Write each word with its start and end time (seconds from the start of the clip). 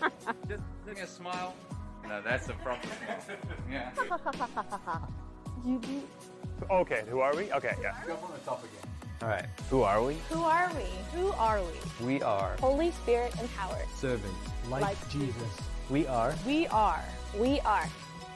Just 0.48 0.62
give 0.86 0.94
me 0.96 1.00
a 1.02 1.06
smile. 1.06 1.54
No, 2.08 2.22
that's 2.22 2.48
a 2.48 2.52
proper 2.54 2.86
smile. 2.86 3.38
Yeah. 3.70 3.90
Okay, 6.70 7.02
who 7.08 7.20
are 7.20 7.34
we? 7.36 7.52
Okay, 7.52 7.74
yeah. 7.82 7.94
Go 8.06 8.16
from 8.16 8.32
the 8.32 8.38
top 8.44 8.62
again. 8.64 8.90
All 9.22 9.28
right. 9.28 9.46
Who 9.70 9.82
are 9.82 10.02
we? 10.02 10.14
Who 10.30 10.42
are 10.42 10.70
we? 10.74 11.18
Who 11.18 11.28
are 11.32 11.60
we? 11.60 12.06
We 12.06 12.22
are 12.22 12.56
Holy 12.60 12.90
Spirit 12.92 13.34
empowered. 13.40 13.86
servants. 13.96 14.28
like, 14.70 14.82
Like 14.82 15.08
Jesus. 15.10 15.42
We 15.90 16.06
are 16.06 16.34
We 16.46 16.66
are. 16.68 17.02
We 17.38 17.60
are 17.60 17.86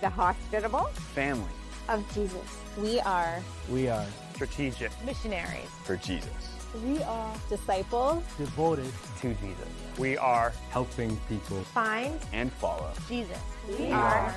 the 0.01 0.09
hospitable 0.09 0.85
family 1.15 1.45
of 1.89 2.05
Jesus. 2.15 2.57
We 2.79 3.01
are 3.01 3.41
We 3.71 3.89
are 3.89 4.07
Strategic. 4.35 4.91
missionaries. 5.05 5.69
for 5.85 5.97
Jesus. 5.97 6.31
We 6.75 7.03
are 7.03 7.35
disciples. 7.49 8.23
devoted 8.39 8.93
To 9.21 9.35
Jesus. 9.35 9.67
We 9.99 10.17
are 10.17 10.53
helping 10.71 11.17
people. 11.29 11.59
Find 11.75 12.17
And 12.33 12.53
follow. 12.53 12.93
Jesus. 13.09 13.39
We 13.69 13.91
are. 13.91 14.33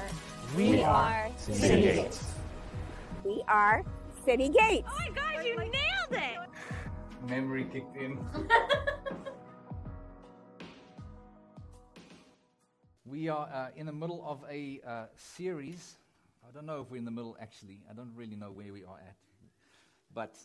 We 0.58 0.82
are 0.82 1.30
City 1.38 1.82
Gates. 1.82 2.26
We 3.23 3.44
are 3.48 3.84
City 4.26 4.50
Gates. 4.50 4.88
Oh 4.92 4.98
my 4.98 5.09
gosh, 5.09 5.46
you 5.46 5.58
nailed 5.58 5.72
it! 6.12 7.30
Memory 7.30 7.66
kicked 7.72 7.96
in. 7.96 8.18
we 13.06 13.30
are 13.30 13.48
uh, 13.54 13.68
in 13.76 13.86
the 13.86 13.94
middle 13.94 14.23
of 14.26 14.44
a 14.50 14.81
uh, 14.86 15.06
series. 15.16 15.98
I 16.48 16.52
don't 16.52 16.66
know 16.66 16.81
if 16.81 16.90
we're 16.90 16.98
in 16.98 17.06
the 17.06 17.12
middle 17.12 17.38
actually. 17.40 17.81
I 17.90 17.94
don't 17.94 18.12
really 18.16 18.36
know 18.36 18.52
where 18.52 18.73
we 18.73 18.84
are 18.84 18.98
at. 18.98 19.16
But 20.14 20.36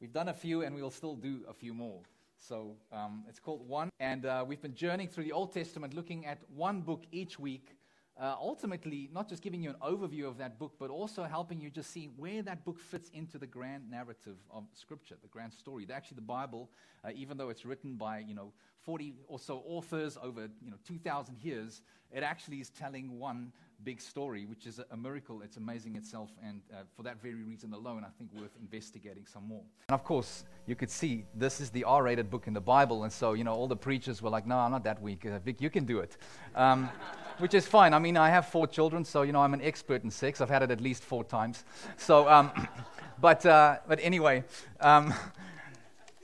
we've 0.00 0.12
done 0.12 0.28
a 0.28 0.34
few 0.34 0.62
and 0.62 0.74
we'll 0.74 0.90
still 0.90 1.16
do 1.16 1.40
a 1.48 1.52
few 1.52 1.74
more. 1.74 2.00
So 2.36 2.76
um, 2.92 3.24
it's 3.28 3.40
called 3.40 3.66
One. 3.68 3.90
And 4.00 4.26
uh, 4.26 4.44
we've 4.46 4.62
been 4.62 4.74
journeying 4.74 5.08
through 5.08 5.24
the 5.24 5.32
Old 5.32 5.52
Testament 5.52 5.94
looking 5.94 6.26
at 6.26 6.38
one 6.54 6.82
book 6.82 7.04
each 7.10 7.38
week. 7.38 7.74
Uh, 8.20 8.34
ultimately, 8.40 9.08
not 9.12 9.28
just 9.28 9.42
giving 9.42 9.62
you 9.62 9.70
an 9.70 9.76
overview 9.80 10.26
of 10.26 10.38
that 10.38 10.58
book, 10.58 10.72
but 10.80 10.90
also 10.90 11.22
helping 11.22 11.60
you 11.60 11.70
just 11.70 11.92
see 11.92 12.10
where 12.16 12.42
that 12.42 12.64
book 12.64 12.80
fits 12.80 13.10
into 13.10 13.38
the 13.38 13.46
grand 13.46 13.88
narrative 13.88 14.36
of 14.50 14.64
Scripture, 14.72 15.14
the 15.22 15.28
grand 15.28 15.52
story. 15.52 15.86
Actually, 15.92 16.16
the 16.16 16.22
Bible, 16.22 16.68
uh, 17.04 17.10
even 17.14 17.36
though 17.36 17.48
it's 17.48 17.64
written 17.64 17.94
by 17.94 18.18
you 18.18 18.34
know 18.34 18.52
40 18.80 19.14
or 19.28 19.38
so 19.38 19.62
authors 19.64 20.18
over 20.20 20.48
you 20.60 20.70
know 20.70 20.78
2,000 20.84 21.36
years, 21.44 21.80
it 22.10 22.24
actually 22.24 22.60
is 22.60 22.70
telling 22.70 23.20
one 23.20 23.52
big 23.84 24.00
story, 24.00 24.44
which 24.46 24.66
is 24.66 24.80
a, 24.90 24.96
miracle. 24.96 25.42
It's 25.42 25.56
amazing 25.56 25.96
itself, 25.96 26.30
and 26.44 26.60
uh, 26.72 26.82
for 26.96 27.02
that 27.04 27.22
very 27.22 27.42
reason 27.44 27.72
alone, 27.72 28.04
I 28.04 28.10
think 28.18 28.30
worth 28.34 28.56
investigating 28.60 29.26
some 29.26 29.46
more. 29.46 29.62
And 29.88 29.94
of 29.94 30.04
course, 30.04 30.44
you 30.66 30.74
could 30.74 30.90
see 30.90 31.24
this 31.34 31.60
is 31.60 31.70
the 31.70 31.84
R-rated 31.84 32.30
book 32.30 32.46
in 32.46 32.54
the 32.54 32.60
Bible, 32.60 33.04
and 33.04 33.12
so 33.12 33.34
you 33.34 33.44
know 33.44 33.52
all 33.52 33.68
the 33.68 33.76
preachers 33.76 34.20
were 34.22 34.30
like, 34.30 34.46
"No, 34.46 34.56
I'm 34.56 34.70
not 34.70 34.84
that 34.84 35.00
week. 35.00 35.24
Uh, 35.26 35.38
Vic, 35.38 35.60
you 35.60 35.70
can 35.70 35.84
do 35.84 36.00
it," 36.00 36.16
um, 36.54 36.88
which 37.38 37.54
is 37.54 37.66
fine. 37.66 37.94
I 37.94 37.98
mean, 37.98 38.16
I 38.16 38.28
have 38.30 38.46
four 38.46 38.66
children, 38.66 39.04
so 39.04 39.22
you 39.22 39.32
know 39.32 39.40
I'm 39.40 39.54
an 39.54 39.62
expert 39.62 40.04
in 40.04 40.10
sex. 40.10 40.40
I've 40.40 40.50
had 40.50 40.62
it 40.62 40.70
at 40.70 40.80
least 40.80 41.04
four 41.04 41.24
times. 41.24 41.64
So, 41.96 42.28
um, 42.28 42.50
but 43.20 43.44
uh, 43.46 43.78
but 43.86 43.98
anyway. 44.02 44.44
Um, 44.80 45.14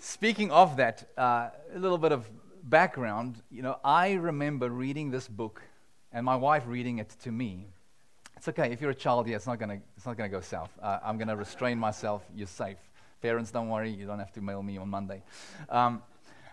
Speaking 0.07 0.51
of 0.51 0.77
that, 0.77 1.09
uh, 1.17 1.49
a 1.75 1.79
little 1.79 1.97
bit 1.97 2.13
of 2.13 2.29
background. 2.65 3.41
You 3.51 3.63
know, 3.63 3.79
I 3.83 4.13
remember 4.13 4.69
reading 4.69 5.11
this 5.11 5.27
book, 5.29 5.63
and 6.15 6.25
my 6.25 6.37
wife 6.37 6.63
reading 6.67 6.99
it 6.99 7.11
to 7.25 7.33
me. 7.33 7.67
It's 8.37 8.49
okay 8.49 8.73
if 8.73 8.81
you're 8.81 8.93
a 8.93 8.95
child. 8.95 9.27
Yeah, 9.29 9.37
it's 9.37 9.47
not 9.47 9.59
gonna 9.59 9.81
it's 9.97 10.07
not 10.07 10.17
gonna 10.17 10.29
go 10.29 10.41
south. 10.41 10.71
Uh, 10.81 11.01
I'm 11.05 11.19
gonna 11.19 11.37
restrain 11.37 11.79
myself. 11.79 12.25
You're 12.35 12.47
safe. 12.47 12.79
Parents, 13.21 13.51
don't 13.51 13.69
worry. 13.69 13.91
You 13.91 14.07
don't 14.07 14.19
have 14.21 14.33
to 14.33 14.41
mail 14.41 14.63
me 14.63 14.79
on 14.79 14.89
Monday. 14.89 15.23
Um, 15.69 16.03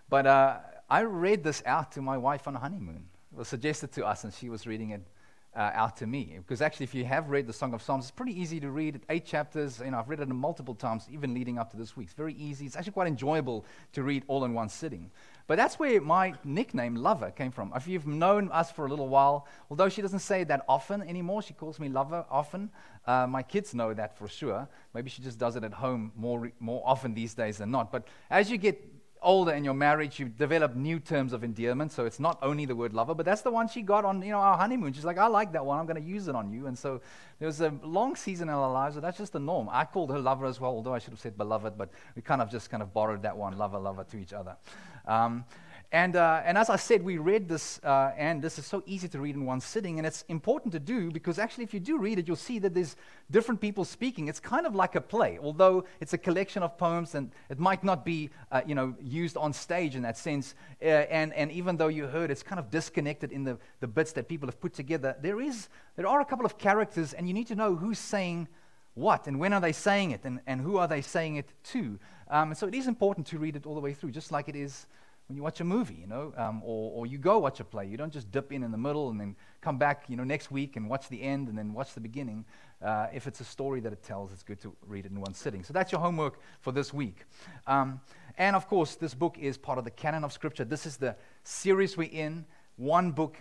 but 0.10 0.26
uh, 0.26 0.58
I 0.90 1.02
read 1.02 1.44
this 1.44 1.62
out 1.66 1.92
to 1.94 2.02
my 2.02 2.18
wife 2.18 2.48
on 2.48 2.56
a 2.56 2.60
honeymoon. 2.60 3.06
It 3.32 3.38
was 3.38 3.48
suggested 3.48 3.92
to 3.94 4.06
us, 4.06 4.24
and 4.24 4.34
she 4.34 4.50
was 4.50 4.66
reading 4.66 4.92
it 4.92 5.02
uh, 5.56 5.72
out 5.74 5.98
to 5.98 6.08
me. 6.08 6.36
Because 6.38 6.62
actually, 6.62 6.86
if 6.86 6.96
you 6.96 7.06
have 7.06 7.30
read 7.30 7.46
the 7.46 7.54
Song 7.54 7.74
of 7.74 7.82
Psalms, 7.82 8.06
it's 8.06 8.12
pretty 8.12 8.40
easy 8.40 8.60
to 8.62 8.72
read. 8.72 9.02
Eight 9.10 9.26
chapters. 9.26 9.80
You 9.84 9.92
know, 9.92 10.00
I've 10.00 10.10
read 10.10 10.22
it 10.22 10.28
multiple 10.30 10.76
times, 10.76 11.08
even 11.12 11.34
leading 11.34 11.60
up 11.60 11.72
to 11.72 11.78
this 11.78 11.96
week. 11.96 12.08
It's 12.08 12.16
very 12.16 12.34
easy. 12.34 12.66
It's 12.66 12.76
actually 12.76 12.94
quite 12.94 13.08
enjoyable 13.08 13.66
to 13.94 14.04
read 14.04 14.24
all 14.28 14.44
in 14.46 14.54
one 14.54 14.70
sitting. 14.70 15.12
But 15.48 15.58
that's 15.58 15.80
where 15.80 16.00
my 16.02 16.34
nickname, 16.44 16.96
Lover, 16.96 17.32
came 17.32 17.52
from. 17.52 17.74
If 17.76 17.88
you've 17.88 18.08
known 18.08 18.50
us 18.52 18.72
for 18.72 18.86
a 18.86 18.90
little 18.90 19.08
while, 19.08 19.48
although 19.70 19.90
she 19.90 20.02
doesn't 20.02 20.20
say 20.20 20.44
that 20.46 20.66
often 20.68 21.02
anymore, 21.02 21.42
she 21.42 21.54
calls 21.54 21.80
me 21.80 21.90
Lover 21.90 22.26
often. 22.30 22.70
Uh, 23.06 23.28
my 23.28 23.44
kids 23.44 23.74
know 23.74 23.94
that 23.94 24.18
for 24.18 24.28
sure. 24.28 24.68
Maybe 24.94 25.10
she 25.10 25.22
just 25.22 25.40
does 25.40 25.56
it 25.56 25.64
at 25.64 25.74
home 25.74 26.12
more, 26.16 26.52
more 26.60 26.84
often 26.86 27.14
these 27.14 27.34
days 27.34 27.58
than 27.58 27.72
not. 27.72 27.92
But 27.92 28.08
as 28.30 28.52
you 28.52 28.58
get 28.58 28.91
older 29.22 29.52
in 29.52 29.64
your 29.64 29.74
marriage, 29.74 30.20
you 30.20 30.28
develop 30.28 30.76
new 30.76 31.00
terms 31.00 31.34
of 31.34 31.44
endearment. 31.44 31.92
So 31.92 32.06
it's 32.06 32.20
not 32.20 32.40
only 32.42 32.66
the 32.66 32.76
word 32.76 32.94
lover, 32.94 33.14
but 33.14 33.26
that's 33.26 33.42
the 33.42 33.52
one 33.52 33.68
she 33.68 33.82
got 33.82 34.06
on 34.06 34.22
you 34.22 34.32
know 34.32 34.40
our 34.40 34.58
honeymoon. 34.58 34.94
She's 34.94 35.06
like, 35.06 35.18
I 35.18 35.28
like 35.28 35.52
that 35.54 35.66
one. 35.66 35.80
I'm 35.80 35.86
going 35.86 36.02
to 36.02 36.08
use 36.08 36.28
it 36.28 36.36
on 36.36 36.52
you. 36.52 36.68
And 36.68 36.78
so 36.78 37.02
there 37.40 37.48
was 37.48 37.62
a 37.62 37.74
long 37.84 38.16
season 38.16 38.50
in 38.50 38.56
our 38.56 38.72
lives, 38.72 38.96
but 38.96 39.02
that's 39.02 39.18
just 39.18 39.34
the 39.34 39.40
norm. 39.40 39.70
I 39.72 39.86
called 39.86 40.12
her 40.12 40.20
lover 40.20 40.46
as 40.46 40.60
well, 40.60 40.72
although 40.72 40.94
I 40.94 41.00
should 41.00 41.14
have 41.14 41.20
said 41.20 41.38
beloved, 41.38 41.78
but 41.78 41.90
we 42.16 42.22
kind 42.22 42.42
of 42.42 42.50
just 42.50 42.70
kind 42.70 42.82
of 42.82 42.94
borrowed 42.94 43.24
that 43.24 43.38
one, 43.38 43.58
lover, 43.58 43.80
lover, 43.80 44.04
to 44.06 44.18
each 44.18 44.34
other. 44.34 44.56
Um, 45.06 45.46
and, 45.94 46.16
uh, 46.16 46.42
and 46.46 46.58
as 46.58 46.70
I 46.70 46.78
said, 46.78 47.04
we 47.04 47.18
read 47.18 47.50
this, 47.50 47.82
uh, 47.84 48.14
and 48.18 48.42
this 48.42 48.58
is 48.58 48.66
so 48.66 48.82
easy 48.86 49.10
to 49.10 49.20
read 49.20 49.36
in 49.36 49.46
one 49.46 49.60
sitting, 49.60 49.98
and 49.98 50.08
it's 50.08 50.24
important 50.30 50.72
to 50.72 50.80
do 50.80 51.12
because 51.12 51.38
actually, 51.38 51.66
if 51.66 51.74
you 51.74 51.82
do 51.82 51.98
read 51.98 52.18
it, 52.18 52.30
you'll 52.30 52.38
see 52.38 52.60
that 52.60 52.74
there's 52.74 52.96
different 53.30 53.60
people 53.60 53.84
speaking. 53.84 54.30
It's 54.30 54.40
kind 54.40 54.66
of 54.66 54.74
like 54.74 54.96
a 54.96 55.02
play, 55.02 55.38
although 55.42 55.84
it's 56.00 56.14
a 56.14 56.18
collection 56.18 56.64
of 56.64 56.78
poems, 56.78 57.14
and 57.14 57.30
it 57.50 57.60
might 57.60 57.84
not 57.84 58.06
be, 58.06 58.30
uh, 58.54 58.62
you 58.66 58.74
know, 58.74 58.96
used 59.02 59.36
on 59.36 59.52
stage 59.52 59.98
in 59.98 60.04
that 60.04 60.18
sense. 60.18 60.56
Uh, 60.82 60.86
and, 60.86 61.34
and 61.34 61.52
even 61.52 61.76
though 61.76 61.90
you 61.90 62.08
heard, 62.08 62.32
it's 62.32 62.44
kind 62.44 62.60
of 62.60 62.72
disconnected 62.72 63.34
in 63.34 63.44
the, 63.44 63.58
the 63.82 63.88
bits 63.88 64.14
that 64.14 64.30
people 64.30 64.48
have 64.48 64.62
put 64.62 64.74
together. 64.74 65.18
There 65.22 65.42
is, 65.42 65.68
there 65.98 66.08
are 66.08 66.22
a 66.22 66.26
couple 66.26 66.46
of 66.46 66.58
characters, 66.58 67.12
and 67.12 67.28
you 67.28 67.34
need 67.34 67.48
to 67.48 67.56
know 67.56 67.76
who's 67.76 68.00
saying 68.00 68.48
what 68.94 69.28
and 69.28 69.40
when 69.40 69.52
are 69.52 69.62
they 69.62 69.74
saying 69.74 70.12
it, 70.12 70.22
and, 70.24 70.40
and 70.48 70.62
who 70.62 70.78
are 70.78 70.88
they 70.88 71.02
saying 71.02 71.36
it 71.36 71.52
to. 71.64 72.00
Um, 72.30 72.56
so 72.56 72.66
it 72.66 72.76
is 72.76 72.88
important 72.88 73.28
to 73.28 73.38
read 73.40 73.58
it 73.58 73.66
all 73.66 73.76
the 73.76 73.82
way 73.82 73.94
through, 73.94 74.12
just 74.12 74.32
like 74.32 74.48
it 74.48 74.56
is 74.56 74.88
when 75.32 75.38
you 75.38 75.44
watch 75.44 75.62
a 75.62 75.64
movie, 75.64 75.96
you 75.96 76.08
know, 76.08 76.34
um, 76.36 76.62
or, 76.62 76.92
or 76.92 77.08
you 77.08 77.18
go 77.18 77.40
watch 77.40 77.62
a 77.62 77.64
play. 77.64 77.88
You 77.88 77.96
don't 77.96 78.12
just 78.12 78.30
dip 78.34 78.52
in 78.52 78.64
in 78.64 78.72
the 78.72 78.78
middle 78.78 79.12
and 79.12 79.18
then 79.18 79.38
come 79.62 79.78
back, 79.78 80.10
you 80.10 80.18
know, 80.18 80.26
next 80.26 80.52
week 80.52 80.76
and 80.76 80.90
watch 80.90 81.08
the 81.08 81.22
end 81.22 81.48
and 81.48 81.58
then 81.58 81.72
watch 81.72 81.94
the 81.94 82.02
beginning. 82.02 82.44
Uh, 82.84 83.08
if 83.14 83.28
it's 83.28 83.40
a 83.40 83.46
story 83.46 83.80
that 83.80 83.94
it 83.94 84.04
tells, 84.04 84.34
it's 84.34 84.44
good 84.44 84.60
to 84.60 84.76
read 84.86 85.06
it 85.06 85.12
in 85.14 85.22
one 85.22 85.34
sitting. 85.34 85.64
So 85.64 85.72
that's 85.72 85.90
your 85.90 86.02
homework 86.02 86.42
for 86.60 86.74
this 86.74 86.94
week. 86.94 87.24
Um, 87.66 88.02
and 88.38 88.58
of 88.58 88.68
course, 88.68 88.96
this 88.96 89.14
book 89.14 89.38
is 89.40 89.58
part 89.58 89.78
of 89.78 89.86
the 89.86 89.92
canon 89.92 90.26
of 90.26 90.34
Scripture. 90.34 90.66
This 90.66 90.86
is 90.86 90.98
the 90.98 91.16
series 91.46 91.96
we're 91.96 92.10
in, 92.12 92.46
one 92.76 93.12
book 93.12 93.38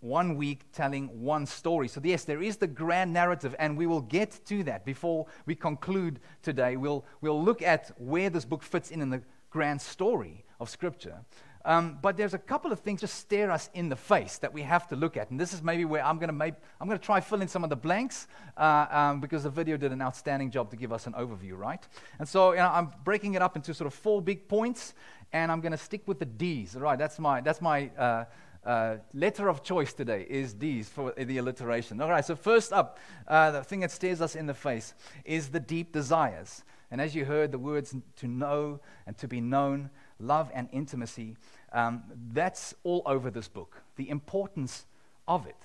one 0.00 0.34
week 0.36 0.64
telling 0.72 1.22
one 1.22 1.44
story. 1.46 1.86
So, 1.86 2.00
yes, 2.02 2.24
there 2.24 2.42
is 2.42 2.56
the 2.56 2.66
grand 2.66 3.12
narrative, 3.12 3.54
and 3.58 3.76
we 3.76 3.86
will 3.86 4.00
get 4.00 4.40
to 4.46 4.64
that 4.64 4.84
before 4.84 5.26
we 5.44 5.54
conclude 5.54 6.20
today. 6.42 6.76
We'll, 6.76 7.04
we'll 7.20 7.42
look 7.44 7.60
at 7.60 7.92
where 7.98 8.30
this 8.30 8.46
book 8.46 8.62
fits 8.62 8.90
in 8.90 9.02
in 9.02 9.10
the 9.10 9.22
grand 9.50 9.80
story 9.80 10.44
of 10.58 10.68
Scripture. 10.68 11.20
Um, 11.64 11.98
but 12.00 12.16
there's 12.16 12.32
a 12.32 12.38
couple 12.38 12.72
of 12.72 12.80
things 12.80 13.02
just 13.02 13.16
stare 13.16 13.50
us 13.50 13.68
in 13.74 13.90
the 13.90 13.96
face 13.96 14.38
that 14.38 14.52
we 14.52 14.62
have 14.62 14.88
to 14.88 14.96
look 14.96 15.16
at. 15.16 15.30
And 15.30 15.38
this 15.38 15.52
is 15.52 15.62
maybe 15.62 15.84
where 15.84 16.02
I'm 16.02 16.16
going 16.16 16.28
to 16.28 16.34
make, 16.34 16.54
I'm 16.80 16.86
going 16.86 16.98
to 16.98 17.04
try 17.04 17.20
fill 17.20 17.42
in 17.42 17.48
some 17.48 17.64
of 17.64 17.70
the 17.70 17.76
blanks 17.76 18.28
uh, 18.56 18.86
um, 18.90 19.20
because 19.20 19.42
the 19.42 19.50
video 19.50 19.76
did 19.76 19.92
an 19.92 20.00
outstanding 20.00 20.50
job 20.50 20.70
to 20.70 20.76
give 20.76 20.92
us 20.92 21.06
an 21.06 21.12
overview, 21.12 21.56
right? 21.58 21.86
And 22.18 22.26
so 22.26 22.52
you 22.52 22.58
know, 22.58 22.70
I'm 22.72 22.90
breaking 23.04 23.34
it 23.34 23.42
up 23.42 23.56
into 23.56 23.74
sort 23.74 23.86
of 23.86 23.94
four 23.94 24.22
big 24.22 24.48
points, 24.48 24.94
and 25.32 25.52
I'm 25.52 25.60
going 25.60 25.72
to 25.72 25.78
stick 25.78 26.02
with 26.06 26.18
the 26.18 26.24
D's. 26.24 26.76
All 26.76 26.82
right, 26.82 26.98
that's 26.98 27.18
my, 27.18 27.42
that's 27.42 27.60
my 27.60 27.90
uh, 27.98 28.24
uh, 28.64 28.96
letter 29.12 29.48
of 29.48 29.62
choice 29.62 29.92
today 29.92 30.26
is 30.28 30.54
D's 30.54 30.88
for 30.88 31.12
the 31.12 31.38
alliteration. 31.38 32.00
All 32.00 32.08
right, 32.08 32.24
so 32.24 32.36
first 32.36 32.72
up, 32.72 32.98
uh, 33.28 33.50
the 33.50 33.64
thing 33.64 33.80
that 33.80 33.90
stares 33.90 34.22
us 34.22 34.34
in 34.34 34.46
the 34.46 34.54
face 34.54 34.94
is 35.26 35.48
the 35.48 35.60
deep 35.60 35.92
desires. 35.92 36.62
And 36.90 37.00
as 37.00 37.14
you 37.14 37.24
heard, 37.24 37.52
the 37.52 37.58
words 37.58 37.94
to 38.16 38.28
know 38.28 38.80
and 39.06 39.16
to 39.18 39.28
be 39.28 39.40
known, 39.40 39.90
love 40.18 40.50
and 40.52 40.68
intimacy, 40.72 41.36
um, 41.72 42.02
that's 42.32 42.74
all 42.82 43.02
over 43.06 43.30
this 43.30 43.48
book, 43.48 43.82
the 43.96 44.08
importance 44.10 44.86
of 45.28 45.46
it. 45.46 45.56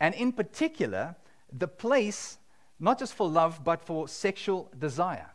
And 0.00 0.14
in 0.14 0.32
particular, 0.32 1.16
the 1.52 1.68
place, 1.68 2.38
not 2.80 2.98
just 2.98 3.14
for 3.14 3.28
love, 3.28 3.62
but 3.64 3.82
for 3.82 4.08
sexual 4.08 4.70
desire. 4.78 5.30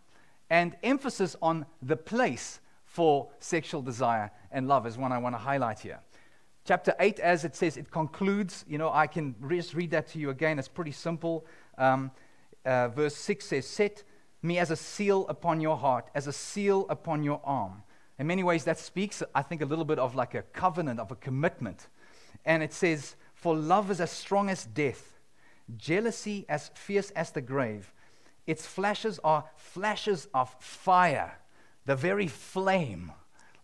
And 0.50 0.76
emphasis 0.84 1.36
on 1.42 1.66
the 1.82 1.96
place 1.96 2.60
for 2.86 3.30
sexual 3.40 3.82
desire 3.82 4.32
and 4.52 4.68
love 4.68 4.86
is 4.86 4.98
one 4.98 5.12
I 5.12 5.18
want 5.18 5.34
to 5.34 5.40
highlight 5.40 5.80
here. 5.80 6.00
Chapter 6.66 6.94
8, 7.00 7.20
as 7.20 7.46
it 7.46 7.56
says, 7.56 7.78
it 7.78 7.90
concludes. 7.90 8.66
You 8.68 8.78
know, 8.78 8.92
I 8.92 9.08
can 9.08 9.34
just 9.50 9.74
read 9.74 9.92
that 9.92 10.08
to 10.10 10.20
you 10.20 10.30
again. 10.30 10.60
It's 10.60 10.68
pretty 10.68 10.92
simple. 10.92 11.46
Um, 11.78 12.12
uh, 12.66 12.90
verse 12.90 13.16
6 13.16 13.46
says, 13.46 13.68
Set 13.68 14.04
me 14.42 14.58
as 14.58 14.72
a 14.72 14.76
seal 14.76 15.28
upon 15.28 15.62
your 15.62 15.78
heart, 15.78 16.10
as 16.16 16.28
a 16.28 16.34
seal 16.34 16.86
upon 16.90 17.24
your 17.24 17.42
arm. 17.44 17.84
In 18.18 18.28
many 18.28 18.44
ways, 18.44 18.64
that 18.66 18.80
speaks, 18.80 19.24
I 19.34 19.42
think, 19.42 19.62
a 19.62 19.66
little 19.66 19.86
bit 19.86 20.00
of 20.00 20.16
like 20.16 20.36
a 20.36 20.42
covenant, 20.42 21.00
of 21.00 21.12
a 21.12 21.16
commitment. 21.16 21.88
And 22.46 22.64
it 22.64 22.74
says, 22.74 23.16
For 23.34 23.56
love 23.56 23.92
is 23.92 24.02
as 24.02 24.12
strong 24.12 24.50
as 24.50 24.66
death, 24.66 25.20
jealousy 25.78 26.46
as 26.50 26.70
fierce 26.74 27.12
as 27.12 27.32
the 27.32 27.42
grave. 27.42 27.94
Its 28.48 28.66
flashes 28.66 29.20
are 29.24 29.46
flashes 29.56 30.28
of 30.34 30.54
fire, 30.60 31.40
the 31.86 31.96
very 31.96 32.28
flame 32.28 33.12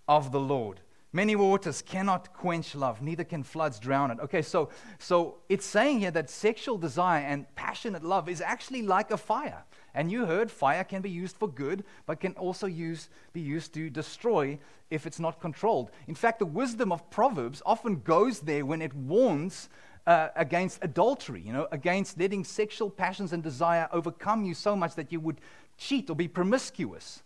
of 0.07 0.31
the 0.31 0.39
Lord. 0.39 0.81
Many 1.13 1.35
waters 1.35 1.81
cannot 1.81 2.33
quench 2.33 2.75
love, 2.75 3.01
neither 3.01 3.24
can 3.24 3.44
floods 3.44 3.79
drown 3.79 4.12
it. 4.12 4.19
Okay, 4.19 4.41
so, 4.41 4.69
so 5.00 5.38
it's 5.50 5.65
saying 5.65 6.00
here 6.00 6.12
that 6.12 6.29
sexual 6.29 6.77
desire 6.77 7.24
and 7.24 7.45
passionate 7.56 8.03
love 8.03 8.29
is 8.29 8.41
actually 8.41 8.81
like 8.81 9.09
a 9.12 9.18
fire. 9.18 9.63
And 9.97 10.11
you 10.11 10.27
heard 10.27 10.51
fire 10.51 10.83
can 10.83 11.01
be 11.01 11.09
used 11.09 11.38
for 11.38 11.47
good, 11.47 11.83
but 12.05 12.19
can 12.19 12.33
also 12.33 12.67
use, 12.67 13.09
be 13.33 13.41
used 13.41 13.73
to 13.73 13.89
destroy 13.89 14.59
if 14.91 15.07
it's 15.07 15.19
not 15.19 15.41
controlled. 15.41 15.89
In 16.07 16.13
fact, 16.13 16.38
the 16.38 16.45
wisdom 16.45 16.91
of 16.91 17.09
Proverbs 17.09 17.63
often 17.65 18.01
goes 18.01 18.41
there 18.41 18.63
when 18.63 18.83
it 18.83 18.94
warns 18.94 19.69
uh, 20.05 20.27
against 20.35 20.83
adultery, 20.83 21.41
you 21.44 21.51
know, 21.51 21.67
against 21.71 22.19
letting 22.19 22.44
sexual 22.44 22.91
passions 22.91 23.33
and 23.33 23.41
desire 23.41 23.89
overcome 23.91 24.45
you 24.45 24.53
so 24.53 24.75
much 24.75 24.94
that 24.94 25.11
you 25.11 25.19
would 25.19 25.41
cheat 25.79 26.11
or 26.11 26.15
be 26.15 26.27
promiscuous. 26.27 27.23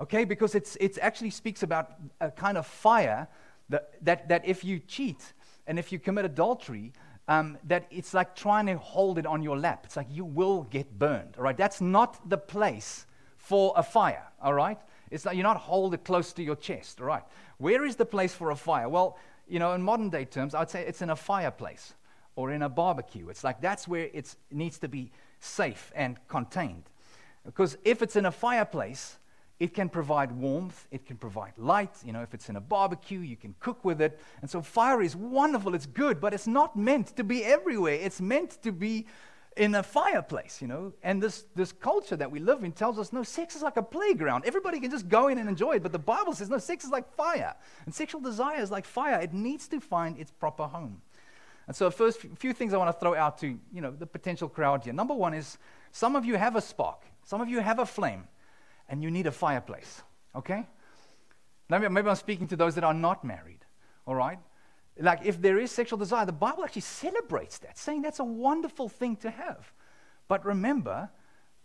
Okay, 0.00 0.24
because 0.24 0.56
it's, 0.56 0.74
it 0.80 0.98
actually 1.00 1.30
speaks 1.30 1.62
about 1.62 1.92
a 2.20 2.32
kind 2.32 2.58
of 2.58 2.66
fire 2.66 3.28
that, 3.68 4.04
that, 4.04 4.28
that 4.28 4.44
if 4.44 4.64
you 4.64 4.80
cheat 4.80 5.32
and 5.68 5.78
if 5.78 5.92
you 5.92 6.00
commit 6.00 6.24
adultery, 6.24 6.92
um, 7.30 7.56
that 7.68 7.86
it's 7.92 8.12
like 8.12 8.34
trying 8.34 8.66
to 8.66 8.76
hold 8.76 9.16
it 9.16 9.24
on 9.24 9.40
your 9.40 9.56
lap. 9.56 9.82
It's 9.84 9.96
like 9.96 10.08
you 10.10 10.24
will 10.24 10.64
get 10.64 10.98
burned. 10.98 11.36
All 11.38 11.44
right, 11.44 11.56
that's 11.56 11.80
not 11.80 12.28
the 12.28 12.36
place 12.36 13.06
for 13.36 13.72
a 13.76 13.84
fire. 13.84 14.26
All 14.42 14.52
right, 14.52 14.76
it's 15.12 15.24
like 15.24 15.36
you're 15.36 15.44
not 15.44 15.56
hold 15.56 15.94
it 15.94 16.02
close 16.02 16.32
to 16.32 16.42
your 16.42 16.56
chest. 16.56 17.00
All 17.00 17.06
right, 17.06 17.22
where 17.58 17.84
is 17.84 17.94
the 17.94 18.04
place 18.04 18.34
for 18.34 18.50
a 18.50 18.56
fire? 18.56 18.88
Well, 18.88 19.16
you 19.46 19.60
know, 19.60 19.74
in 19.74 19.82
modern 19.82 20.10
day 20.10 20.24
terms, 20.24 20.56
I'd 20.56 20.70
say 20.70 20.84
it's 20.84 21.02
in 21.02 21.10
a 21.10 21.16
fireplace 21.16 21.94
or 22.34 22.50
in 22.50 22.62
a 22.62 22.68
barbecue. 22.68 23.28
It's 23.28 23.44
like 23.44 23.60
that's 23.60 23.86
where 23.86 24.08
it 24.12 24.34
needs 24.50 24.80
to 24.80 24.88
be 24.88 25.12
safe 25.38 25.92
and 25.94 26.18
contained. 26.26 26.90
Because 27.46 27.78
if 27.84 28.02
it's 28.02 28.16
in 28.16 28.26
a 28.26 28.32
fireplace, 28.32 29.18
it 29.60 29.74
can 29.74 29.90
provide 29.90 30.32
warmth, 30.32 30.88
it 30.90 31.04
can 31.04 31.18
provide 31.18 31.52
light. 31.58 31.94
You 32.02 32.14
know, 32.14 32.22
if 32.22 32.32
it's 32.32 32.48
in 32.48 32.56
a 32.56 32.60
barbecue, 32.60 33.20
you 33.20 33.36
can 33.36 33.54
cook 33.60 33.84
with 33.84 34.00
it. 34.00 34.18
And 34.40 34.50
so 34.50 34.62
fire 34.62 35.02
is 35.02 35.14
wonderful, 35.14 35.74
it's 35.74 35.84
good, 35.84 36.18
but 36.18 36.32
it's 36.32 36.46
not 36.46 36.76
meant 36.76 37.14
to 37.16 37.22
be 37.22 37.44
everywhere. 37.44 37.94
It's 37.94 38.22
meant 38.22 38.62
to 38.62 38.72
be 38.72 39.06
in 39.58 39.74
a 39.74 39.82
fireplace, 39.82 40.62
you 40.62 40.66
know. 40.66 40.94
And 41.02 41.22
this, 41.22 41.44
this 41.54 41.72
culture 41.72 42.16
that 42.16 42.30
we 42.30 42.40
live 42.40 42.64
in 42.64 42.72
tells 42.72 42.98
us 42.98 43.12
no, 43.12 43.22
sex 43.22 43.54
is 43.54 43.60
like 43.60 43.76
a 43.76 43.82
playground. 43.82 44.44
Everybody 44.46 44.80
can 44.80 44.90
just 44.90 45.10
go 45.10 45.28
in 45.28 45.36
and 45.36 45.46
enjoy 45.46 45.72
it. 45.72 45.82
But 45.82 45.92
the 45.92 45.98
Bible 45.98 46.32
says 46.32 46.48
no, 46.48 46.56
sex 46.56 46.84
is 46.84 46.90
like 46.90 47.14
fire. 47.14 47.54
And 47.84 47.94
sexual 47.94 48.22
desire 48.22 48.60
is 48.60 48.70
like 48.70 48.86
fire. 48.86 49.20
It 49.20 49.34
needs 49.34 49.68
to 49.68 49.80
find 49.80 50.18
its 50.18 50.30
proper 50.30 50.64
home. 50.64 51.02
And 51.66 51.76
so, 51.76 51.90
first 51.90 52.20
few 52.38 52.54
things 52.54 52.72
I 52.72 52.78
want 52.78 52.96
to 52.96 52.98
throw 52.98 53.14
out 53.14 53.38
to 53.38 53.58
you 53.72 53.80
know 53.82 53.90
the 53.90 54.06
potential 54.06 54.48
crowd 54.48 54.84
here. 54.84 54.94
Number 54.94 55.14
one 55.14 55.34
is 55.34 55.58
some 55.92 56.16
of 56.16 56.24
you 56.24 56.36
have 56.36 56.56
a 56.56 56.60
spark, 56.62 57.02
some 57.24 57.42
of 57.42 57.48
you 57.50 57.60
have 57.60 57.78
a 57.78 57.86
flame, 57.86 58.24
and 58.90 59.02
you 59.02 59.10
need 59.10 59.26
a 59.26 59.32
fireplace. 59.32 60.02
Okay? 60.36 60.66
Maybe, 61.70 61.88
maybe 61.88 62.08
I'm 62.08 62.16
speaking 62.16 62.48
to 62.48 62.56
those 62.56 62.74
that 62.74 62.84
are 62.84 62.92
not 62.92 63.24
married. 63.24 63.64
All 64.06 64.16
right? 64.16 64.38
Like 64.98 65.20
if 65.24 65.40
there 65.40 65.58
is 65.58 65.70
sexual 65.70 65.98
desire, 65.98 66.26
the 66.26 66.32
Bible 66.32 66.64
actually 66.64 66.82
celebrates 66.82 67.58
that, 67.58 67.78
saying 67.78 68.02
that's 68.02 68.18
a 68.18 68.24
wonderful 68.24 68.88
thing 68.88 69.16
to 69.16 69.30
have. 69.30 69.72
But 70.28 70.44
remember, 70.44 71.08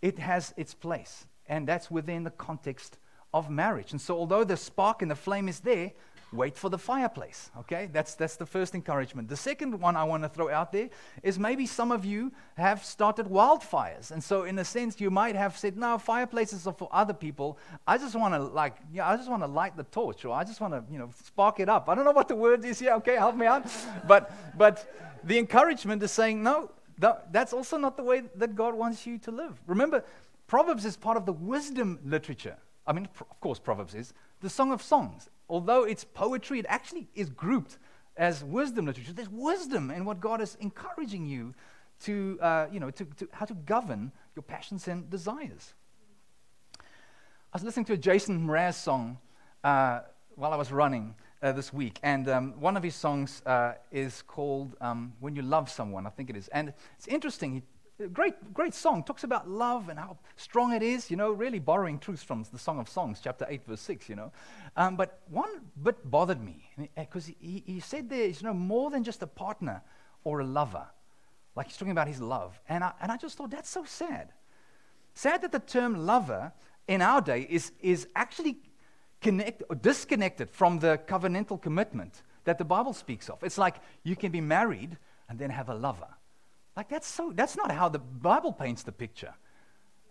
it 0.02 0.20
has 0.20 0.54
its 0.56 0.74
place, 0.74 1.26
and 1.48 1.68
that's 1.68 1.92
within 1.92 2.24
the 2.24 2.32
context 2.32 3.00
of 3.34 3.50
marriage. 3.50 3.92
And 3.92 4.00
so, 4.00 4.16
although 4.16 4.44
the 4.44 4.56
spark 4.56 5.02
and 5.02 5.12
the 5.12 5.16
flame 5.16 5.50
is 5.50 5.60
there, 5.60 5.92
wait 6.34 6.58
for 6.58 6.70
the 6.70 6.78
fireplace. 6.78 7.52
Okay, 7.60 7.90
that's 7.92 8.16
that's 8.16 8.36
the 8.36 8.46
first 8.46 8.76
encouragement. 8.76 9.30
The 9.30 9.38
second 9.38 9.80
one 9.80 9.96
I 9.96 10.04
want 10.04 10.24
to 10.24 10.30
throw 10.30 10.50
out 10.50 10.72
there 10.72 10.90
is 11.24 11.40
maybe 11.40 11.66
some 11.66 11.92
of 11.92 12.06
you 12.06 12.32
have 12.58 12.84
started 12.84 13.28
wildfires, 13.28 14.12
and 14.12 14.24
so 14.24 14.44
in 14.44 14.60
a 14.60 14.66
sense 14.66 15.00
you 15.00 15.10
might 15.10 15.36
have 15.36 15.58
said, 15.58 15.78
"No, 15.78 15.98
fireplaces 15.98 16.68
are 16.68 16.74
for 16.74 16.90
other 16.92 17.14
people. 17.14 17.58
I 17.88 17.98
just 17.98 18.16
want 18.16 18.34
to 18.34 18.40
like, 18.40 18.76
yeah, 18.94 19.10
I 19.10 19.16
just 19.18 19.30
want 19.30 19.44
to 19.44 19.48
light 19.48 19.78
the 19.78 19.84
torch, 19.84 20.26
or 20.26 20.34
I 20.36 20.44
just 20.44 20.62
want 20.62 20.74
to, 20.74 20.84
you 20.92 21.00
know, 21.00 21.10
spark 21.24 21.60
it 21.60 21.70
up." 21.70 21.90
I 21.90 21.96
don't 21.96 22.06
know 22.06 22.12
what 22.12 22.28
the 22.28 22.36
word 22.36 22.66
is 22.66 22.80
here. 22.80 22.94
Okay, 22.94 23.16
help 23.16 23.36
me 23.36 23.46
out. 23.46 23.66
but 24.08 24.32
but 24.58 24.86
the 25.26 25.38
encouragement 25.40 26.02
is 26.04 26.12
saying, 26.12 26.42
no, 26.44 26.70
that's 26.98 27.52
also 27.52 27.78
not 27.78 27.98
the 27.98 28.04
way 28.04 28.24
that 28.36 28.56
God 28.56 28.76
wants 28.76 29.06
you 29.06 29.18
to 29.20 29.32
live. 29.32 29.60
Remember, 29.68 30.04
Proverbs 30.48 30.86
is 30.86 30.96
part 30.96 31.18
of 31.18 31.26
the 31.26 31.34
wisdom 31.34 32.00
literature. 32.06 32.58
I 32.86 32.94
mean, 32.94 33.08
of 33.20 33.40
course, 33.42 33.58
Proverbs 33.58 33.96
is 33.96 34.14
the 34.42 34.50
Song 34.50 34.72
of 34.72 34.82
Songs 34.82 35.30
although 35.50 35.84
it's 35.84 36.04
poetry, 36.04 36.60
it 36.60 36.66
actually 36.68 37.08
is 37.16 37.30
grouped 37.30 37.78
as 38.18 38.44
wisdom 38.44 38.86
literature. 38.86 39.14
There's 39.14 39.30
wisdom 39.30 39.92
in 39.92 40.06
what 40.06 40.20
God 40.20 40.42
is 40.42 40.58
encouraging 40.60 41.26
you 41.26 41.54
to, 42.02 42.38
uh, 42.42 42.68
you 42.72 42.80
know, 42.80 42.92
to, 42.92 43.06
to, 43.06 43.28
how 43.32 43.46
to 43.46 43.54
govern 43.54 44.12
your 44.36 44.44
passions 44.44 44.88
and 44.88 45.10
desires. 45.10 45.74
I 46.80 47.58
was 47.58 47.64
listening 47.64 47.86
to 47.86 47.94
a 47.94 47.98
Jason 47.98 48.46
Mraz 48.46 48.74
song 48.74 49.18
uh, 49.64 50.02
while 50.36 50.52
I 50.52 50.58
was 50.58 50.72
running 50.72 51.16
uh, 51.42 51.52
this 51.54 51.72
week, 51.72 52.00
and 52.04 52.28
um, 52.28 52.54
one 52.60 52.76
of 52.76 52.84
his 52.84 52.96
songs 52.96 53.42
uh, 53.46 53.74
is 53.92 54.24
called 54.24 54.76
um, 54.82 55.14
"When 55.20 55.36
You 55.36 55.42
Love 55.42 55.70
Someone," 55.70 56.06
I 56.06 56.10
think 56.10 56.30
it 56.30 56.36
is, 56.36 56.48
and 56.50 56.74
it's 56.98 57.08
interesting. 57.08 57.54
He 57.54 57.64
Great, 58.12 58.54
great 58.54 58.74
song. 58.74 59.04
Talks 59.04 59.24
about 59.24 59.50
love 59.50 59.88
and 59.88 59.98
how 59.98 60.18
strong 60.36 60.74
it 60.74 60.84
is, 60.84 61.10
you 61.10 61.16
know, 61.16 61.32
really 61.32 61.60
borrowing 61.60 61.98
truths 61.98 62.24
from 62.24 62.44
the 62.52 62.60
Song 62.60 62.78
of 62.78 62.90
Songs, 62.90 63.22
chapter 63.24 63.46
8, 63.48 63.66
verse 63.66 63.80
6, 63.80 64.10
you 64.10 64.18
know. 64.18 64.34
Um, 64.76 64.98
but 64.98 65.22
one 65.30 65.50
bit 65.82 66.10
bothered 66.12 66.44
me 66.44 66.70
because 66.98 67.28
he, 67.40 67.64
he 67.66 67.80
said 67.80 68.10
there 68.10 68.24
is 68.24 68.42
you 68.42 68.48
know, 68.48 68.54
more 68.54 68.90
than 68.90 69.06
just 69.06 69.22
a 69.22 69.28
partner 69.28 69.82
or 70.26 70.42
a 70.42 70.46
lover. 70.46 70.86
Like 71.56 71.68
he's 71.68 71.78
talking 71.78 71.94
about 71.94 72.10
his 72.10 72.20
love. 72.20 72.60
And 72.68 72.84
I, 72.84 72.92
and 73.02 73.14
I 73.14 73.18
just 73.18 73.38
thought, 73.38 73.52
that's 73.52 73.70
so 73.70 73.86
sad. 73.86 74.34
Sad 75.14 75.42
that 75.44 75.54
the 75.54 75.60
term 75.60 76.06
lover 76.06 76.52
in 76.90 77.02
our 77.02 77.22
day 77.22 77.48
is, 77.50 77.72
is 77.80 78.10
actually 78.14 78.58
connect, 79.22 79.64
or 79.70 79.76
disconnected 79.78 80.50
from 80.50 80.80
the 80.80 81.00
covenantal 81.08 81.62
commitment 81.62 82.24
that 82.44 82.58
the 82.58 82.66
Bible 82.66 82.92
speaks 82.92 83.30
of. 83.30 83.42
It's 83.42 83.58
like 83.58 83.78
you 84.04 84.18
can 84.18 84.34
be 84.34 84.42
married 84.42 84.98
and 85.30 85.40
then 85.40 85.50
have 85.50 85.70
a 85.70 85.76
lover. 85.76 86.10
Like, 86.76 86.90
that's, 86.90 87.08
so, 87.08 87.32
that's 87.34 87.56
not 87.56 87.72
how 87.72 87.90
the 87.90 88.00
Bible 88.00 88.52
paints 88.52 88.84
the 88.84 88.92
picture. 88.92 89.34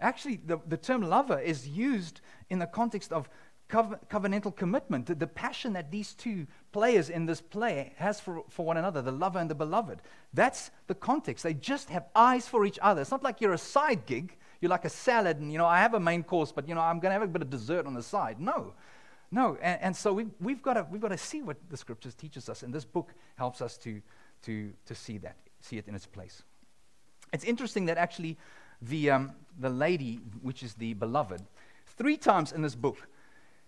Actually, 0.01 0.41
the, 0.45 0.59
the 0.67 0.77
term 0.77 1.03
lover 1.03 1.39
is 1.39 1.69
used 1.69 2.21
in 2.51 2.59
the 2.59 2.67
context 2.67 3.13
of 3.13 3.29
covenantal 3.69 4.55
commitment, 4.55 5.07
the, 5.07 5.15
the, 5.15 5.27
passion 5.27 5.73
that 5.73 5.91
these 5.91 6.15
two 6.15 6.47
players 6.73 7.09
in 7.11 7.27
this 7.27 7.41
play 7.41 7.93
has 7.97 8.21
for, 8.21 8.45
for 8.49 8.65
one 8.65 8.77
another, 8.77 9.03
the 9.03 9.13
lover 9.13 9.39
and 9.39 9.51
the 9.51 9.55
beloved. 9.55 10.01
That's 10.33 10.71
the 10.87 10.95
context. 10.95 11.43
They 11.43 11.55
just 11.55 11.89
have 11.89 12.05
eyes 12.15 12.47
for 12.47 12.67
each 12.67 12.79
other. 12.83 13.01
It's 13.01 13.11
not 13.11 13.23
like 13.23 13.41
you're 13.41 13.55
a 13.55 13.59
side 13.59 14.07
gig. 14.07 14.37
You're 14.61 14.71
like 14.71 14.85
a 14.85 14.91
salad, 14.91 15.41
and 15.41 15.53
you 15.53 15.59
know, 15.59 15.67
I 15.67 15.79
have 15.79 15.95
a 15.95 16.01
main 16.01 16.23
course, 16.23 16.53
but 16.53 16.69
you 16.69 16.75
know, 16.75 16.81
I'm 16.81 16.99
going 16.99 17.11
to 17.11 17.21
have 17.21 17.23
a 17.23 17.27
bit 17.27 17.43
of 17.43 17.51
dessert 17.51 17.87
on 17.87 17.95
the 17.95 18.03
side. 18.03 18.41
No, 18.41 18.73
no. 19.31 19.59
And, 19.61 19.83
and 19.83 19.97
so 19.97 20.13
we, 20.13 20.27
we've 20.41 20.63
got 20.63 20.75
to 20.75 20.87
we've 20.91 21.03
got 21.03 21.09
to 21.09 21.19
see 21.19 21.43
what 21.43 21.57
the 21.69 21.77
scriptures 21.77 22.15
teaches 22.15 22.49
us, 22.49 22.63
and 22.63 22.73
this 22.73 22.85
book 22.85 23.13
helps 23.37 23.61
us 23.61 23.77
to 23.79 24.01
to 24.43 24.73
to 24.87 24.95
see 24.95 25.19
that, 25.19 25.37
see 25.61 25.77
it 25.77 25.87
in 25.87 25.95
its 25.95 26.07
place. 26.07 26.43
It's 27.35 27.45
interesting 27.45 27.87
that 27.87 27.99
actually 27.99 28.39
the, 28.81 29.11
um, 29.11 29.33
the 29.59 29.69
lady, 29.69 30.21
which 30.41 30.63
is 30.63 30.75
the 30.75 30.95
beloved, 30.95 31.43
three 31.99 32.17
times 32.17 32.53
in 32.53 32.63
this 32.63 32.77
book, 32.77 33.09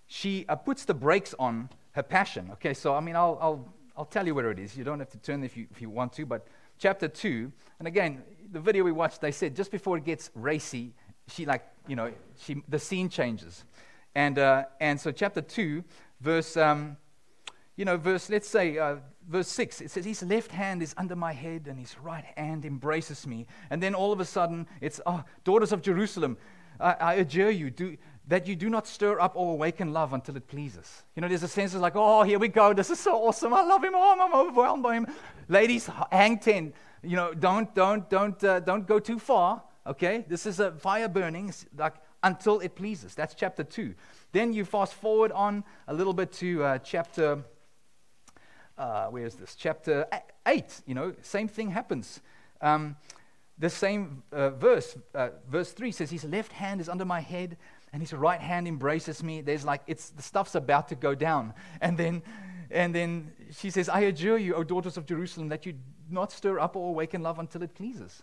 she 0.06 0.46
uh, 0.48 0.54
puts 0.54 0.84
the 0.84 0.94
brakes 0.94 1.34
on 1.38 1.68
her 1.92 2.04
passion. 2.04 2.50
Okay, 2.52 2.74
so 2.74 2.94
I 2.94 3.00
mean, 3.00 3.16
I'll, 3.16 3.36
I'll, 3.40 3.74
I'll 3.96 4.04
tell 4.04 4.24
you 4.24 4.36
where 4.36 4.52
it 4.52 4.60
is. 4.60 4.76
You 4.76 4.84
don't 4.84 5.00
have 5.00 5.10
to 5.10 5.18
turn 5.18 5.42
if 5.42 5.56
you, 5.56 5.66
if 5.72 5.82
you 5.82 5.90
want 5.90 6.12
to, 6.12 6.24
but 6.24 6.46
chapter 6.78 7.08
2, 7.08 7.50
and 7.80 7.88
again, 7.88 8.22
the 8.52 8.60
video 8.60 8.84
we 8.84 8.92
watched, 8.92 9.20
they 9.20 9.32
said 9.32 9.56
just 9.56 9.72
before 9.72 9.96
it 9.96 10.04
gets 10.04 10.30
racy, 10.36 10.94
she 11.26 11.44
like, 11.44 11.66
you 11.88 11.96
know, 11.96 12.12
she, 12.38 12.62
the 12.68 12.78
scene 12.78 13.08
changes. 13.08 13.64
And, 14.14 14.38
uh, 14.38 14.66
and 14.80 15.00
so 15.00 15.10
chapter 15.10 15.40
2, 15.40 15.82
verse, 16.20 16.56
um, 16.56 16.96
you 17.76 17.84
know, 17.84 17.96
verse, 17.96 18.30
let's 18.30 18.48
say, 18.48 18.78
uh, 18.78 18.96
verse 19.28 19.48
6, 19.48 19.82
it 19.82 19.90
says, 19.90 20.04
His 20.04 20.22
left 20.22 20.50
hand 20.50 20.82
is 20.82 20.94
under 20.96 21.14
my 21.14 21.32
head 21.32 21.66
and 21.68 21.78
his 21.78 21.98
right 21.98 22.24
hand 22.36 22.64
embraces 22.64 23.26
me. 23.26 23.46
And 23.70 23.82
then 23.82 23.94
all 23.94 24.12
of 24.12 24.20
a 24.20 24.24
sudden, 24.24 24.66
it's, 24.80 25.00
Oh, 25.04 25.22
daughters 25.44 25.72
of 25.72 25.82
Jerusalem, 25.82 26.38
I, 26.80 26.92
I 26.92 27.14
adjure 27.14 27.50
you 27.50 27.70
do, 27.70 27.96
that 28.28 28.46
you 28.46 28.56
do 28.56 28.70
not 28.70 28.86
stir 28.86 29.20
up 29.20 29.36
or 29.36 29.52
awaken 29.52 29.92
love 29.92 30.14
until 30.14 30.36
it 30.36 30.48
pleases. 30.48 31.04
You 31.14 31.22
know, 31.22 31.28
there's 31.28 31.42
a 31.42 31.48
sense 31.48 31.74
of 31.74 31.82
like, 31.82 31.96
Oh, 31.96 32.22
here 32.22 32.38
we 32.38 32.48
go. 32.48 32.72
This 32.72 32.90
is 32.90 32.98
so 32.98 33.26
awesome. 33.26 33.52
I 33.52 33.62
love 33.62 33.84
him. 33.84 33.92
Oh, 33.94 34.16
I'm 34.18 34.34
overwhelmed 34.34 34.82
by 34.82 34.94
him. 34.94 35.06
Ladies, 35.48 35.88
hang 36.10 36.38
10. 36.38 36.72
You 37.02 37.16
know, 37.16 37.34
don't, 37.34 37.72
don't, 37.74 38.08
don't, 38.08 38.42
uh, 38.42 38.60
don't 38.60 38.86
go 38.86 38.98
too 38.98 39.18
far. 39.18 39.62
Okay? 39.86 40.24
This 40.26 40.46
is 40.46 40.60
a 40.60 40.72
fire 40.72 41.08
burning, 41.08 41.52
like 41.76 41.94
until 42.22 42.58
it 42.60 42.74
pleases. 42.74 43.14
That's 43.14 43.34
chapter 43.34 43.62
2. 43.62 43.94
Then 44.32 44.54
you 44.54 44.64
fast 44.64 44.94
forward 44.94 45.30
on 45.32 45.62
a 45.86 45.94
little 45.94 46.14
bit 46.14 46.32
to 46.34 46.64
uh, 46.64 46.78
chapter 46.78 47.44
uh, 48.78 49.06
where 49.06 49.24
is 49.24 49.34
this? 49.34 49.54
Chapter 49.54 50.06
8, 50.46 50.82
you 50.86 50.94
know, 50.94 51.14
same 51.22 51.48
thing 51.48 51.70
happens. 51.70 52.20
Um, 52.60 52.96
the 53.58 53.70
same 53.70 54.22
uh, 54.32 54.50
verse, 54.50 54.96
uh, 55.14 55.30
verse 55.48 55.72
3 55.72 55.92
says, 55.92 56.10
His 56.10 56.24
left 56.24 56.52
hand 56.52 56.80
is 56.80 56.88
under 56.88 57.04
my 57.04 57.20
head 57.20 57.56
and 57.92 58.02
his 58.02 58.12
right 58.12 58.40
hand 58.40 58.68
embraces 58.68 59.22
me. 59.22 59.40
There's 59.40 59.64
like, 59.64 59.82
it's, 59.86 60.10
the 60.10 60.22
stuff's 60.22 60.54
about 60.54 60.88
to 60.88 60.94
go 60.94 61.14
down. 61.14 61.54
And 61.80 61.96
then, 61.96 62.22
and 62.70 62.94
then 62.94 63.32
she 63.52 63.70
says, 63.70 63.88
I 63.88 64.00
adjure 64.00 64.36
you, 64.36 64.54
O 64.54 64.62
daughters 64.62 64.98
of 64.98 65.06
Jerusalem, 65.06 65.48
that 65.48 65.64
you 65.64 65.74
not 66.10 66.32
stir 66.32 66.58
up 66.58 66.76
or 66.76 66.90
awaken 66.90 67.22
love 67.22 67.38
until 67.38 67.62
it 67.62 67.74
pleases. 67.74 68.22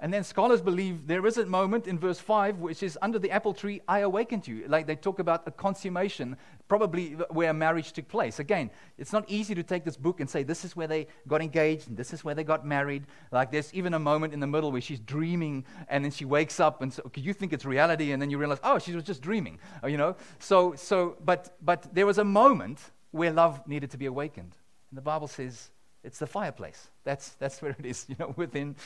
And 0.00 0.14
then 0.14 0.22
scholars 0.22 0.60
believe 0.60 1.08
there 1.08 1.26
is 1.26 1.38
a 1.38 1.46
moment 1.46 1.88
in 1.88 1.98
verse 1.98 2.20
5 2.20 2.58
which 2.58 2.84
is 2.84 2.96
under 3.02 3.18
the 3.18 3.32
apple 3.32 3.52
tree, 3.52 3.80
I 3.88 4.00
awakened 4.00 4.46
you. 4.46 4.64
Like 4.68 4.86
they 4.86 4.94
talk 4.94 5.18
about 5.18 5.42
a 5.46 5.50
consummation, 5.50 6.36
probably 6.68 7.12
where 7.30 7.52
marriage 7.52 7.92
took 7.92 8.06
place. 8.08 8.38
Again, 8.38 8.70
it's 8.98 9.12
not 9.12 9.24
easy 9.28 9.54
to 9.54 9.62
take 9.62 9.84
this 9.84 9.96
book 9.96 10.20
and 10.20 10.28
say 10.28 10.42
this 10.42 10.64
is 10.64 10.76
where 10.76 10.86
they 10.86 11.06
got 11.26 11.40
engaged 11.40 11.88
and 11.88 11.96
this 11.96 12.12
is 12.12 12.24
where 12.24 12.34
they 12.34 12.44
got 12.44 12.66
married. 12.66 13.06
Like 13.32 13.50
there's 13.50 13.72
even 13.72 13.94
a 13.94 13.98
moment 13.98 14.34
in 14.34 14.40
the 14.40 14.46
middle 14.46 14.70
where 14.70 14.80
she's 14.80 15.00
dreaming 15.00 15.64
and 15.88 16.04
then 16.04 16.12
she 16.12 16.26
wakes 16.26 16.60
up 16.60 16.82
and 16.82 16.92
so, 16.92 17.02
okay, 17.06 17.22
you 17.22 17.32
think 17.32 17.52
it's 17.52 17.64
reality 17.64 18.12
and 18.12 18.20
then 18.20 18.30
you 18.30 18.38
realize, 18.38 18.58
oh, 18.62 18.78
she 18.78 18.92
was 18.92 19.04
just 19.04 19.22
dreaming, 19.22 19.58
you 19.86 19.96
know? 19.96 20.14
So, 20.38 20.74
so 20.74 21.16
but, 21.24 21.56
but 21.62 21.92
there 21.94 22.06
was 22.06 22.18
a 22.18 22.24
moment 22.24 22.78
where 23.10 23.32
love 23.32 23.66
needed 23.66 23.90
to 23.92 23.96
be 23.96 24.06
awakened. 24.06 24.54
And 24.90 24.98
the 24.98 25.02
Bible 25.02 25.28
says 25.28 25.70
it's 26.04 26.18
the 26.18 26.26
fireplace. 26.26 26.88
That's, 27.04 27.30
that's 27.38 27.62
where 27.62 27.74
it 27.78 27.86
is, 27.86 28.04
you 28.08 28.16
know, 28.18 28.34
within, 28.36 28.76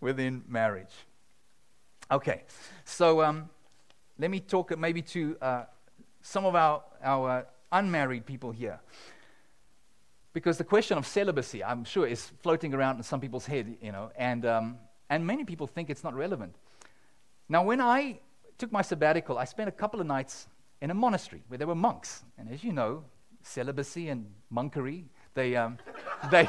within 0.00 0.44
marriage. 0.48 0.92
Okay, 2.10 2.42
so 2.84 3.22
um, 3.22 3.48
let 4.18 4.30
me 4.30 4.38
talk 4.38 4.76
maybe 4.78 5.02
to 5.02 5.36
uh, 5.40 5.64
some 6.22 6.46
of 6.46 6.54
our, 6.54 6.82
our 7.02 7.30
uh, 7.30 7.42
unmarried 7.72 8.24
people 8.24 8.52
here. 8.52 8.80
Because 10.32 10.56
the 10.56 10.64
question 10.64 10.96
of 10.96 11.06
celibacy, 11.06 11.62
I'm 11.62 11.84
sure, 11.84 12.06
is 12.06 12.32
floating 12.42 12.72
around 12.72 12.96
in 12.96 13.02
some 13.02 13.20
people's 13.20 13.44
head, 13.44 13.76
you 13.82 13.92
know, 13.92 14.10
and, 14.16 14.46
um, 14.46 14.78
and 15.10 15.26
many 15.26 15.44
people 15.44 15.66
think 15.66 15.90
it's 15.90 16.02
not 16.02 16.14
relevant. 16.14 16.54
Now, 17.48 17.64
when 17.64 17.80
I 17.80 18.20
took 18.56 18.72
my 18.72 18.80
sabbatical, 18.80 19.36
I 19.36 19.44
spent 19.44 19.68
a 19.68 19.72
couple 19.72 20.00
of 20.00 20.06
nights 20.06 20.46
in 20.80 20.90
a 20.90 20.94
monastery 20.94 21.42
where 21.48 21.58
there 21.58 21.66
were 21.66 21.74
monks. 21.74 22.22
And 22.38 22.48
as 22.48 22.64
you 22.64 22.72
know, 22.72 23.04
celibacy 23.42 24.08
and 24.08 24.26
monkery, 24.50 25.04
they, 25.34 25.54
um, 25.56 25.78
they, 26.30 26.48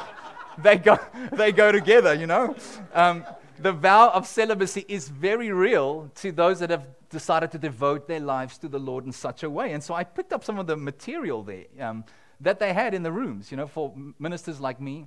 they, 0.59 0.77
go, 0.77 0.97
they 1.33 1.51
go 1.51 1.71
together, 1.71 2.13
you 2.13 2.27
know. 2.27 2.55
Um, 2.93 3.25
the 3.59 3.71
vow 3.71 4.09
of 4.09 4.27
celibacy 4.27 4.85
is 4.87 5.09
very 5.09 5.51
real 5.51 6.11
to 6.15 6.31
those 6.31 6.59
that 6.59 6.69
have 6.69 6.87
decided 7.09 7.51
to 7.51 7.57
devote 7.57 8.07
their 8.07 8.19
lives 8.19 8.57
to 8.59 8.67
the 8.67 8.79
Lord 8.79 9.05
in 9.05 9.11
such 9.11 9.43
a 9.43 9.49
way. 9.49 9.73
And 9.73 9.83
so 9.83 9.93
I 9.93 10.03
picked 10.03 10.33
up 10.33 10.43
some 10.43 10.59
of 10.59 10.67
the 10.67 10.75
material 10.75 11.43
there 11.43 11.65
um, 11.79 12.03
that 12.41 12.59
they 12.59 12.73
had 12.73 12.93
in 12.93 13.03
the 13.03 13.11
rooms, 13.11 13.51
you 13.51 13.57
know, 13.57 13.67
for 13.67 13.93
ministers 14.19 14.59
like 14.59 14.81
me. 14.81 15.05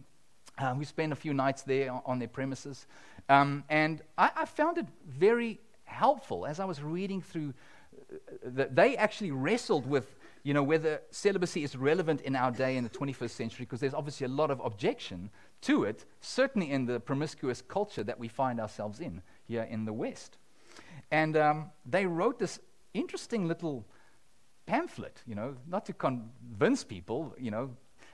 Uh, 0.58 0.74
who 0.74 0.86
spend 0.86 1.12
a 1.12 1.16
few 1.16 1.34
nights 1.34 1.60
there 1.64 1.92
on, 2.06 2.18
their 2.18 2.28
premises. 2.28 2.86
Um, 3.28 3.62
and 3.68 4.00
I, 4.16 4.30
I, 4.34 4.44
found 4.46 4.78
it 4.78 4.86
very 5.06 5.60
helpful 5.84 6.46
as 6.46 6.60
I 6.60 6.64
was 6.64 6.82
reading 6.82 7.20
through. 7.20 7.52
Uh, 8.10 8.16
the, 8.42 8.68
they 8.72 8.96
actually 8.96 9.32
wrestled 9.32 9.86
with 9.86 10.15
you 10.46 10.54
know, 10.54 10.62
whether 10.62 11.02
celibacy 11.10 11.64
is 11.64 11.74
relevant 11.74 12.20
in 12.20 12.36
our 12.36 12.52
day 12.52 12.76
in 12.76 12.84
the 12.84 12.90
21st 12.90 13.30
century, 13.30 13.64
because 13.64 13.80
there's 13.80 13.92
obviously 13.92 14.26
a 14.26 14.28
lot 14.28 14.48
of 14.48 14.60
objection 14.60 15.28
to 15.62 15.82
it, 15.82 16.04
certainly 16.20 16.70
in 16.70 16.86
the 16.86 17.00
promiscuous 17.00 17.60
culture 17.60 18.04
that 18.04 18.16
we 18.16 18.28
find 18.28 18.60
ourselves 18.60 19.00
in 19.00 19.22
here 19.42 19.64
in 19.64 19.84
the 19.84 19.92
West. 19.92 20.38
And 21.10 21.36
um, 21.36 21.72
they 21.84 22.06
wrote 22.06 22.38
this 22.38 22.60
interesting 22.94 23.48
little 23.48 23.88
pamphlet, 24.66 25.20
you 25.26 25.34
know, 25.34 25.56
not 25.66 25.84
to 25.86 25.92
convince 25.92 26.84
people, 26.84 27.34
you 27.40 27.50
know, 27.50 27.70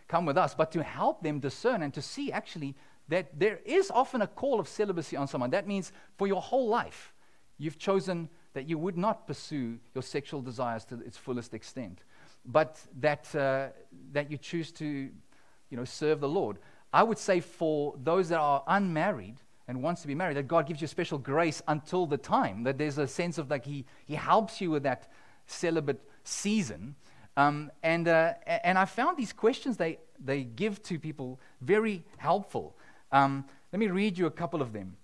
come 0.09 0.25
with 0.25 0.39
us, 0.39 0.55
but 0.55 0.73
to 0.73 0.83
help 0.83 1.23
them 1.23 1.39
discern 1.39 1.83
and 1.83 1.93
to 1.93 2.01
see 2.01 2.33
actually 2.33 2.75
that 3.09 3.39
there 3.39 3.61
is 3.67 3.91
often 3.91 4.23
a 4.23 4.27
call 4.27 4.59
of 4.59 4.67
celibacy 4.69 5.19
on 5.19 5.29
someone. 5.29 5.51
That 5.51 5.69
means 5.69 5.93
for 6.17 6.27
your 6.27 6.41
whole 6.41 6.69
life, 6.69 7.13
you've 7.59 7.77
chosen 7.77 8.31
that 8.55 8.71
you 8.71 8.79
would 8.79 8.97
not 8.97 9.27
pursue 9.27 9.79
your 9.95 10.03
sexual 10.03 10.41
desires 10.41 10.87
to 10.87 10.99
its 11.01 11.19
fullest 11.19 11.53
extent 11.53 12.01
but 12.45 12.81
that, 13.01 13.35
uh, 13.35 13.69
that 14.13 14.31
you 14.31 14.39
choose 14.39 14.73
to 14.73 14.85
you 14.85 15.77
know, 15.77 15.85
serve 15.85 16.21
the 16.21 16.29
Lord. 16.29 16.59
I 16.93 17.03
would 17.03 17.19
say 17.19 17.41
for 17.41 17.95
those 18.03 18.29
that 18.29 18.41
are 18.41 18.63
unmarried 18.67 19.37
and 19.69 19.83
wants 19.83 20.03
to 20.03 20.09
be 20.09 20.15
married, 20.15 20.37
that 20.37 20.49
God 20.49 20.67
gives 20.67 20.81
you 20.81 20.87
special 20.87 21.19
grace 21.19 21.63
until 21.69 22.07
the 22.07 22.19
time, 22.19 22.65
that 22.65 22.77
there's 22.77 22.99
a 22.99 23.07
sense 23.07 23.39
of 23.39 23.51
like 23.51 23.65
He, 23.65 23.87
he 24.07 24.15
helps 24.15 24.61
you 24.61 24.71
with 24.71 24.83
that 24.83 25.11
celibate 25.47 26.01
season. 26.25 26.95
Um, 27.37 27.71
and, 27.83 28.09
uh, 28.09 28.35
and 28.47 28.77
I 28.77 28.85
found 28.85 29.17
these 29.17 29.33
questions 29.33 29.79
they, 29.79 29.99
they 30.23 30.45
give 30.45 30.83
to 30.85 30.99
people 30.99 31.41
very 31.63 32.05
helpful. 32.19 32.77
Um, 33.11 33.47
let 33.73 33.81
me 33.81 33.87
read 33.89 34.19
you 34.19 34.27
a 34.27 34.31
couple 34.31 34.61
of 34.61 34.73
them. 34.73 34.97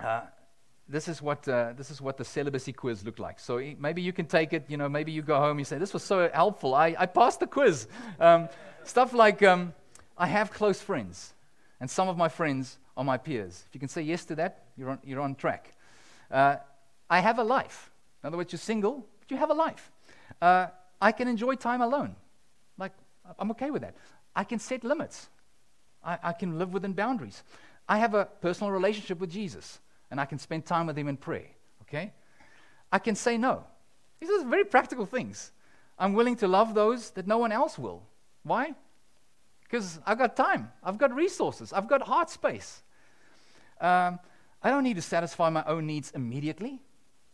Uh, 0.00 0.22
this 0.88 1.06
is 1.06 1.20
what 1.20 1.46
uh, 1.46 1.74
this 1.76 1.90
is 1.90 2.00
what 2.00 2.16
the 2.16 2.24
celibacy 2.24 2.72
quiz 2.72 3.04
looked 3.04 3.18
like. 3.18 3.38
So 3.38 3.60
maybe 3.78 4.00
you 4.00 4.12
can 4.12 4.26
take 4.26 4.52
it. 4.52 4.64
You 4.68 4.78
know, 4.78 4.88
maybe 4.88 5.12
you 5.12 5.22
go 5.22 5.38
home. 5.38 5.58
You 5.58 5.64
say, 5.64 5.78
"This 5.78 5.92
was 5.92 6.02
so 6.02 6.30
helpful. 6.32 6.74
I, 6.74 6.96
I 6.98 7.06
passed 7.06 7.40
the 7.40 7.46
quiz." 7.46 7.86
Um, 8.18 8.48
stuff 8.84 9.12
like, 9.12 9.42
um, 9.42 9.74
"I 10.16 10.26
have 10.26 10.50
close 10.50 10.80
friends, 10.80 11.34
and 11.80 11.90
some 11.90 12.08
of 12.08 12.16
my 12.16 12.28
friends 12.28 12.78
are 12.96 13.04
my 13.04 13.18
peers." 13.18 13.64
If 13.68 13.74
you 13.74 13.80
can 13.80 13.90
say 13.90 14.02
yes 14.02 14.24
to 14.26 14.36
that, 14.36 14.64
you're 14.76 14.90
on 14.90 14.98
you're 15.04 15.20
on 15.20 15.34
track. 15.34 15.74
Uh, 16.30 16.56
I 17.10 17.20
have 17.20 17.38
a 17.38 17.44
life. 17.44 17.90
In 18.22 18.28
other 18.28 18.38
words, 18.38 18.52
you're 18.52 18.58
single, 18.58 19.06
but 19.20 19.30
you 19.30 19.36
have 19.36 19.50
a 19.50 19.54
life. 19.54 19.90
Uh, 20.40 20.68
I 21.00 21.12
can 21.12 21.28
enjoy 21.28 21.54
time 21.54 21.82
alone. 21.82 22.16
Like 22.78 22.92
I'm 23.38 23.50
okay 23.50 23.70
with 23.70 23.82
that. 23.82 23.94
I 24.34 24.44
can 24.44 24.58
set 24.58 24.84
limits. 24.84 25.28
I, 26.02 26.18
I 26.22 26.32
can 26.32 26.58
live 26.58 26.72
within 26.72 26.94
boundaries. 26.94 27.42
I 27.88 27.98
have 27.98 28.14
a 28.14 28.24
personal 28.24 28.72
relationship 28.72 29.18
with 29.18 29.30
Jesus 29.30 29.80
and 30.10 30.20
I 30.20 30.24
can 30.24 30.38
spend 30.38 30.64
time 30.64 30.86
with 30.86 30.96
Him 30.96 31.08
and 31.08 31.20
pray. 31.20 31.54
Okay? 31.82 32.12
I 32.92 32.98
can 32.98 33.14
say 33.14 33.36
no. 33.38 33.64
These 34.20 34.30
are 34.30 34.44
very 34.44 34.64
practical 34.64 35.06
things. 35.06 35.52
I'm 35.98 36.12
willing 36.12 36.36
to 36.36 36.48
love 36.48 36.74
those 36.74 37.10
that 37.10 37.26
no 37.26 37.38
one 37.38 37.52
else 37.52 37.78
will. 37.78 38.02
Why? 38.42 38.74
Because 39.64 39.98
I've 40.06 40.18
got 40.18 40.36
time, 40.36 40.72
I've 40.82 40.96
got 40.96 41.14
resources, 41.14 41.72
I've 41.72 41.88
got 41.88 42.02
heart 42.02 42.30
space. 42.30 42.82
Um, 43.80 44.18
I 44.62 44.70
don't 44.70 44.82
need 44.82 44.96
to 44.96 45.02
satisfy 45.02 45.50
my 45.50 45.62
own 45.64 45.86
needs 45.86 46.10
immediately. 46.12 46.80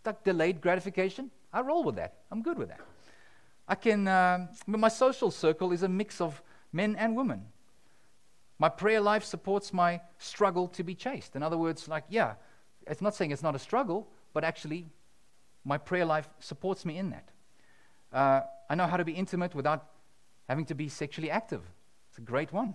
Like 0.04 0.24
delayed 0.24 0.60
gratification, 0.60 1.30
I 1.52 1.60
roll 1.62 1.84
with 1.84 1.96
that. 1.96 2.14
I'm 2.30 2.42
good 2.42 2.58
with 2.58 2.68
that. 2.68 2.80
I 3.66 3.74
can, 3.74 4.06
um, 4.08 4.48
my 4.66 4.88
social 4.88 5.30
circle 5.30 5.72
is 5.72 5.82
a 5.82 5.88
mix 5.88 6.20
of 6.20 6.42
men 6.72 6.96
and 6.96 7.16
women. 7.16 7.46
My 8.58 8.68
prayer 8.68 9.00
life 9.00 9.24
supports 9.24 9.72
my 9.72 10.00
struggle 10.18 10.68
to 10.68 10.82
be 10.82 10.94
chaste. 10.94 11.34
In 11.36 11.42
other 11.42 11.56
words, 11.56 11.88
like, 11.88 12.04
yeah, 12.08 12.34
it's 12.86 13.00
not 13.00 13.14
saying 13.14 13.30
it's 13.30 13.42
not 13.42 13.54
a 13.54 13.58
struggle, 13.58 14.08
but 14.32 14.44
actually, 14.44 14.86
my 15.64 15.78
prayer 15.78 16.04
life 16.04 16.28
supports 16.40 16.84
me 16.84 16.98
in 16.98 17.10
that. 17.10 17.28
Uh, 18.12 18.40
I 18.68 18.74
know 18.74 18.86
how 18.86 18.96
to 18.96 19.04
be 19.04 19.12
intimate 19.12 19.54
without 19.54 19.86
having 20.48 20.64
to 20.66 20.74
be 20.74 20.88
sexually 20.88 21.30
active. 21.30 21.62
It's 22.10 22.18
a 22.18 22.22
great 22.22 22.52
one. 22.52 22.74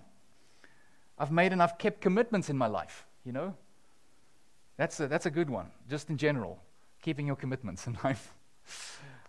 I've 1.18 1.32
made 1.32 1.52
and 1.52 1.62
I've 1.62 1.78
kept 1.78 2.02
commitments 2.02 2.50
in 2.50 2.58
my 2.58 2.68
life, 2.68 3.06
you 3.26 3.32
know? 3.32 3.56
That's 4.78 5.00
a, 5.00 5.08
that's 5.08 5.26
a 5.26 5.32
good 5.32 5.50
one, 5.50 5.72
just 5.90 6.10
in 6.10 6.18
general, 6.18 6.60
keeping 7.02 7.28
your 7.28 7.36
commitments 7.36 7.86
in 7.88 7.98
life. 8.04 8.34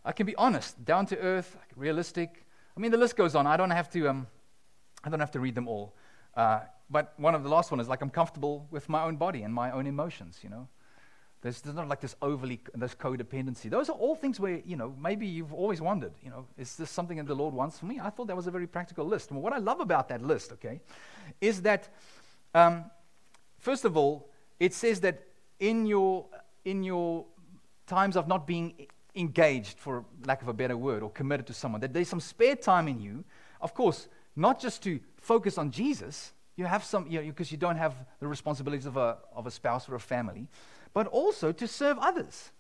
I 0.04 0.12
can 0.12 0.26
be 0.26 0.37
honest, 0.37 0.82
down 0.84 1.06
to 1.06 1.18
earth, 1.18 1.56
realistic. 1.76 2.46
I 2.76 2.80
mean, 2.80 2.90
the 2.90 2.96
list 2.96 3.16
goes 3.16 3.34
on. 3.34 3.46
I 3.46 3.56
don't 3.56 3.70
have 3.70 3.90
to, 3.90 4.08
um, 4.08 4.26
I 5.04 5.10
don't 5.10 5.20
have 5.20 5.32
to 5.32 5.40
read 5.40 5.54
them 5.54 5.68
all. 5.68 5.94
Uh, 6.40 6.61
but 6.88 7.12
one 7.18 7.35
of 7.35 7.42
the 7.42 7.50
last 7.50 7.70
one 7.70 7.80
is 7.80 7.87
like 7.87 8.00
I'm 8.00 8.09
comfortable 8.09 8.66
with 8.70 8.88
my 8.88 9.02
own 9.02 9.16
body 9.16 9.42
and 9.42 9.52
my 9.52 9.70
own 9.73 9.87
emotions, 9.87 10.38
you 10.42 10.49
know. 10.49 10.68
There's, 11.42 11.61
there's 11.61 11.76
not 11.76 11.87
like 11.87 12.00
this 12.00 12.16
overly, 12.23 12.61
this 12.75 12.94
codependency. 12.94 13.68
Those 13.68 13.90
are 13.90 13.99
all 14.04 14.14
things 14.14 14.40
where, 14.40 14.62
you 14.64 14.76
know, 14.76 14.94
maybe 14.99 15.26
you've 15.26 15.52
always 15.52 15.82
wondered, 15.82 16.12
you 16.23 16.30
know, 16.30 16.47
is 16.56 16.76
this 16.76 16.90
something 16.90 17.18
that 17.18 17.26
the 17.26 17.35
Lord 17.35 17.52
wants 17.52 17.78
for 17.78 17.85
me? 17.85 18.00
I 18.02 18.09
thought 18.09 18.26
that 18.28 18.37
was 18.37 18.47
a 18.47 18.50
very 18.50 18.66
practical 18.66 19.04
list. 19.04 19.30
What 19.30 19.52
I 19.52 19.59
love 19.59 19.80
about 19.80 20.09
that 20.09 20.23
list, 20.23 20.52
okay, 20.52 20.80
is 21.42 21.61
that, 21.62 21.90
um, 22.54 22.87
first 23.59 23.85
of 23.85 23.99
all, 23.99 24.30
it 24.59 24.73
says 24.73 25.00
that 25.00 25.23
in 25.59 25.85
your, 25.85 26.25
in 26.64 26.82
your 26.82 27.26
times 27.87 28.16
of 28.16 28.28
not 28.28 28.47
being 28.47 28.87
engaged, 29.14 29.78
for 29.78 30.06
lack 30.25 30.40
of 30.40 30.49
a 30.49 30.54
better 30.54 30.78
word, 30.78 31.02
or 31.02 31.11
committed 31.11 31.47
to 31.49 31.54
someone, 31.54 31.82
that 31.82 31.92
there's 31.92 32.09
some 32.09 32.20
spare 32.20 32.56
time 32.56 32.88
in 32.88 32.99
you, 32.99 33.25
of 33.61 33.75
course, 33.75 34.09
not 34.40 34.61
just 34.61 34.82
to 34.85 35.00
focus 35.20 35.59
on 35.59 35.70
Jesus, 35.70 36.32
you 36.56 36.64
have 36.64 36.82
some, 36.82 37.06
you 37.09 37.20
know, 37.20 37.26
because 37.26 37.52
you 37.52 37.59
don't 37.59 37.76
have 37.76 37.94
the 38.20 38.26
responsibilities 38.26 38.87
of 38.87 38.97
a, 38.97 39.18
of 39.35 39.47
a 39.47 39.50
spouse 39.50 39.88
or 39.88 39.94
a 39.94 40.00
family, 40.00 40.49
but 40.92 41.06
also 41.06 41.52
to 41.52 41.68
serve 41.68 41.99
others. 41.99 42.50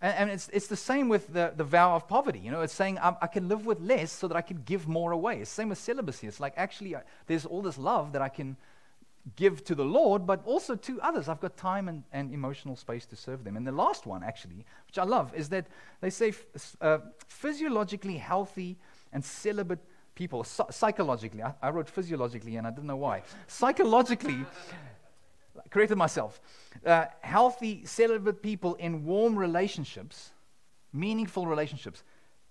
And, 0.00 0.14
and 0.16 0.30
it's, 0.30 0.48
it's 0.52 0.66
the 0.66 0.76
same 0.76 1.08
with 1.08 1.32
the, 1.32 1.52
the 1.54 1.64
vow 1.64 1.94
of 1.94 2.08
poverty. 2.08 2.38
You 2.38 2.50
know, 2.50 2.62
it's 2.62 2.72
saying 2.72 2.98
I, 2.98 3.16
I 3.20 3.26
can 3.26 3.48
live 3.48 3.66
with 3.66 3.80
less 3.80 4.10
so 4.10 4.28
that 4.28 4.36
I 4.36 4.40
can 4.40 4.62
give 4.64 4.88
more 4.88 5.12
away. 5.12 5.40
It's 5.40 5.50
the 5.50 5.56
same 5.56 5.68
with 5.68 5.78
celibacy. 5.78 6.26
It's 6.26 6.40
like 6.40 6.54
actually 6.56 6.96
I, 6.96 7.02
there's 7.26 7.46
all 7.46 7.62
this 7.62 7.78
love 7.78 8.12
that 8.12 8.22
I 8.22 8.28
can 8.28 8.56
give 9.36 9.62
to 9.64 9.74
the 9.74 9.84
Lord, 9.84 10.26
but 10.26 10.42
also 10.46 10.74
to 10.74 11.00
others. 11.02 11.28
I've 11.28 11.40
got 11.40 11.56
time 11.56 11.88
and, 11.88 12.04
and 12.12 12.32
emotional 12.32 12.76
space 12.76 13.04
to 13.06 13.16
serve 13.16 13.44
them. 13.44 13.56
And 13.56 13.66
the 13.66 13.72
last 13.72 14.06
one, 14.06 14.22
actually, 14.22 14.64
which 14.86 14.98
I 14.98 15.04
love, 15.04 15.34
is 15.34 15.50
that 15.50 15.66
they 16.00 16.08
say 16.08 16.32
uh, 16.80 16.98
physiologically 17.28 18.16
healthy 18.16 18.78
and 19.12 19.22
celibate 19.22 19.80
people, 20.14 20.44
psychologically, 20.44 21.42
I, 21.42 21.54
I, 21.62 21.70
wrote 21.70 21.88
physiologically 21.88 22.56
and 22.56 22.66
I 22.66 22.70
didn't 22.70 22.86
know 22.86 22.96
why. 22.96 23.22
Psychologically, 23.46 24.44
corrected 25.70 25.98
myself, 25.98 26.40
uh, 26.84 27.06
healthy, 27.20 27.84
celibate 27.84 28.42
people 28.42 28.74
in 28.74 29.04
warm 29.04 29.38
relationships, 29.38 30.30
meaningful 30.92 31.46
relationships, 31.46 32.02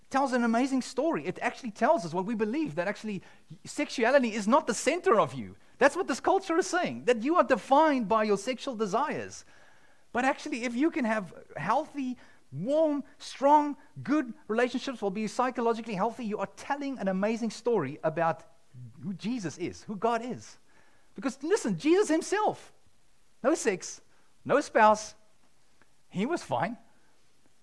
tells 0.10 0.34
an 0.34 0.44
amazing 0.44 0.82
story. 0.82 1.26
It 1.26 1.38
actually 1.42 1.72
tells 1.72 2.06
us 2.06 2.14
what 2.14 2.26
we 2.26 2.36
believe 2.36 2.76
that 2.76 2.88
actually 2.88 3.22
sexuality 3.66 4.34
is 4.34 4.48
not 4.48 4.66
the 4.66 4.74
center 4.74 5.20
of 5.20 5.34
you. 5.34 5.56
That's 5.78 5.96
what 5.96 6.08
this 6.08 6.20
culture 6.20 6.58
is 6.58 6.68
saying, 6.68 7.04
that 7.06 7.24
you 7.24 7.36
are 7.36 7.44
defined 7.44 8.10
by 8.10 8.24
your 8.24 8.38
sexual 8.38 8.76
desires. 8.76 9.46
But 10.12 10.26
actually, 10.26 10.64
if 10.64 10.76
you 10.76 10.90
can 10.90 11.06
have 11.06 11.34
healthy, 11.56 12.18
warm, 12.52 13.04
strong, 13.18 13.76
good 14.04 14.34
relationships 14.48 15.02
will 15.02 15.12
be 15.12 15.28
psychologically 15.28 15.94
healthy, 15.94 16.26
you 16.26 16.38
are 16.38 16.50
telling 16.58 16.98
an 17.00 17.08
amazing 17.08 17.50
story 17.50 18.00
about 18.04 18.44
who 19.04 19.14
Jesus 19.14 19.58
is, 19.58 19.84
who 19.84 19.96
God 19.96 20.24
is. 20.24 20.58
Because 21.16 21.38
listen, 21.44 21.78
Jesus 21.78 22.10
himself, 22.10 22.72
no 23.44 23.54
sex, 23.56 24.02
no 24.46 24.62
spouse, 24.62 25.16
he 26.10 26.26
was 26.26 26.42
fine. 26.42 26.78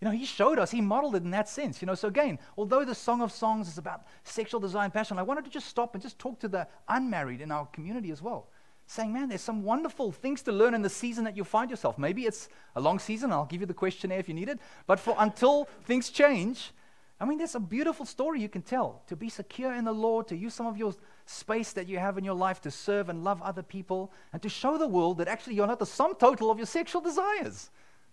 You 0.00 0.06
know, 0.06 0.12
he 0.12 0.26
showed 0.26 0.58
us, 0.58 0.70
he 0.70 0.82
modeled 0.82 1.16
it 1.16 1.22
in 1.22 1.30
that 1.30 1.48
sense. 1.48 1.80
You 1.80 1.86
know, 1.86 1.94
so 1.94 2.08
again, 2.08 2.38
although 2.58 2.84
the 2.84 2.94
Song 2.94 3.22
of 3.22 3.32
Songs 3.32 3.66
is 3.66 3.78
about 3.78 4.06
sexual 4.24 4.60
desire 4.60 4.84
and 4.84 4.92
passion, 4.92 5.18
I 5.18 5.22
wanted 5.22 5.46
to 5.46 5.50
just 5.50 5.68
stop 5.68 5.94
and 5.94 6.02
just 6.02 6.18
talk 6.18 6.38
to 6.40 6.48
the 6.48 6.68
unmarried 6.88 7.40
in 7.40 7.50
our 7.50 7.66
community 7.66 8.10
as 8.10 8.20
well. 8.20 8.48
Saying, 8.86 9.12
man, 9.12 9.28
there's 9.28 9.40
some 9.40 9.62
wonderful 9.62 10.12
things 10.12 10.42
to 10.42 10.52
learn 10.52 10.74
in 10.74 10.82
the 10.82 10.90
season 10.90 11.24
that 11.24 11.36
you 11.36 11.44
find 11.44 11.70
yourself. 11.70 11.98
Maybe 11.98 12.24
it's 12.24 12.48
a 12.76 12.80
long 12.80 12.98
season, 12.98 13.32
I'll 13.32 13.46
give 13.46 13.60
you 13.60 13.66
the 13.66 13.74
questionnaire 13.74 14.20
if 14.20 14.28
you 14.28 14.34
need 14.34 14.48
it. 14.48 14.60
But 14.86 15.00
for 15.00 15.16
until 15.18 15.68
things 15.84 16.10
change, 16.10 16.72
I 17.18 17.24
mean, 17.24 17.38
there's 17.38 17.54
a 17.54 17.60
beautiful 17.60 18.06
story 18.06 18.40
you 18.40 18.48
can 18.48 18.62
tell 18.62 19.02
to 19.08 19.16
be 19.16 19.28
secure 19.28 19.72
in 19.74 19.84
the 19.84 19.92
Lord, 19.92 20.28
to 20.28 20.36
use 20.36 20.54
some 20.54 20.66
of 20.66 20.76
your 20.76 20.94
space 21.24 21.72
that 21.72 21.88
you 21.88 21.98
have 21.98 22.16
in 22.16 22.24
your 22.24 22.34
life 22.34 22.60
to 22.60 22.70
serve 22.70 23.08
and 23.08 23.24
love 23.24 23.42
other 23.42 23.62
people, 23.62 24.12
and 24.32 24.40
to 24.42 24.48
show 24.48 24.78
the 24.78 24.86
world 24.86 25.18
that 25.18 25.26
actually 25.26 25.54
you're 25.54 25.66
not 25.66 25.78
the 25.78 25.86
sum 25.86 26.14
total 26.14 26.50
of 26.50 26.58
your 26.58 26.66
sexual 26.66 27.00
desires. 27.00 27.70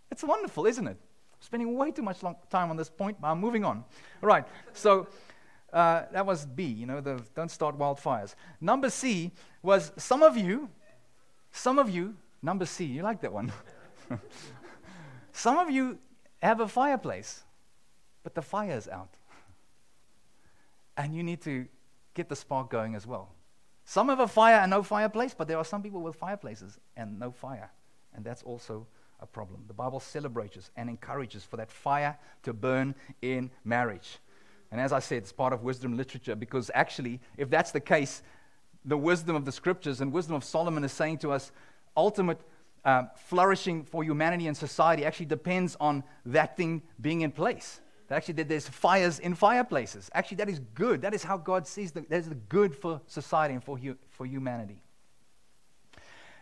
It's 0.10 0.24
wonderful, 0.24 0.66
isn't 0.66 0.88
it? 0.88 0.98
spending 1.44 1.76
way 1.78 1.92
too 1.92 2.02
much 2.02 2.22
time 2.50 2.70
on 2.70 2.78
this 2.78 2.90
point, 2.90 3.20
but 3.20 3.28
I'm 3.28 3.40
moving 3.40 3.66
on. 3.66 3.84
All 4.22 4.30
right, 4.30 4.46
so 4.72 5.08
uh, 5.74 6.06
that 6.12 6.26
was 6.26 6.46
B, 6.46 6.64
you 6.64 6.86
know, 6.86 7.02
the 7.02 7.22
don't 7.36 7.50
start 7.50 7.78
wildfires. 7.78 8.36
Number 8.62 8.90
C 8.90 9.32
was 9.64 9.92
some 9.98 10.22
of 10.22 10.38
you, 10.38 10.70
some 11.52 11.80
of 11.80 11.90
you, 11.90 12.16
number 12.42 12.66
C, 12.66 12.86
you 12.86 13.02
like 13.02 13.22
that 13.22 13.34
one? 13.34 13.52
some 15.32 15.58
of 15.58 15.72
you 15.72 15.98
have 16.42 16.60
a 16.60 16.68
fireplace, 16.68 17.44
but 18.24 18.36
the 18.36 18.42
fire's 18.42 18.88
out. 18.88 19.10
And 20.96 21.16
you 21.16 21.24
need 21.24 21.42
to 21.42 21.66
get 22.14 22.30
the 22.30 22.36
spark 22.36 22.70
going 22.70 22.94
as 22.94 23.08
well. 23.08 23.30
Some 23.86 24.10
have 24.10 24.20
a 24.20 24.28
fire 24.28 24.58
and 24.58 24.70
no 24.70 24.84
fireplace, 24.84 25.34
but 25.34 25.48
there 25.48 25.58
are 25.58 25.66
some 25.66 25.82
people 25.82 26.02
with 26.02 26.16
fireplaces 26.16 26.80
and 26.96 27.20
no 27.20 27.32
fire. 27.32 27.72
And 28.14 28.24
that's 28.24 28.44
also 28.44 28.86
a 29.20 29.26
problem. 29.26 29.64
The 29.68 29.74
Bible 29.74 30.00
celebrates 30.00 30.70
and 30.76 30.90
encourages 30.90 31.44
for 31.44 31.58
that 31.58 31.72
fire 31.72 32.18
to 32.44 32.54
burn 32.54 32.94
in 33.22 33.50
marriage. 33.64 34.20
And 34.74 34.82
as 34.82 34.92
I 34.92 34.98
said, 34.98 35.20
it's 35.20 35.32
part 35.32 35.54
of 35.54 35.62
wisdom 35.62 35.96
literature 35.96 36.36
because 36.36 36.72
actually, 36.74 37.22
if 37.38 37.48
that's 37.48 37.70
the 37.70 37.80
case, 37.80 38.24
the 38.84 38.98
wisdom 38.98 39.36
of 39.36 39.46
the 39.46 39.52
scriptures 39.52 40.02
and 40.02 40.12
wisdom 40.12 40.36
of 40.36 40.44
Solomon 40.44 40.84
is 40.84 40.92
saying 40.92 41.20
to 41.20 41.32
us, 41.32 41.52
ultimate 41.96 42.42
uh, 42.84 43.04
flourishing 43.28 43.84
for 43.84 44.04
humanity 44.04 44.48
and 44.48 44.58
society 44.58 45.06
actually 45.06 45.28
depends 45.28 45.78
on 45.80 46.04
that 46.26 46.58
thing 46.58 46.82
being 47.00 47.22
in 47.22 47.32
place. 47.32 47.82
That 48.08 48.16
actually, 48.16 48.34
that 48.34 48.50
there's 48.50 48.68
fires 48.68 49.20
in 49.20 49.36
fireplaces. 49.36 50.10
Actually, 50.12 50.38
that 50.38 50.50
is 50.50 50.60
good. 50.74 51.04
That 51.04 51.14
is 51.14 51.24
how 51.24 51.38
God 51.38 51.68
sees 51.68 51.92
that 51.92 52.12
is 52.12 52.30
the 52.30 52.34
good 52.34 52.76
for 52.76 53.00
society 53.06 53.54
and 53.54 53.64
for, 53.64 53.78
hu- 53.78 53.98
for 54.10 54.26
humanity. 54.26 54.82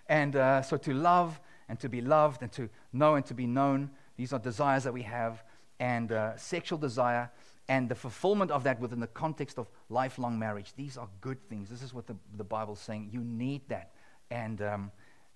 And 0.08 0.38
uh, 0.38 0.62
so 0.62 0.78
to 0.78 0.94
love 0.94 1.38
and 1.68 1.78
to 1.82 1.90
be 1.90 2.00
loved 2.00 2.44
and 2.44 2.52
to 2.54 2.70
know 2.94 3.16
and 3.16 3.26
to 3.26 3.34
be 3.34 3.46
known. 3.46 3.92
These 4.16 4.32
are 4.32 4.40
desires 4.40 4.86
that 4.86 4.94
we 4.94 5.02
have, 5.02 5.44
and 5.82 6.14
uh, 6.14 6.38
sexual 6.38 6.78
desire 6.78 7.30
and 7.72 7.88
the 7.88 7.96
fulfillment 7.96 8.52
of 8.52 8.66
that 8.66 8.82
within 8.82 9.00
the 9.00 9.08
context 9.08 9.58
of 9.58 9.72
lifelong 9.90 10.38
marriage. 10.38 10.74
These 10.76 10.98
are 10.98 11.08
good 11.22 11.38
things. 11.48 11.70
This 11.70 11.82
is 11.82 11.94
what 11.94 12.06
the, 12.06 12.18
the 12.36 12.44
Bible's 12.44 12.82
saying. 12.82 13.10
You 13.14 13.22
need 13.22 13.62
that, 13.70 13.92
and, 14.30 14.62
um, 14.62 14.92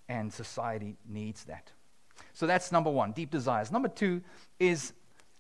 and 0.09 0.33
society 0.33 0.97
needs 1.07 1.45
that. 1.45 1.71
So 2.33 2.45
that's 2.45 2.73
number 2.73 2.91
one, 2.91 3.13
deep 3.13 3.31
desires. 3.31 3.71
Number 3.71 3.87
two 3.87 4.21
is 4.59 4.91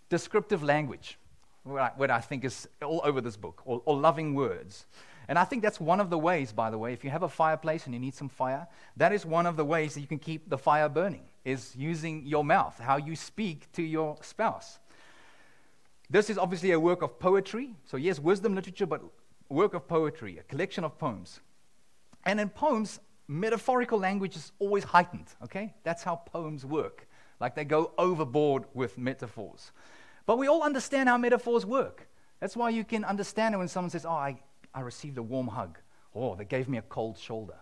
descriptive 0.07 0.63
language, 0.63 1.19
what 1.63 1.81
I, 1.81 1.91
what 1.97 2.11
I 2.11 2.21
think 2.21 2.45
is 2.45 2.65
all 2.81 3.01
over 3.03 3.19
this 3.19 3.35
book, 3.35 3.61
or, 3.65 3.81
or 3.83 3.97
loving 3.97 4.33
words. 4.33 4.85
And 5.27 5.37
I 5.37 5.43
think 5.43 5.63
that's 5.63 5.81
one 5.81 5.99
of 5.99 6.09
the 6.09 6.17
ways, 6.17 6.53
by 6.53 6.69
the 6.69 6.77
way, 6.77 6.93
if 6.93 7.03
you 7.03 7.09
have 7.09 7.23
a 7.23 7.29
fireplace 7.29 7.87
and 7.87 7.93
you 7.93 7.99
need 7.99 8.15
some 8.15 8.29
fire, 8.29 8.67
that 8.95 9.11
is 9.11 9.25
one 9.25 9.45
of 9.45 9.57
the 9.57 9.65
ways 9.65 9.95
that 9.95 9.99
you 9.99 10.07
can 10.07 10.19
keep 10.19 10.49
the 10.49 10.57
fire 10.57 10.87
burning, 10.87 11.25
is 11.43 11.75
using 11.75 12.25
your 12.25 12.45
mouth, 12.45 12.79
how 12.79 12.95
you 12.95 13.17
speak 13.17 13.69
to 13.73 13.83
your 13.83 14.15
spouse. 14.21 14.79
This 16.09 16.29
is 16.29 16.37
obviously 16.37 16.71
a 16.71 16.79
work 16.79 17.01
of 17.01 17.19
poetry. 17.19 17.75
So, 17.85 17.97
yes, 17.97 18.19
wisdom 18.19 18.55
literature, 18.55 18.85
but 18.85 19.01
work 19.49 19.73
of 19.73 19.87
poetry, 19.87 20.37
a 20.37 20.43
collection 20.43 20.83
of 20.83 20.97
poems. 20.97 21.39
And 22.25 22.39
in 22.39 22.49
poems, 22.49 22.99
metaphorical 23.27 23.99
language 23.99 24.35
is 24.35 24.51
always 24.59 24.83
heightened, 24.83 25.27
okay? 25.43 25.73
That's 25.83 26.03
how 26.03 26.17
poems 26.17 26.65
work. 26.65 27.07
Like 27.39 27.55
they 27.55 27.65
go 27.65 27.91
overboard 27.97 28.63
with 28.73 28.97
metaphors. 28.97 29.71
But 30.25 30.37
we 30.37 30.47
all 30.47 30.63
understand 30.63 31.09
how 31.09 31.17
metaphors 31.17 31.65
work. 31.65 32.07
That's 32.39 32.55
why 32.55 32.69
you 32.69 32.83
can 32.83 33.03
understand 33.03 33.55
it 33.55 33.57
when 33.57 33.67
someone 33.67 33.89
says, 33.89 34.05
Oh, 34.05 34.11
I, 34.11 34.39
I 34.73 34.81
received 34.81 35.17
a 35.17 35.23
warm 35.23 35.47
hug. 35.47 35.77
Oh, 36.13 36.35
they 36.35 36.45
gave 36.45 36.69
me 36.69 36.77
a 36.77 36.81
cold 36.83 37.17
shoulder. 37.17 37.55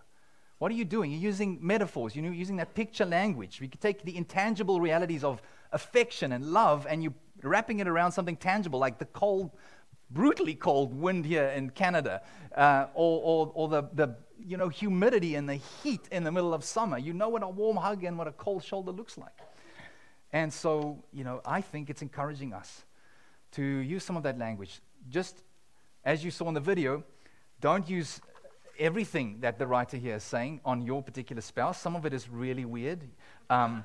What 0.58 0.70
are 0.70 0.74
you 0.74 0.84
doing? 0.84 1.10
You're 1.10 1.20
using 1.20 1.58
metaphors. 1.60 2.14
You're 2.14 2.32
using 2.32 2.56
that 2.56 2.74
picture 2.74 3.04
language. 3.04 3.60
We 3.60 3.68
could 3.68 3.80
take 3.80 4.04
the 4.04 4.16
intangible 4.16 4.80
realities 4.80 5.24
of 5.24 5.42
affection 5.72 6.32
and 6.32 6.52
love 6.52 6.86
and 6.88 7.02
you're 7.02 7.14
wrapping 7.42 7.80
it 7.80 7.88
around 7.88 8.12
something 8.12 8.36
tangible 8.36 8.78
like 8.78 8.98
the 8.98 9.04
cold, 9.06 9.50
brutally 10.10 10.54
cold 10.54 10.94
wind 10.94 11.26
here 11.26 11.46
in 11.48 11.70
Canada 11.70 12.22
uh, 12.54 12.86
or, 12.94 13.20
or, 13.22 13.52
or 13.54 13.68
the, 13.68 13.82
the 13.92 14.16
you 14.38 14.56
know, 14.56 14.68
humidity 14.68 15.34
and 15.34 15.48
the 15.48 15.54
heat 15.54 16.08
in 16.10 16.24
the 16.24 16.32
middle 16.32 16.54
of 16.54 16.64
summer. 16.64 16.98
You 16.98 17.12
know 17.12 17.28
what 17.28 17.42
a 17.42 17.48
warm 17.48 17.76
hug 17.76 18.04
and 18.04 18.18
what 18.18 18.28
a 18.28 18.32
cold 18.32 18.64
shoulder 18.64 18.92
looks 18.92 19.16
like. 19.16 19.32
And 20.32 20.52
so, 20.52 21.04
you 21.12 21.24
know, 21.24 21.40
I 21.44 21.60
think 21.60 21.90
it's 21.90 22.02
encouraging 22.02 22.52
us 22.52 22.84
to 23.52 23.62
use 23.62 24.04
some 24.04 24.16
of 24.16 24.24
that 24.24 24.38
language. 24.38 24.80
Just 25.08 25.42
as 26.04 26.24
you 26.24 26.30
saw 26.30 26.48
in 26.48 26.54
the 26.54 26.60
video, 26.60 27.04
don't 27.60 27.88
use 27.88 28.20
everything 28.78 29.38
that 29.40 29.58
the 29.58 29.66
writer 29.66 29.96
here 29.96 30.16
is 30.16 30.24
saying 30.24 30.60
on 30.64 30.82
your 30.82 31.02
particular 31.02 31.40
spouse. 31.40 31.80
Some 31.80 31.94
of 31.94 32.04
it 32.04 32.12
is 32.12 32.28
really 32.28 32.64
weird. 32.64 33.00
Um, 33.48 33.84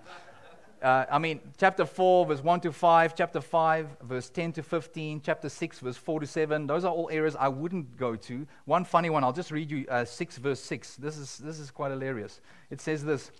uh, 0.81 1.05
I 1.11 1.19
mean, 1.19 1.41
chapter 1.57 1.85
4, 1.85 2.25
verse 2.27 2.43
1 2.43 2.61
to 2.61 2.71
5, 2.71 3.15
chapter 3.15 3.41
5, 3.41 3.97
verse 4.03 4.29
10 4.29 4.53
to 4.53 4.63
15, 4.63 5.21
chapter 5.21 5.49
6, 5.49 5.79
verse 5.79 5.97
4 5.97 6.21
to 6.21 6.27
7. 6.27 6.67
Those 6.67 6.85
are 6.85 6.91
all 6.91 7.09
areas 7.11 7.35
I 7.37 7.49
wouldn't 7.49 7.97
go 7.97 8.15
to. 8.15 8.47
One 8.65 8.85
funny 8.85 9.09
one, 9.09 9.23
I'll 9.23 9.33
just 9.33 9.51
read 9.51 9.69
you 9.69 9.85
uh, 9.89 10.05
6, 10.05 10.37
verse 10.37 10.61
6. 10.61 10.95
This 10.95 11.17
is, 11.17 11.37
this 11.37 11.59
is 11.59 11.71
quite 11.71 11.91
hilarious. 11.91 12.39
It 12.69 12.81
says 12.81 13.03
this 13.03 13.31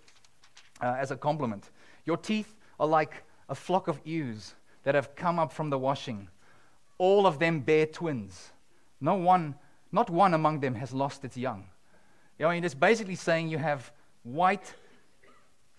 uh, 0.82 0.96
as 0.98 1.10
a 1.10 1.16
compliment 1.16 1.70
Your 2.04 2.16
teeth 2.16 2.56
are 2.78 2.86
like 2.86 3.24
a 3.48 3.54
flock 3.54 3.88
of 3.88 4.00
ewes 4.04 4.54
that 4.84 4.94
have 4.94 5.14
come 5.16 5.38
up 5.38 5.52
from 5.52 5.70
the 5.70 5.78
washing. 5.78 6.28
All 6.98 7.26
of 7.26 7.38
them 7.38 7.60
bear 7.60 7.86
twins. 7.86 8.50
No 9.00 9.14
one, 9.14 9.54
not 9.92 10.10
one 10.10 10.34
among 10.34 10.60
them 10.60 10.74
has 10.74 10.92
lost 10.92 11.24
its 11.24 11.36
young. 11.36 11.64
You 12.38 12.46
know, 12.46 12.50
mean, 12.50 12.64
it's 12.64 12.74
basically 12.74 13.14
saying 13.14 13.48
you 13.48 13.58
have 13.58 13.90
white, 14.22 14.74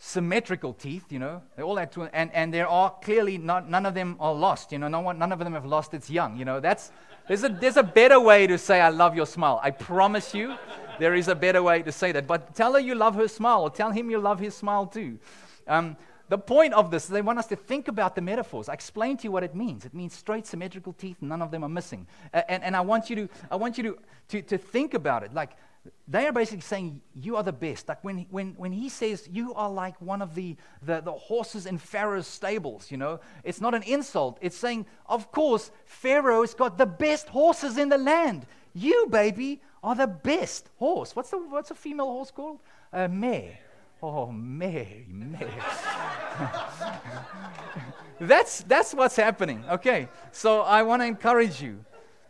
symmetrical 0.03 0.73
teeth, 0.73 1.11
you 1.11 1.19
know, 1.19 1.43
they 1.55 1.61
all 1.61 1.75
have 1.75 1.91
twins, 1.91 2.09
and, 2.11 2.33
and 2.33 2.51
there 2.51 2.67
are 2.67 2.89
clearly 3.03 3.37
not, 3.37 3.69
none 3.69 3.85
of 3.85 3.93
them 3.93 4.17
are 4.19 4.33
lost, 4.33 4.71
you 4.71 4.79
know, 4.79 4.87
no 4.87 4.99
one, 4.99 5.19
none 5.19 5.31
of 5.31 5.37
them 5.37 5.53
have 5.53 5.63
lost 5.63 5.93
its 5.93 6.09
young, 6.09 6.35
you 6.35 6.43
know, 6.43 6.59
that's, 6.59 6.91
there's 7.27 7.43
a, 7.43 7.49
there's 7.49 7.77
a 7.77 7.83
better 7.83 8.19
way 8.19 8.47
to 8.47 8.57
say, 8.57 8.81
I 8.81 8.89
love 8.89 9.15
your 9.15 9.27
smile. 9.27 9.59
I 9.61 9.69
promise 9.69 10.33
you, 10.33 10.55
there 10.97 11.13
is 11.13 11.27
a 11.27 11.35
better 11.35 11.61
way 11.61 11.83
to 11.83 11.91
say 11.91 12.11
that. 12.13 12.25
But 12.25 12.55
tell 12.55 12.73
her 12.73 12.79
you 12.79 12.95
love 12.95 13.13
her 13.13 13.27
smile, 13.27 13.61
or 13.61 13.69
tell 13.69 13.91
him 13.91 14.09
you 14.09 14.17
love 14.17 14.39
his 14.39 14.55
smile 14.55 14.87
too. 14.87 15.19
Um, 15.67 15.95
the 16.29 16.39
point 16.39 16.73
of 16.73 16.89
this, 16.89 17.05
they 17.05 17.21
want 17.21 17.37
us 17.37 17.45
to 17.47 17.55
think 17.55 17.87
about 17.87 18.15
the 18.15 18.21
metaphors. 18.21 18.69
I 18.69 18.73
explained 18.73 19.19
to 19.19 19.25
you 19.25 19.31
what 19.31 19.43
it 19.43 19.53
means. 19.53 19.85
It 19.85 19.93
means 19.93 20.15
straight 20.15 20.47
symmetrical 20.47 20.93
teeth, 20.93 21.17
none 21.21 21.43
of 21.43 21.51
them 21.51 21.63
are 21.63 21.69
missing. 21.69 22.07
and, 22.33 22.63
and 22.63 22.75
I 22.75 22.81
want 22.81 23.09
you, 23.09 23.15
to, 23.17 23.29
I 23.51 23.55
want 23.55 23.77
you 23.77 23.83
to, 23.83 23.97
to, 24.29 24.41
to 24.41 24.57
think 24.57 24.95
about 24.95 25.23
it. 25.23 25.31
Like, 25.31 25.51
they 26.07 26.27
are 26.27 26.31
basically 26.31 26.61
saying, 26.61 27.01
You 27.15 27.37
are 27.37 27.43
the 27.43 27.53
best. 27.53 27.87
Like 27.87 28.03
when, 28.03 28.25
when, 28.29 28.53
when 28.57 28.71
he 28.71 28.89
says, 28.89 29.27
You 29.31 29.53
are 29.53 29.69
like 29.69 29.99
one 30.01 30.21
of 30.21 30.35
the, 30.35 30.55
the, 30.83 31.01
the 31.01 31.11
horses 31.11 31.65
in 31.65 31.77
Pharaoh's 31.77 32.27
stables, 32.27 32.91
you 32.91 32.97
know, 32.97 33.19
it's 33.43 33.61
not 33.61 33.73
an 33.73 33.83
insult. 33.83 34.37
It's 34.41 34.57
saying, 34.57 34.85
Of 35.07 35.31
course, 35.31 35.71
Pharaoh's 35.85 36.53
got 36.53 36.77
the 36.77 36.85
best 36.85 37.29
horses 37.29 37.77
in 37.77 37.89
the 37.89 37.97
land. 37.97 38.45
You, 38.73 39.07
baby, 39.09 39.61
are 39.83 39.95
the 39.95 40.07
best 40.07 40.69
horse. 40.77 41.15
What's, 41.15 41.31
the, 41.31 41.37
what's 41.37 41.71
a 41.71 41.75
female 41.75 42.07
horse 42.07 42.31
called? 42.31 42.59
A 42.93 43.07
mare. 43.07 43.57
Oh, 44.03 44.31
Mary, 44.31 45.05
Mary. 45.09 45.49
that's, 48.19 48.63
that's 48.63 48.93
what's 48.93 49.15
happening. 49.15 49.63
Okay, 49.69 50.07
so 50.31 50.61
I 50.61 50.83
want 50.83 51.01
to 51.01 51.05
encourage 51.05 51.61
you. 51.61 51.83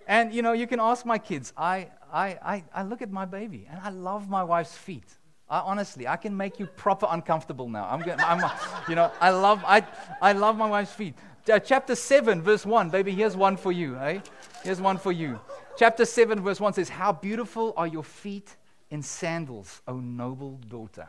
And, 0.07 0.33
you 0.33 0.41
know, 0.41 0.51
you 0.51 0.67
can 0.67 0.81
ask 0.81 1.05
my 1.05 1.17
kids. 1.17 1.53
I, 1.55 1.87
I, 2.11 2.37
I, 2.43 2.63
I 2.73 2.83
look 2.83 3.01
at 3.01 3.11
my 3.11 3.25
baby 3.25 3.67
and 3.69 3.79
I 3.81 3.89
love 3.89 4.29
my 4.29 4.43
wife's 4.43 4.75
feet. 4.75 5.07
I, 5.49 5.59
honestly, 5.59 6.07
I 6.07 6.15
can 6.15 6.35
make 6.35 6.59
you 6.59 6.65
proper 6.65 7.07
uncomfortable 7.09 7.69
now. 7.69 7.87
I'm, 7.89 8.01
going, 8.01 8.19
I'm 8.19 8.49
you 8.89 8.95
know, 8.95 9.11
I 9.19 9.29
love, 9.31 9.63
I, 9.65 9.85
I 10.21 10.33
love 10.33 10.57
my 10.57 10.69
wife's 10.69 10.93
feet. 10.93 11.15
Uh, 11.51 11.59
chapter 11.59 11.95
7, 11.95 12.41
verse 12.41 12.65
1. 12.65 12.89
Baby, 12.89 13.11
here's 13.11 13.35
one 13.35 13.57
for 13.57 13.71
you, 13.71 13.97
eh? 13.97 14.19
Here's 14.63 14.79
one 14.79 14.97
for 14.97 15.11
you. 15.11 15.39
Chapter 15.77 16.05
7, 16.05 16.39
verse 16.41 16.59
1 16.59 16.73
says, 16.73 16.89
How 16.89 17.11
beautiful 17.11 17.73
are 17.75 17.87
your 17.87 18.03
feet 18.03 18.55
in 18.91 19.01
sandals, 19.01 19.81
O 19.87 19.99
noble 19.99 20.59
daughter. 20.69 21.07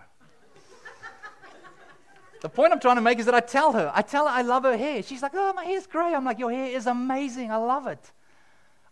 the 2.41 2.49
point 2.49 2.73
I'm 2.73 2.81
trying 2.81 2.97
to 2.97 3.03
make 3.03 3.19
is 3.19 3.27
that 3.27 3.35
I 3.35 3.41
tell 3.41 3.73
her, 3.73 3.93
I 3.95 4.03
tell 4.03 4.27
her 4.27 4.33
I 4.33 4.43
love 4.43 4.63
her 4.63 4.77
hair. 4.77 5.03
She's 5.03 5.21
like, 5.21 5.33
oh, 5.35 5.53
my 5.53 5.65
hair's 5.65 5.87
gray. 5.87 6.15
I'm 6.15 6.25
like, 6.25 6.39
your 6.39 6.51
hair 6.51 6.75
is 6.75 6.87
amazing. 6.87 7.51
I 7.51 7.57
love 7.57 7.87
it. 7.89 8.13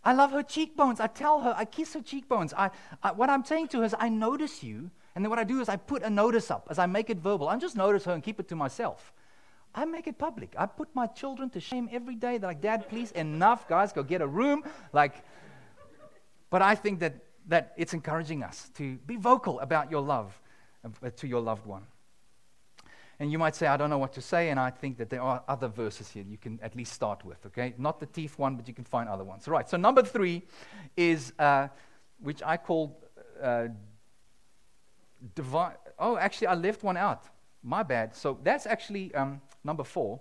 I 0.03 0.13
love 0.13 0.31
her 0.31 0.43
cheekbones. 0.43 0.99
I 0.99 1.07
tell 1.07 1.41
her, 1.41 1.53
I 1.55 1.65
kiss 1.65 1.93
her 1.93 2.01
cheekbones. 2.01 2.53
I, 2.53 2.71
I, 3.03 3.11
what 3.11 3.29
I'm 3.29 3.45
saying 3.45 3.67
to 3.69 3.79
her 3.79 3.83
is, 3.83 3.95
I 3.97 4.09
notice 4.09 4.63
you. 4.63 4.89
And 5.15 5.23
then 5.23 5.29
what 5.29 5.39
I 5.39 5.43
do 5.43 5.59
is 5.59 5.69
I 5.69 5.75
put 5.75 6.03
a 6.03 6.09
notice 6.09 6.49
up 6.49 6.67
as 6.69 6.79
I 6.79 6.85
make 6.85 7.09
it 7.09 7.17
verbal. 7.17 7.49
I 7.49 7.57
just 7.57 7.75
notice 7.75 8.05
her 8.05 8.13
and 8.13 8.23
keep 8.23 8.39
it 8.39 8.47
to 8.49 8.55
myself. 8.55 9.13
I 9.75 9.85
make 9.85 10.07
it 10.07 10.17
public. 10.17 10.53
I 10.57 10.65
put 10.65 10.89
my 10.93 11.07
children 11.07 11.49
to 11.51 11.59
shame 11.59 11.87
every 11.91 12.15
day. 12.15 12.37
They're 12.37 12.49
like, 12.49 12.61
Dad, 12.61 12.89
please, 12.89 13.11
enough, 13.11 13.67
guys, 13.67 13.93
go 13.93 14.03
get 14.03 14.21
a 14.21 14.27
room. 14.27 14.63
Like, 14.91 15.23
but 16.49 16.61
I 16.61 16.75
think 16.75 16.99
that, 16.99 17.15
that 17.47 17.73
it's 17.77 17.93
encouraging 17.93 18.43
us 18.43 18.69
to 18.75 18.97
be 19.05 19.15
vocal 19.15 19.59
about 19.59 19.91
your 19.91 20.01
love 20.01 20.39
uh, 20.83 21.09
to 21.17 21.27
your 21.27 21.41
loved 21.41 21.65
one. 21.65 21.85
And 23.21 23.31
you 23.31 23.37
might 23.37 23.55
say, 23.55 23.67
I 23.67 23.77
don't 23.77 23.91
know 23.91 23.99
what 23.99 24.13
to 24.13 24.21
say, 24.21 24.49
and 24.49 24.59
I 24.59 24.71
think 24.71 24.97
that 24.97 25.11
there 25.11 25.21
are 25.21 25.43
other 25.47 25.67
verses 25.67 26.09
here 26.09 26.23
you 26.27 26.39
can 26.39 26.59
at 26.63 26.75
least 26.75 26.91
start 26.91 27.23
with, 27.23 27.45
okay? 27.45 27.75
Not 27.77 27.99
the 27.99 28.07
teeth 28.07 28.39
one, 28.39 28.55
but 28.55 28.67
you 28.67 28.73
can 28.73 28.83
find 28.83 29.07
other 29.07 29.23
ones. 29.23 29.47
Right, 29.47 29.69
so 29.69 29.77
number 29.77 30.01
three 30.01 30.41
is, 30.97 31.31
uh, 31.37 31.67
which 32.19 32.41
I 32.43 32.57
call 32.57 32.99
uh, 33.39 33.67
divine. 35.35 35.73
Oh, 35.99 36.17
actually, 36.17 36.47
I 36.47 36.55
left 36.55 36.81
one 36.81 36.97
out. 36.97 37.25
My 37.61 37.83
bad. 37.83 38.15
So 38.15 38.39
that's 38.41 38.65
actually 38.65 39.13
um, 39.13 39.39
number 39.63 39.83
four. 39.83 40.19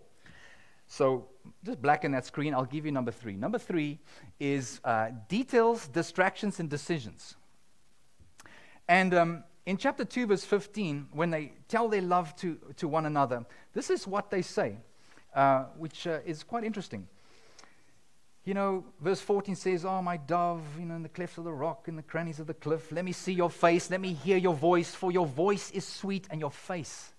So 0.87 1.27
just 1.65 1.81
blacken 1.81 2.13
that 2.13 2.27
screen. 2.27 2.53
I'll 2.53 2.67
give 2.67 2.85
you 2.85 2.93
number 2.93 3.13
three. 3.13 3.35
Number 3.35 3.59
three 3.59 3.99
is 4.39 4.79
uh, 4.85 5.09
details, 5.27 5.89
distractions, 5.89 6.61
and 6.61 6.69
decisions. 6.69 7.35
And 8.87 9.15
um, 9.15 9.45
in 9.71 9.77
chapter 9.77 10.05
2, 10.05 10.27
verse 10.27 10.45
15, 10.45 11.11
when 11.13 11.31
they 11.31 11.53
tell 11.69 11.89
their 11.89 12.03
love 12.03 12.35
to, 12.35 12.59
to 12.77 12.89
one 12.89 13.07
another, 13.07 13.47
this 13.73 13.89
is 13.89 14.05
what 14.05 14.29
they 14.29 14.43
say, 14.43 14.77
uh, 15.33 15.67
which 15.79 16.09
uh, 16.09 16.19
is 16.27 16.43
quite 16.43 16.65
interesting. 16.65 17.07
You 18.45 18.55
know, 18.55 18.85
verse 19.01 19.21
14 19.21 19.55
says, 19.55 19.85
Oh, 19.85 20.03
my 20.03 20.17
dove, 20.17 20.65
you 20.77 20.87
know, 20.87 20.97
in 20.97 21.05
the 21.05 21.09
clefts 21.09 21.39
of 21.39 21.45
the 21.45 21.53
rock, 21.53 21.87
in 21.87 21.95
the 21.95 22.03
crannies 22.03 22.41
of 22.41 22.49
the 22.49 22.55
cliff, 22.55 22.91
let 22.91 23.05
me 23.05 23.13
see 23.13 23.33
your 23.33 23.49
face, 23.49 23.93
let 23.93 24.01
me 24.01 24.13
hear 24.13 24.39
your 24.39 24.55
voice, 24.55 24.93
for 24.93 25.13
your 25.13 25.27
voice 25.27 25.71
is 25.71 25.87
sweet 25.87 26.27
and 26.33 26.41
your 26.41 26.51
face 26.51 27.13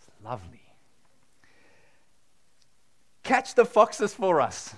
is 0.00 0.24
lovely. 0.24 0.64
Catch 3.22 3.54
the 3.54 3.64
foxes 3.64 4.12
for 4.12 4.40
us. 4.40 4.74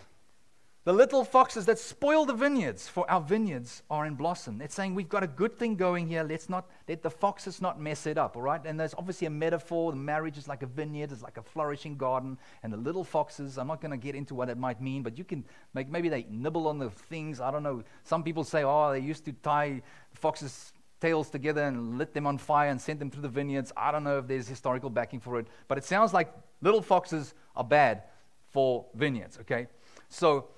The 0.85 0.93
little 0.93 1.25
foxes 1.25 1.65
that 1.65 1.79
spoil 1.79 2.27
the 2.27 2.35
vineyards, 2.35 2.87
for 2.87 3.11
our 3.11 3.23
vineyards 3.23 3.83
are 3.89 4.05
in 4.05 4.17
blossom. 4.17 4.61
It's 4.61 4.75
saying 4.75 4.95
we've 4.95 5.09
got 5.09 5.23
a 5.23 5.27
good 5.27 5.59
thing 5.59 5.77
going 5.77 6.07
here. 6.07 6.23
Let's 6.23 6.51
not 6.51 6.69
let 6.87 7.03
the 7.03 7.11
foxes 7.11 7.63
not 7.63 7.81
mess 7.81 8.07
it 8.07 8.19
up, 8.19 8.37
all 8.37 8.43
right? 8.43 8.61
And 8.67 8.79
there's 8.79 8.95
obviously 8.99 9.27
a 9.27 9.31
metaphor. 9.31 9.93
The 9.93 9.97
marriage 9.97 10.37
is 10.37 10.47
like 10.47 10.63
a 10.63 10.67
vineyard, 10.67 11.11
it's 11.11 11.23
like 11.23 11.39
a 11.39 11.43
flourishing 11.43 11.97
garden. 11.97 12.37
And 12.63 12.71
the 12.71 12.77
little 12.77 13.03
foxes, 13.03 13.57
I'm 13.57 13.67
not 13.67 13.81
going 13.81 13.93
to 13.93 13.97
get 13.97 14.15
into 14.15 14.35
what 14.35 14.51
it 14.51 14.59
might 14.59 14.83
mean, 14.83 15.03
but 15.03 15.17
you 15.17 15.25
can 15.25 15.47
make 15.73 15.89
maybe 15.89 16.11
they 16.11 16.27
nibble 16.29 16.69
on 16.69 16.79
the 16.79 16.91
things. 16.91 17.41
I 17.41 17.51
don't 17.51 17.63
know. 17.63 17.83
Some 18.03 18.23
people 18.23 18.45
say, 18.45 18.63
oh, 18.63 18.93
they 18.93 19.01
used 19.01 19.25
to 19.25 19.33
tie 19.33 19.81
foxes' 20.13 20.75
tails 21.01 21.31
together 21.31 21.63
and 21.63 21.97
lit 21.97 22.13
them 22.13 22.27
on 22.27 22.37
fire 22.37 22.69
and 22.69 22.79
sent 22.79 22.99
them 22.99 23.11
through 23.11 23.23
the 23.23 23.29
vineyards. 23.31 23.73
I 23.75 23.91
don't 23.91 24.05
know 24.05 24.19
if 24.19 24.27
there's 24.27 24.47
historical 24.47 24.91
backing 24.91 25.21
for 25.21 25.39
it, 25.39 25.47
but 25.67 25.79
it 25.79 25.85
sounds 25.85 26.13
like 26.13 26.31
little 26.61 26.83
foxes 26.83 27.33
are 27.57 27.65
bad 27.65 28.03
for 28.53 28.85
vineyards, 28.95 29.39
okay? 29.41 29.67
So, 30.11 30.49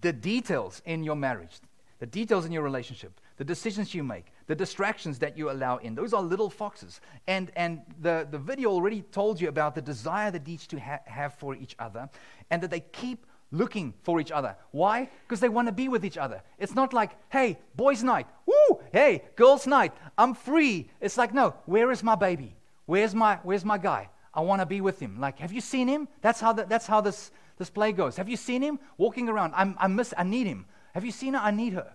the 0.00 0.12
details 0.12 0.82
in 0.84 1.04
your 1.04 1.16
marriage, 1.16 1.60
the 1.98 2.06
details 2.06 2.44
in 2.44 2.52
your 2.52 2.62
relationship, 2.62 3.20
the 3.36 3.44
decisions 3.44 3.94
you 3.94 4.04
make, 4.04 4.26
the 4.46 4.54
distractions 4.54 5.18
that 5.18 5.36
you 5.36 5.50
allow 5.50 5.78
in. 5.78 5.94
Those 5.94 6.12
are 6.12 6.22
little 6.22 6.50
foxes. 6.50 7.00
And, 7.26 7.50
and 7.56 7.82
the, 8.00 8.26
the 8.30 8.38
video 8.38 8.70
already 8.70 9.02
told 9.02 9.40
you 9.40 9.48
about 9.48 9.74
the 9.74 9.82
desire 9.82 10.30
that 10.30 10.48
each 10.48 10.68
to 10.68 10.80
ha- 10.80 11.00
have 11.06 11.34
for 11.34 11.54
each 11.54 11.74
other 11.78 12.08
and 12.50 12.62
that 12.62 12.70
they 12.70 12.80
keep 12.80 13.26
looking 13.50 13.94
for 14.02 14.20
each 14.20 14.32
other. 14.32 14.56
Why? 14.72 15.08
Because 15.22 15.40
they 15.40 15.48
want 15.48 15.68
to 15.68 15.72
be 15.72 15.88
with 15.88 16.04
each 16.04 16.18
other. 16.18 16.42
It's 16.58 16.74
not 16.74 16.92
like, 16.92 17.12
hey, 17.28 17.58
boys' 17.76 18.02
night. 18.02 18.26
Woo! 18.46 18.80
Hey, 18.92 19.22
girls' 19.36 19.66
night. 19.66 19.92
I'm 20.18 20.34
free. 20.34 20.90
It's 21.00 21.16
like, 21.16 21.32
no, 21.32 21.54
where 21.66 21.90
is 21.90 22.02
my 22.02 22.14
baby? 22.14 22.56
Where's 22.86 23.14
my, 23.14 23.38
where's 23.42 23.64
my 23.64 23.78
guy? 23.78 24.10
I 24.32 24.40
want 24.40 24.60
to 24.60 24.66
be 24.66 24.80
with 24.80 24.98
him. 24.98 25.20
Like, 25.20 25.38
have 25.38 25.52
you 25.52 25.60
seen 25.60 25.86
him? 25.88 26.08
That's 26.20 26.40
how, 26.40 26.52
the, 26.52 26.64
that's 26.64 26.86
how 26.86 27.00
this, 27.00 27.30
this 27.56 27.70
play 27.70 27.92
goes. 27.92 28.16
Have 28.16 28.28
you 28.28 28.36
seen 28.36 28.62
him 28.62 28.78
walking 28.98 29.28
around? 29.28 29.52
I'm, 29.56 29.76
I 29.78 29.86
miss, 29.86 30.12
I 30.16 30.24
need 30.24 30.46
him. 30.46 30.66
Have 30.94 31.04
you 31.04 31.12
seen 31.12 31.34
her? 31.34 31.40
I 31.40 31.50
need 31.50 31.72
her. 31.74 31.94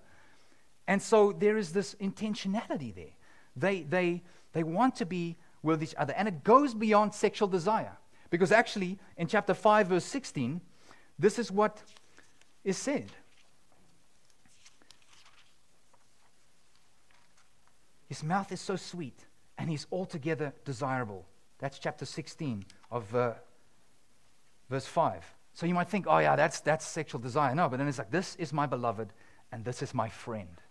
And 0.87 1.01
so 1.01 1.31
there 1.31 1.57
is 1.57 1.71
this 1.71 1.95
intentionality 1.95 2.93
there. 2.93 3.13
They, 3.55 3.83
they, 3.83 4.23
they 4.53 4.63
want 4.63 4.95
to 4.97 5.05
be 5.05 5.37
with 5.61 5.83
each 5.83 5.95
other. 5.95 6.13
And 6.13 6.27
it 6.27 6.43
goes 6.43 6.73
beyond 6.73 7.13
sexual 7.13 7.47
desire. 7.47 7.97
Because 8.29 8.51
actually, 8.51 8.97
in 9.17 9.27
chapter 9.27 9.53
5, 9.53 9.87
verse 9.87 10.05
16, 10.05 10.61
this 11.17 11.37
is 11.37 11.51
what 11.51 11.81
is 12.63 12.77
said. 12.77 13.11
His 18.07 18.23
mouth 18.23 18.51
is 18.51 18.59
so 18.59 18.75
sweet, 18.75 19.25
and 19.57 19.69
he's 19.69 19.85
altogether 19.91 20.53
desirable. 20.65 21.25
That's 21.59 21.77
chapter 21.77 22.05
16 22.05 22.65
of 22.91 23.13
uh, 23.13 23.33
verse 24.69 24.87
5. 24.87 25.23
So 25.59 25.65
you 25.65 25.73
might 25.73 25.89
think, 25.89 26.05
oh, 26.07 26.19
yeah, 26.19 26.37
that's, 26.37 26.61
that's 26.61 26.87
sexual 26.87 27.19
desire. 27.19 27.53
No, 27.53 27.67
but 27.67 27.79
then 27.79 27.89
it's 27.89 27.97
like, 27.97 28.11
this 28.11 28.37
is 28.37 28.53
my 28.53 28.65
beloved, 28.65 29.11
and 29.51 29.65
this 29.65 29.81
is 29.81 29.93
my 29.93 30.07
friend. 30.07 30.61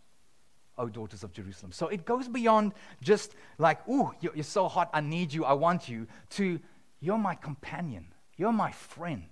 O 0.78 0.88
daughters 0.88 1.22
of 1.22 1.30
Jerusalem. 1.34 1.72
So 1.72 1.88
it 1.88 2.06
goes 2.06 2.26
beyond 2.26 2.72
just 3.02 3.34
like, 3.58 3.86
ooh, 3.86 4.12
you're, 4.22 4.42
so 4.42 4.66
hot, 4.66 4.88
I 4.94 5.02
need 5.02 5.30
you, 5.30 5.44
I 5.44 5.52
want 5.52 5.90
you, 5.90 6.06
to 6.30 6.58
you're 7.00 7.18
my 7.18 7.34
companion, 7.34 8.06
you're 8.38 8.50
my 8.50 8.72
friend. 8.72 9.26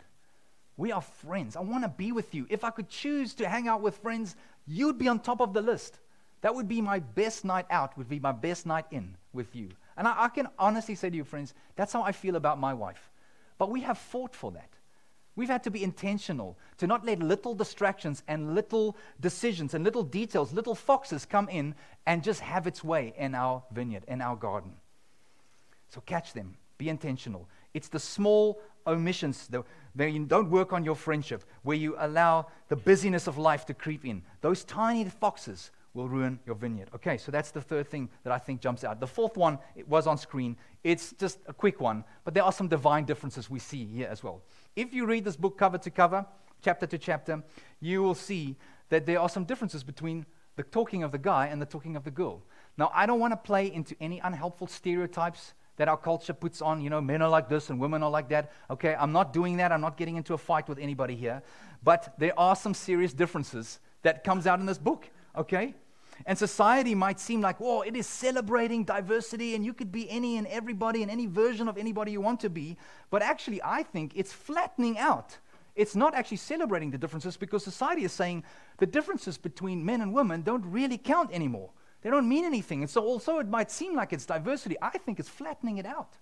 We 0.76 0.92
are 0.92 1.00
friends. 1.00 1.56
I 1.56 1.60
want 1.60 1.84
to 1.84 1.88
be 1.88 2.12
with 2.12 2.34
you. 2.34 2.46
If 2.50 2.62
I 2.62 2.68
could 2.68 2.90
choose 2.90 3.32
to 3.36 3.48
hang 3.48 3.66
out 3.66 3.80
with 3.80 3.96
friends, 3.96 4.36
you'd 4.66 4.98
be 4.98 5.08
on 5.08 5.20
top 5.20 5.40
of 5.40 5.54
the 5.54 5.62
list. 5.62 5.98
That 6.42 6.54
would 6.54 6.68
be 6.68 6.82
my 6.82 6.98
best 6.98 7.46
night 7.46 7.64
out, 7.70 7.96
would 7.96 8.10
be 8.10 8.20
my 8.20 8.32
best 8.32 8.66
night 8.66 8.84
in 8.90 9.16
with 9.32 9.56
you. 9.56 9.70
And 9.96 10.06
I, 10.06 10.24
I 10.24 10.28
can 10.28 10.48
honestly 10.58 10.96
say 10.96 11.08
to 11.08 11.16
you, 11.16 11.24
friends, 11.24 11.54
that's 11.76 11.94
how 11.94 12.02
I 12.02 12.12
feel 12.12 12.36
about 12.36 12.60
my 12.60 12.74
wife. 12.74 13.10
But 13.56 13.70
we 13.70 13.80
have 13.80 13.96
fought 13.96 14.34
for 14.34 14.52
that. 14.52 14.75
We've 15.36 15.50
had 15.50 15.62
to 15.64 15.70
be 15.70 15.84
intentional 15.84 16.56
to 16.78 16.86
not 16.86 17.04
let 17.04 17.20
little 17.20 17.54
distractions 17.54 18.22
and 18.26 18.54
little 18.54 18.96
decisions 19.20 19.74
and 19.74 19.84
little 19.84 20.02
details, 20.02 20.52
little 20.52 20.74
foxes 20.74 21.26
come 21.26 21.48
in 21.50 21.74
and 22.06 22.24
just 22.24 22.40
have 22.40 22.66
its 22.66 22.82
way 22.82 23.12
in 23.18 23.34
our 23.34 23.62
vineyard, 23.70 24.04
in 24.08 24.22
our 24.22 24.34
garden. 24.34 24.72
So 25.90 26.00
catch 26.00 26.32
them, 26.32 26.56
be 26.78 26.88
intentional. 26.88 27.48
It's 27.74 27.88
the 27.88 27.98
small 27.98 28.58
omissions 28.86 29.48
that, 29.48 29.62
you 29.98 30.24
don't 30.24 30.50
work 30.50 30.72
on 30.72 30.84
your 30.84 30.94
friendship, 30.94 31.44
where 31.62 31.76
you 31.76 31.96
allow 31.98 32.46
the 32.68 32.76
busyness 32.76 33.26
of 33.26 33.36
life 33.36 33.66
to 33.66 33.74
creep 33.74 34.06
in. 34.06 34.22
Those 34.40 34.64
tiny 34.64 35.04
foxes 35.04 35.70
will 35.92 36.08
ruin 36.08 36.38
your 36.46 36.54
vineyard. 36.54 36.88
Okay, 36.94 37.18
so 37.18 37.30
that's 37.30 37.50
the 37.50 37.60
third 37.60 37.88
thing 37.88 38.08
that 38.22 38.32
I 38.32 38.38
think 38.38 38.60
jumps 38.60 38.84
out. 38.84 39.00
The 39.00 39.06
fourth 39.06 39.36
one, 39.36 39.58
it 39.74 39.88
was 39.88 40.06
on 40.06 40.18
screen. 40.18 40.56
It's 40.84 41.12
just 41.12 41.38
a 41.46 41.52
quick 41.52 41.80
one, 41.80 42.04
but 42.24 42.34
there 42.34 42.44
are 42.44 42.52
some 42.52 42.68
divine 42.68 43.04
differences 43.04 43.50
we 43.50 43.58
see 43.58 43.84
here 43.84 44.08
as 44.10 44.22
well. 44.22 44.42
If 44.76 44.92
you 44.92 45.06
read 45.06 45.24
this 45.24 45.36
book 45.36 45.56
cover 45.56 45.78
to 45.78 45.90
cover, 45.90 46.26
chapter 46.62 46.86
to 46.86 46.98
chapter, 46.98 47.42
you 47.80 48.02
will 48.02 48.14
see 48.14 48.56
that 48.90 49.06
there 49.06 49.18
are 49.18 49.28
some 49.28 49.44
differences 49.44 49.82
between 49.82 50.26
the 50.56 50.62
talking 50.62 51.02
of 51.02 51.12
the 51.12 51.18
guy 51.18 51.46
and 51.46 51.60
the 51.60 51.66
talking 51.66 51.96
of 51.96 52.04
the 52.04 52.10
girl. 52.10 52.42
Now, 52.76 52.90
I 52.94 53.06
don't 53.06 53.18
want 53.18 53.32
to 53.32 53.38
play 53.38 53.72
into 53.72 53.96
any 54.00 54.20
unhelpful 54.20 54.66
stereotypes 54.66 55.54
that 55.76 55.88
our 55.88 55.96
culture 55.96 56.32
puts 56.32 56.62
on, 56.62 56.80
you 56.80 56.90
know, 56.90 57.00
men 57.00 57.22
are 57.22 57.28
like 57.28 57.48
this 57.48 57.70
and 57.70 57.80
women 57.80 58.02
are 58.02 58.10
like 58.10 58.28
that. 58.28 58.52
Okay, 58.70 58.94
I'm 58.94 59.12
not 59.12 59.32
doing 59.32 59.56
that. 59.58 59.72
I'm 59.72 59.80
not 59.80 59.96
getting 59.96 60.16
into 60.16 60.34
a 60.34 60.38
fight 60.38 60.68
with 60.68 60.78
anybody 60.78 61.16
here. 61.16 61.42
But 61.82 62.14
there 62.18 62.38
are 62.38 62.56
some 62.56 62.74
serious 62.74 63.12
differences 63.12 63.80
that 64.02 64.24
comes 64.24 64.46
out 64.46 64.60
in 64.60 64.66
this 64.66 64.78
book, 64.78 65.08
okay? 65.36 65.74
And 66.24 66.38
society 66.38 66.94
might 66.94 67.20
seem 67.20 67.40
like, 67.40 67.60
whoa, 67.60 67.82
it 67.82 67.94
is 67.94 68.06
celebrating 68.06 68.84
diversity 68.84 69.54
and 69.54 69.64
you 69.64 69.74
could 69.74 69.92
be 69.92 70.08
any 70.08 70.38
and 70.38 70.46
everybody 70.46 71.02
and 71.02 71.10
any 71.10 71.26
version 71.26 71.68
of 71.68 71.76
anybody 71.76 72.12
you 72.12 72.20
want 72.20 72.40
to 72.40 72.48
be. 72.48 72.76
But 73.10 73.22
actually, 73.22 73.60
I 73.62 73.82
think 73.82 74.12
it's 74.14 74.32
flattening 74.32 74.98
out. 74.98 75.36
It's 75.74 75.94
not 75.94 76.14
actually 76.14 76.38
celebrating 76.38 76.90
the 76.90 76.96
differences 76.96 77.36
because 77.36 77.62
society 77.62 78.04
is 78.04 78.12
saying 78.12 78.44
the 78.78 78.86
differences 78.86 79.36
between 79.36 79.84
men 79.84 80.00
and 80.00 80.14
women 80.14 80.40
don't 80.40 80.64
really 80.64 80.96
count 80.96 81.30
anymore. 81.32 81.70
They 82.00 82.08
don't 82.10 82.28
mean 82.28 82.44
anything. 82.44 82.82
And 82.82 82.90
so, 82.90 83.04
although 83.06 83.40
it 83.40 83.48
might 83.48 83.70
seem 83.70 83.94
like 83.94 84.12
it's 84.12 84.24
diversity. 84.24 84.76
I 84.80 84.96
think 84.96 85.20
it's 85.20 85.28
flattening 85.28 85.76
it 85.76 85.86
out. 85.86 86.16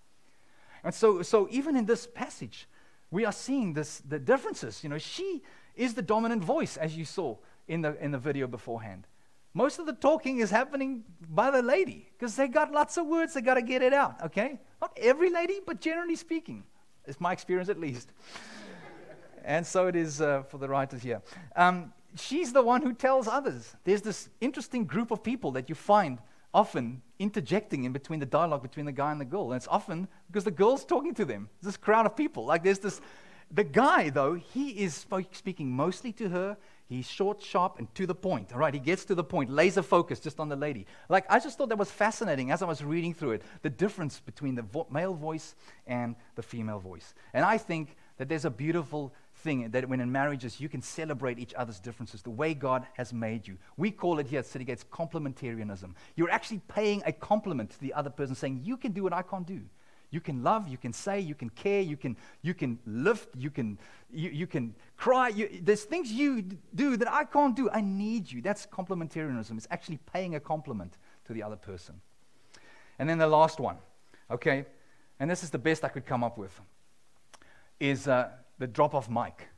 And 0.82 0.92
so, 0.92 1.22
so 1.22 1.46
even 1.50 1.76
in 1.76 1.86
this 1.86 2.06
passage, 2.06 2.68
we 3.10 3.24
are 3.24 3.32
seeing 3.32 3.74
this, 3.74 4.00
the 4.00 4.18
differences. 4.18 4.82
You 4.82 4.90
know, 4.90 4.98
she 4.98 5.42
is 5.76 5.94
the 5.94 6.02
dominant 6.02 6.42
voice, 6.42 6.76
as 6.76 6.96
you 6.96 7.04
saw 7.04 7.36
in 7.68 7.82
the, 7.82 8.02
in 8.02 8.10
the 8.10 8.18
video 8.18 8.46
beforehand. 8.46 9.06
Most 9.54 9.78
of 9.78 9.86
the 9.86 9.92
talking 9.92 10.38
is 10.38 10.50
happening 10.50 11.04
by 11.30 11.50
the 11.52 11.62
lady 11.62 12.08
because 12.12 12.34
they 12.34 12.48
got 12.48 12.72
lots 12.72 12.96
of 12.96 13.06
words, 13.06 13.34
they 13.34 13.40
got 13.40 13.54
to 13.54 13.62
get 13.62 13.82
it 13.82 13.92
out, 13.92 14.20
okay? 14.24 14.58
Not 14.80 14.98
every 15.00 15.30
lady, 15.30 15.60
but 15.64 15.80
generally 15.80 16.16
speaking. 16.16 16.64
It's 17.06 17.20
my 17.20 17.32
experience 17.32 17.68
at 17.68 17.78
least. 17.78 18.12
and 19.44 19.64
so 19.64 19.86
it 19.86 19.94
is 19.94 20.20
uh, 20.20 20.42
for 20.42 20.58
the 20.58 20.68
writers 20.68 21.02
here. 21.02 21.22
Um, 21.54 21.92
she's 22.16 22.52
the 22.52 22.62
one 22.62 22.82
who 22.82 22.92
tells 22.92 23.28
others. 23.28 23.76
There's 23.84 24.02
this 24.02 24.28
interesting 24.40 24.86
group 24.86 25.12
of 25.12 25.22
people 25.22 25.52
that 25.52 25.68
you 25.68 25.76
find 25.76 26.18
often 26.52 27.02
interjecting 27.18 27.84
in 27.84 27.92
between 27.92 28.20
the 28.20 28.26
dialogue 28.26 28.62
between 28.62 28.86
the 28.86 28.92
guy 28.92 29.12
and 29.12 29.20
the 29.20 29.24
girl. 29.24 29.52
And 29.52 29.56
it's 29.56 29.68
often 29.68 30.08
because 30.26 30.44
the 30.44 30.50
girl's 30.50 30.84
talking 30.84 31.14
to 31.14 31.24
them. 31.24 31.48
This 31.62 31.76
crowd 31.76 32.06
of 32.06 32.16
people. 32.16 32.44
Like 32.44 32.64
there's 32.64 32.80
this. 32.80 33.00
The 33.50 33.64
guy, 33.64 34.10
though, 34.10 34.34
he 34.34 34.70
is 34.70 35.06
speaking 35.32 35.70
mostly 35.70 36.12
to 36.14 36.28
her. 36.30 36.56
He's 36.86 37.08
short, 37.08 37.42
sharp, 37.42 37.78
and 37.78 37.92
to 37.94 38.06
the 38.06 38.14
point. 38.14 38.52
All 38.52 38.58
right, 38.58 38.74
he 38.74 38.80
gets 38.80 39.06
to 39.06 39.14
the 39.14 39.24
point, 39.24 39.48
laser 39.48 39.82
focus 39.82 40.20
just 40.20 40.38
on 40.38 40.48
the 40.48 40.56
lady. 40.56 40.86
Like, 41.08 41.24
I 41.30 41.38
just 41.38 41.56
thought 41.56 41.70
that 41.70 41.78
was 41.78 41.90
fascinating 41.90 42.50
as 42.50 42.62
I 42.62 42.66
was 42.66 42.84
reading 42.84 43.14
through 43.14 43.32
it 43.32 43.42
the 43.62 43.70
difference 43.70 44.20
between 44.20 44.54
the 44.54 44.62
vo- 44.62 44.86
male 44.90 45.14
voice 45.14 45.54
and 45.86 46.14
the 46.34 46.42
female 46.42 46.78
voice. 46.78 47.14
And 47.32 47.44
I 47.44 47.56
think 47.56 47.96
that 48.18 48.28
there's 48.28 48.44
a 48.44 48.50
beautiful 48.50 49.14
thing 49.36 49.70
that 49.70 49.88
when 49.88 50.00
in 50.00 50.12
marriages 50.12 50.60
you 50.60 50.68
can 50.68 50.82
celebrate 50.82 51.38
each 51.38 51.54
other's 51.54 51.80
differences, 51.80 52.22
the 52.22 52.30
way 52.30 52.52
God 52.54 52.86
has 52.94 53.12
made 53.12 53.48
you. 53.48 53.56
We 53.76 53.90
call 53.90 54.18
it 54.18 54.26
here 54.26 54.40
at 54.40 54.46
City 54.46 54.64
Gates 54.64 54.84
complementarianism. 54.92 55.94
You're 56.16 56.30
actually 56.30 56.60
paying 56.68 57.02
a 57.06 57.12
compliment 57.12 57.70
to 57.70 57.80
the 57.80 57.94
other 57.94 58.10
person, 58.10 58.34
saying, 58.34 58.60
You 58.62 58.76
can 58.76 58.92
do 58.92 59.02
what 59.02 59.12
I 59.12 59.22
can't 59.22 59.46
do. 59.46 59.62
You 60.14 60.20
can 60.20 60.44
love, 60.44 60.68
you 60.68 60.78
can 60.78 60.92
say, 60.92 61.18
you 61.18 61.34
can 61.34 61.50
care, 61.50 61.80
you 61.80 61.96
can, 61.96 62.16
you 62.40 62.54
can 62.54 62.78
lift, 62.86 63.30
you 63.36 63.50
can, 63.50 63.80
you, 64.12 64.30
you 64.30 64.46
can 64.46 64.72
cry. 64.96 65.26
You, 65.26 65.48
there's 65.60 65.82
things 65.82 66.12
you 66.12 66.44
do 66.72 66.96
that 66.96 67.10
I 67.10 67.24
can't 67.24 67.56
do. 67.56 67.68
I 67.68 67.80
need 67.80 68.30
you. 68.30 68.40
That's 68.40 68.64
complementarianism. 68.64 69.56
It's 69.56 69.66
actually 69.72 69.98
paying 70.12 70.36
a 70.36 70.40
compliment 70.40 70.98
to 71.24 71.32
the 71.32 71.42
other 71.42 71.56
person. 71.56 72.00
And 73.00 73.10
then 73.10 73.18
the 73.18 73.26
last 73.26 73.58
one, 73.58 73.78
okay, 74.30 74.66
and 75.18 75.28
this 75.28 75.42
is 75.42 75.50
the 75.50 75.58
best 75.58 75.84
I 75.84 75.88
could 75.88 76.06
come 76.06 76.22
up 76.22 76.38
with, 76.38 76.60
is 77.80 78.06
uh, 78.06 78.28
the 78.60 78.68
drop 78.68 78.94
off 78.94 79.10
mic. 79.10 79.48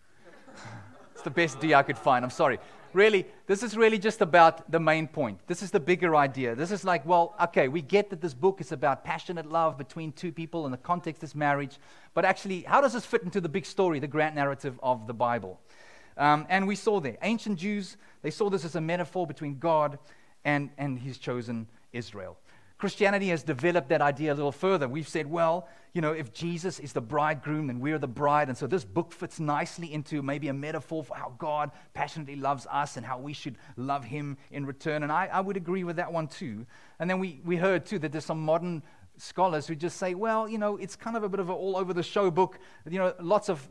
it's 1.12 1.20
the 1.20 1.28
best 1.28 1.60
D 1.60 1.74
I 1.74 1.82
could 1.82 1.98
find. 1.98 2.24
I'm 2.24 2.30
sorry. 2.30 2.58
Really, 2.96 3.26
this 3.46 3.62
is 3.62 3.76
really 3.76 3.98
just 3.98 4.22
about 4.22 4.72
the 4.72 4.80
main 4.80 5.06
point. 5.06 5.38
This 5.46 5.62
is 5.62 5.70
the 5.70 5.78
bigger 5.78 6.16
idea. 6.16 6.54
This 6.54 6.70
is 6.70 6.82
like, 6.82 7.04
well, 7.04 7.34
okay, 7.42 7.68
we 7.68 7.82
get 7.82 8.08
that 8.08 8.22
this 8.22 8.32
book 8.32 8.58
is 8.58 8.72
about 8.72 9.04
passionate 9.04 9.44
love 9.44 9.76
between 9.76 10.12
two 10.12 10.32
people 10.32 10.64
and 10.64 10.72
the 10.72 10.78
context 10.78 11.22
is 11.22 11.34
marriage, 11.34 11.78
but 12.14 12.24
actually, 12.24 12.62
how 12.62 12.80
does 12.80 12.94
this 12.94 13.04
fit 13.04 13.22
into 13.22 13.38
the 13.38 13.50
big 13.50 13.66
story, 13.66 13.98
the 13.98 14.06
grand 14.06 14.34
narrative 14.34 14.80
of 14.82 15.06
the 15.06 15.12
Bible? 15.12 15.60
Um, 16.16 16.46
and 16.48 16.66
we 16.66 16.74
saw 16.74 16.98
there, 16.98 17.18
ancient 17.20 17.58
Jews, 17.58 17.98
they 18.22 18.30
saw 18.30 18.48
this 18.48 18.64
as 18.64 18.76
a 18.76 18.80
metaphor 18.80 19.26
between 19.26 19.58
God 19.58 19.98
and, 20.46 20.70
and 20.78 20.98
his 20.98 21.18
chosen 21.18 21.66
Israel. 21.92 22.38
Christianity 22.78 23.28
has 23.28 23.42
developed 23.42 23.88
that 23.88 24.02
idea 24.02 24.32
a 24.32 24.34
little 24.34 24.52
further. 24.52 24.86
We've 24.86 25.08
said, 25.08 25.26
well, 25.26 25.66
you 25.94 26.02
know, 26.02 26.12
if 26.12 26.34
Jesus 26.34 26.78
is 26.78 26.92
the 26.92 27.00
bridegroom, 27.00 27.68
then 27.68 27.80
we're 27.80 27.98
the 27.98 28.06
bride. 28.06 28.48
And 28.48 28.58
so 28.58 28.66
this 28.66 28.84
book 28.84 29.12
fits 29.12 29.40
nicely 29.40 29.90
into 29.94 30.20
maybe 30.20 30.48
a 30.48 30.52
metaphor 30.52 31.02
for 31.02 31.16
how 31.16 31.34
God 31.38 31.70
passionately 31.94 32.36
loves 32.36 32.66
us 32.70 32.98
and 32.98 33.06
how 33.06 33.18
we 33.18 33.32
should 33.32 33.56
love 33.76 34.04
him 34.04 34.36
in 34.50 34.66
return. 34.66 35.02
And 35.02 35.10
I, 35.10 35.30
I 35.32 35.40
would 35.40 35.56
agree 35.56 35.84
with 35.84 35.96
that 35.96 36.12
one 36.12 36.28
too. 36.28 36.66
And 36.98 37.08
then 37.08 37.18
we, 37.18 37.40
we 37.46 37.56
heard 37.56 37.86
too 37.86 37.98
that 38.00 38.12
there's 38.12 38.26
some 38.26 38.42
modern 38.42 38.82
scholars 39.16 39.66
who 39.66 39.74
just 39.74 39.96
say, 39.96 40.12
well, 40.12 40.46
you 40.46 40.58
know, 40.58 40.76
it's 40.76 40.96
kind 40.96 41.16
of 41.16 41.22
a 41.22 41.30
bit 41.30 41.40
of 41.40 41.48
an 41.48 41.54
all 41.54 41.78
over 41.78 41.94
the 41.94 42.02
show 42.02 42.30
book. 42.30 42.58
You 42.88 42.98
know, 42.98 43.14
lots 43.18 43.48
of 43.48 43.66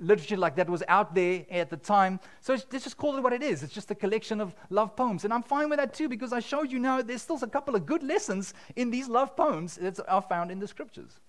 literature 0.00 0.36
like 0.36 0.56
that 0.56 0.68
was 0.68 0.82
out 0.88 1.14
there 1.14 1.44
at 1.50 1.70
the 1.70 1.76
time. 1.76 2.20
So 2.40 2.52
let's 2.52 2.84
just 2.84 2.96
call 2.96 3.16
it 3.16 3.22
what 3.22 3.32
it 3.32 3.42
is. 3.42 3.62
It's 3.62 3.72
just 3.72 3.90
a 3.90 3.94
collection 3.94 4.40
of 4.40 4.54
love 4.70 4.96
poems. 4.96 5.24
And 5.24 5.32
I'm 5.32 5.42
fine 5.42 5.68
with 5.68 5.78
that 5.78 5.94
too 5.94 6.08
because 6.08 6.32
I 6.32 6.40
showed 6.40 6.70
you 6.70 6.78
now 6.78 7.02
there's 7.02 7.22
still 7.22 7.38
a 7.42 7.46
couple 7.46 7.74
of 7.74 7.86
good 7.86 8.02
lessons 8.02 8.54
in 8.76 8.90
these 8.90 9.08
love 9.08 9.36
poems 9.36 9.76
that 9.76 9.98
are 10.08 10.22
found 10.22 10.50
in 10.50 10.58
the 10.58 10.66
scriptures. 10.66 11.20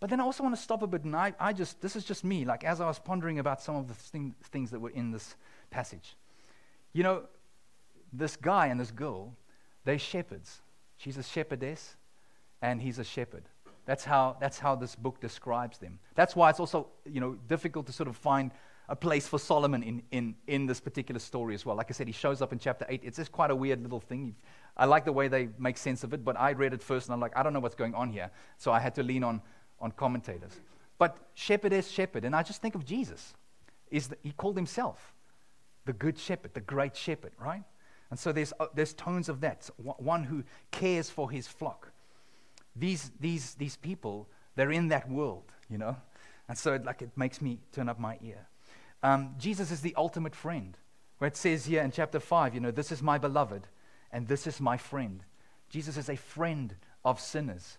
But 0.00 0.10
then 0.10 0.20
I 0.20 0.24
also 0.24 0.42
want 0.42 0.54
to 0.54 0.60
stop 0.60 0.82
a 0.82 0.86
bit 0.86 1.04
and 1.04 1.16
I, 1.16 1.32
I 1.40 1.52
just, 1.52 1.80
this 1.80 1.96
is 1.96 2.04
just 2.04 2.24
me, 2.24 2.44
like 2.44 2.64
as 2.64 2.80
I 2.80 2.86
was 2.86 2.98
pondering 2.98 3.38
about 3.38 3.62
some 3.62 3.76
of 3.76 3.88
the 3.88 3.94
thing, 3.94 4.34
things 4.44 4.70
that 4.70 4.80
were 4.80 4.90
in 4.90 5.10
this 5.10 5.36
passage. 5.70 6.16
You 6.92 7.02
know, 7.02 7.22
this 8.12 8.36
guy 8.36 8.66
and 8.66 8.78
this 8.78 8.90
girl, 8.90 9.34
they're 9.84 9.98
shepherds. 9.98 10.60
She's 10.96 11.16
a 11.16 11.22
shepherdess 11.22 11.96
and 12.60 12.80
he's 12.80 12.98
a 12.98 13.04
shepherd. 13.04 13.44
That's 13.86 14.04
how, 14.04 14.36
that's 14.40 14.58
how 14.58 14.74
this 14.74 14.94
book 14.94 15.20
describes 15.20 15.78
them. 15.78 15.98
That's 16.14 16.34
why 16.34 16.50
it's 16.50 16.60
also 16.60 16.88
you 17.04 17.20
know, 17.20 17.36
difficult 17.48 17.86
to 17.86 17.92
sort 17.92 18.08
of 18.08 18.16
find 18.16 18.50
a 18.88 18.96
place 18.96 19.26
for 19.26 19.38
Solomon 19.38 19.82
in, 19.82 20.02
in, 20.10 20.34
in 20.46 20.66
this 20.66 20.80
particular 20.80 21.18
story 21.18 21.54
as 21.54 21.64
well. 21.64 21.76
Like 21.76 21.90
I 21.90 21.92
said, 21.92 22.06
he 22.06 22.12
shows 22.12 22.42
up 22.42 22.52
in 22.52 22.58
chapter 22.58 22.86
8. 22.88 23.02
It's 23.04 23.16
just 23.16 23.32
quite 23.32 23.50
a 23.50 23.56
weird 23.56 23.82
little 23.82 24.00
thing. 24.00 24.34
I 24.76 24.84
like 24.86 25.04
the 25.04 25.12
way 25.12 25.28
they 25.28 25.48
make 25.58 25.78
sense 25.78 26.04
of 26.04 26.12
it, 26.12 26.24
but 26.24 26.38
I 26.38 26.52
read 26.52 26.74
it 26.74 26.82
first 26.82 27.06
and 27.06 27.14
I'm 27.14 27.20
like, 27.20 27.36
I 27.36 27.42
don't 27.42 27.52
know 27.52 27.60
what's 27.60 27.74
going 27.74 27.94
on 27.94 28.10
here. 28.10 28.30
So 28.58 28.72
I 28.72 28.80
had 28.80 28.94
to 28.96 29.02
lean 29.02 29.24
on, 29.24 29.40
on 29.80 29.92
commentators. 29.92 30.60
But 30.98 31.16
shepherdess, 31.34 31.90
shepherd. 31.90 32.24
And 32.24 32.34
I 32.34 32.42
just 32.42 32.60
think 32.60 32.74
of 32.74 32.84
Jesus. 32.84 33.34
Is 33.90 34.10
he 34.22 34.32
called 34.32 34.56
himself 34.56 35.14
the 35.84 35.92
good 35.92 36.18
shepherd, 36.18 36.54
the 36.54 36.60
great 36.60 36.96
shepherd, 36.96 37.32
right? 37.38 37.62
And 38.10 38.18
so 38.18 38.32
there's, 38.32 38.52
uh, 38.60 38.66
there's 38.74 38.94
tones 38.94 39.28
of 39.28 39.40
that. 39.40 39.68
One 39.76 40.24
who 40.24 40.44
cares 40.70 41.10
for 41.10 41.30
his 41.30 41.46
flock 41.46 41.90
these, 42.76 43.10
these, 43.20 43.54
these 43.54 43.76
people, 43.76 44.28
they're 44.56 44.72
in 44.72 44.88
that 44.88 45.10
world, 45.10 45.44
you 45.68 45.78
know? 45.78 45.96
And 46.48 46.58
so 46.58 46.74
it, 46.74 46.84
like, 46.84 47.02
it 47.02 47.10
makes 47.16 47.40
me 47.40 47.58
turn 47.72 47.88
up 47.88 47.98
my 47.98 48.18
ear. 48.22 48.46
Um, 49.02 49.34
Jesus 49.38 49.70
is 49.70 49.80
the 49.80 49.94
ultimate 49.96 50.34
friend, 50.34 50.76
where 51.18 51.28
it 51.28 51.36
says 51.36 51.66
here 51.66 51.82
in 51.82 51.90
chapter 51.90 52.20
5, 52.20 52.54
you 52.54 52.60
know, 52.60 52.70
this 52.70 52.92
is 52.92 53.02
my 53.02 53.18
beloved 53.18 53.66
and 54.12 54.28
this 54.28 54.46
is 54.46 54.60
my 54.60 54.76
friend. 54.76 55.22
Jesus 55.68 55.96
is 55.96 56.08
a 56.08 56.16
friend 56.16 56.74
of 57.04 57.20
sinners. 57.20 57.78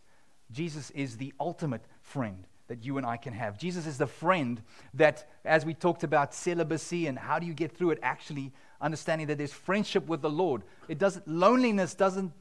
Jesus 0.51 0.91
is 0.91 1.17
the 1.17 1.33
ultimate 1.39 1.85
friend 2.01 2.45
that 2.67 2.83
you 2.83 2.97
and 2.97 3.05
I 3.05 3.17
can 3.17 3.33
have. 3.33 3.57
Jesus 3.57 3.85
is 3.85 3.97
the 3.97 4.07
friend 4.07 4.61
that, 4.95 5.29
as 5.43 5.65
we 5.65 5.73
talked 5.73 6.03
about 6.03 6.33
celibacy 6.33 7.07
and 7.07 7.17
how 7.17 7.39
do 7.39 7.45
you 7.45 7.53
get 7.53 7.71
through 7.77 7.91
it, 7.91 7.99
actually 8.01 8.51
understanding 8.81 9.27
that 9.27 9.37
there's 9.37 9.53
friendship 9.53 10.07
with 10.07 10.21
the 10.21 10.29
Lord. 10.29 10.63
It 10.87 10.97
doesn't, 10.97 11.27
loneliness 11.27 11.93
doesn't 11.93 12.31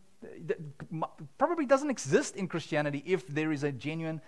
probably 1.39 1.67
doesn't 1.67 1.91
exist 1.91 2.37
in 2.37 2.49
Christianity 2.49 3.03
if 3.07 3.27
there 3.27 3.53
is 3.53 3.65
a 3.65 3.73
genuine, 3.73 4.21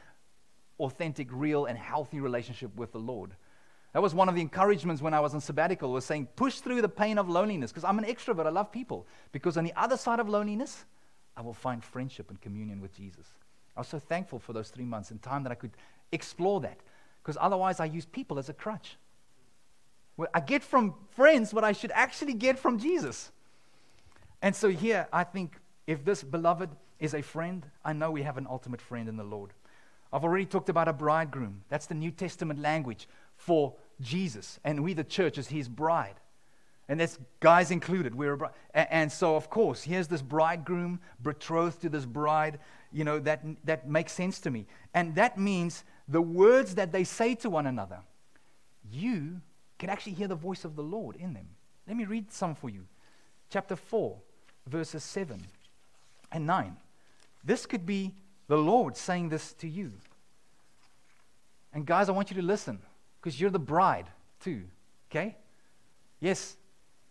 authentic, 0.79 1.29
real, 1.31 1.67
and 1.67 1.79
healthy 1.79 2.21
relationship 2.21 2.75
with 2.77 2.93
the 2.93 2.99
Lord. 2.99 3.33
That 3.93 4.03
was 4.03 4.15
one 4.15 4.29
of 4.29 4.35
the 4.35 4.43
encouragements 4.43 5.01
when 5.01 5.15
I 5.15 5.21
was 5.21 5.33
on 5.33 5.41
sabbatical, 5.41 5.91
was 5.91 6.05
saying, 6.05 6.29
push 6.37 6.61
through 6.61 6.83
the 6.83 6.89
pain 6.89 7.17
of 7.17 7.31
loneliness, 7.31 7.73
because 7.73 7.85
I'm 7.85 7.99
an 7.99 8.05
extrovert, 8.05 8.47
I 8.47 8.51
love 8.51 8.71
people. 8.71 9.07
Because 9.33 9.57
on 9.57 9.65
the 9.65 9.73
other 9.75 9.97
side 9.97 10.21
of 10.21 10.29
loneliness, 10.29 10.85
I 11.37 11.41
will 11.41 11.55
find 11.55 11.83
friendship 11.83 12.29
and 12.29 12.41
communion 12.41 12.81
with 12.81 12.95
Jesus. 12.95 13.27
I 13.77 13.81
was 13.81 13.89
so 13.89 13.99
thankful 13.99 14.39
for 14.39 14.53
those 14.53 14.69
three 14.69 14.85
months 14.85 15.11
and 15.11 15.23
time 15.23 15.43
that 15.45 15.53
I 15.53 15.55
could 15.55 15.73
explore 16.13 16.61
that, 16.61 16.79
because 17.23 17.39
otherwise 17.41 17.81
I 17.81 17.87
use 17.87 18.05
people 18.05 18.39
as 18.39 18.49
a 18.49 18.53
crutch. 18.53 18.97
I 20.35 20.41
get 20.41 20.63
from 20.63 20.95
friends 21.11 21.53
what 21.53 21.65
I 21.65 21.73
should 21.73 21.93
actually 21.93 22.35
get 22.35 22.59
from 22.59 22.79
Jesus. 22.79 23.31
And 24.43 24.55
so 24.55 24.69
here, 24.69 25.09
I 25.13 25.25
think 25.25 25.59
if 25.87 26.05
this 26.05 26.23
beloved 26.23 26.71
is 26.99 27.15
a 27.15 27.23
friend, 27.23 27.67
I 27.85 27.93
know 27.93 28.11
we 28.11 28.23
have 28.23 28.39
an 28.39 28.47
ultimate 28.49 28.81
friend 28.81 29.09
in 29.09 29.17
the 29.17 29.25
Lord. 29.25 29.53
I've 30.13 30.25
already 30.25 30.47
talked 30.47 30.69
about 30.69 30.89
a 30.89 30.93
bridegroom. 30.93 31.63
That's 31.69 31.87
the 31.87 31.95
New 31.95 32.11
Testament 32.11 32.61
language 32.61 33.09
for 33.37 33.75
Jesus. 34.01 34.59
And 34.65 34.83
we, 34.83 34.95
the 34.95 35.05
church, 35.05 35.39
is 35.39 35.49
his 35.49 35.69
bride. 35.69 36.15
And 36.89 37.01
that's 37.01 37.19
guys 37.41 37.71
included. 37.71 38.15
We're 38.15 38.35
a 38.35 38.95
and 38.95 39.11
so, 39.11 39.35
of 39.35 39.51
course, 39.51 39.83
here's 39.83 40.07
this 40.07 40.23
bridegroom 40.23 41.01
betrothed 41.23 41.83
to 41.83 41.89
this 41.89 42.05
bride. 42.05 42.61
You 42.93 43.05
know, 43.05 43.19
that, 43.21 43.45
that 43.65 43.89
makes 43.89 44.13
sense 44.13 44.39
to 44.41 44.51
me. 44.51 44.67
And 44.95 45.15
that 45.17 45.37
means 45.37 45.85
the 46.07 46.23
words 46.23 46.77
that 46.77 46.93
they 46.93 47.03
say 47.03 47.35
to 47.37 47.51
one 47.51 47.67
another, 47.67 47.99
you 48.91 49.41
can 49.79 49.91
actually 49.91 50.13
hear 50.13 50.29
the 50.29 50.37
voice 50.37 50.65
of 50.65 50.77
the 50.77 50.83
Lord 50.83 51.17
in 51.17 51.35
them. 51.35 51.49
Let 51.89 51.97
me 51.97 52.05
read 52.05 52.33
some 52.33 52.55
for 52.55 52.71
you. 52.71 52.87
Chapter 53.51 53.77
4, 53.77 54.17
verses 54.69 55.03
7 55.03 55.45
and 56.33 56.47
9. 56.47 56.77
This 57.45 57.67
could 57.67 57.87
be 57.87 58.15
the 58.49 58.57
Lord 58.57 58.97
saying 58.97 59.29
this 59.29 59.53
to 59.55 59.69
you. 59.69 59.93
And 61.73 61.85
guys, 61.85 62.09
I 62.09 62.13
want 62.13 62.31
you 62.31 62.37
to 62.37 62.43
listen 62.43 62.79
because 63.21 63.41
you're 63.41 63.51
the 63.51 63.59
bride 63.59 64.07
too, 64.41 64.65
okay? 65.11 65.37
Yes, 66.21 66.57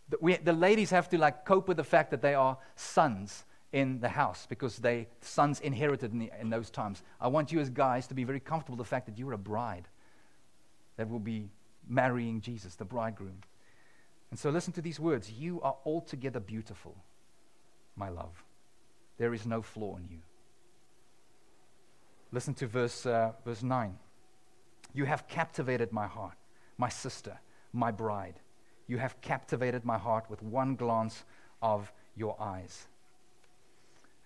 the, 0.08 0.18
we, 0.20 0.36
the 0.36 0.52
ladies 0.52 0.90
have 0.90 1.08
to 1.10 1.18
like 1.18 1.44
cope 1.44 1.68
with 1.68 1.76
the 1.76 1.84
fact 1.84 2.10
that 2.10 2.22
they 2.22 2.34
are 2.34 2.58
sons 2.74 3.44
in 3.72 4.00
the 4.00 4.08
house 4.08 4.46
because 4.48 4.78
they 4.78 5.08
sons 5.20 5.60
inherited 5.60 6.12
in, 6.12 6.18
the, 6.18 6.30
in 6.40 6.50
those 6.50 6.70
times. 6.70 7.02
I 7.20 7.28
want 7.28 7.52
you 7.52 7.60
as 7.60 7.70
guys 7.70 8.06
to 8.08 8.14
be 8.14 8.24
very 8.24 8.40
comfortable 8.40 8.76
with 8.76 8.86
the 8.86 8.90
fact 8.90 9.06
that 9.06 9.18
you're 9.18 9.32
a 9.32 9.38
bride 9.38 9.88
that 10.96 11.08
will 11.08 11.20
be 11.20 11.50
marrying 11.88 12.40
Jesus, 12.40 12.74
the 12.74 12.84
bridegroom. 12.84 13.38
And 14.30 14.38
so 14.38 14.50
listen 14.50 14.72
to 14.74 14.82
these 14.82 14.98
words. 14.98 15.30
You 15.30 15.60
are 15.62 15.76
altogether 15.84 16.40
beautiful, 16.40 16.96
my 17.96 18.08
love. 18.08 18.42
There 19.18 19.32
is 19.34 19.46
no 19.46 19.62
flaw 19.62 19.96
in 19.96 20.08
you. 20.10 20.18
Listen 22.32 22.54
to 22.54 22.66
verse, 22.66 23.06
uh, 23.06 23.32
verse 23.44 23.62
9. 23.62 23.98
You 24.92 25.04
have 25.04 25.28
captivated 25.28 25.92
my 25.92 26.06
heart, 26.06 26.36
my 26.76 26.88
sister, 26.88 27.38
my 27.72 27.90
bride. 27.90 28.40
You 28.86 28.98
have 28.98 29.20
captivated 29.20 29.84
my 29.84 29.98
heart 29.98 30.28
with 30.28 30.42
one 30.42 30.76
glance 30.76 31.24
of 31.62 31.92
your 32.14 32.36
eyes. 32.40 32.86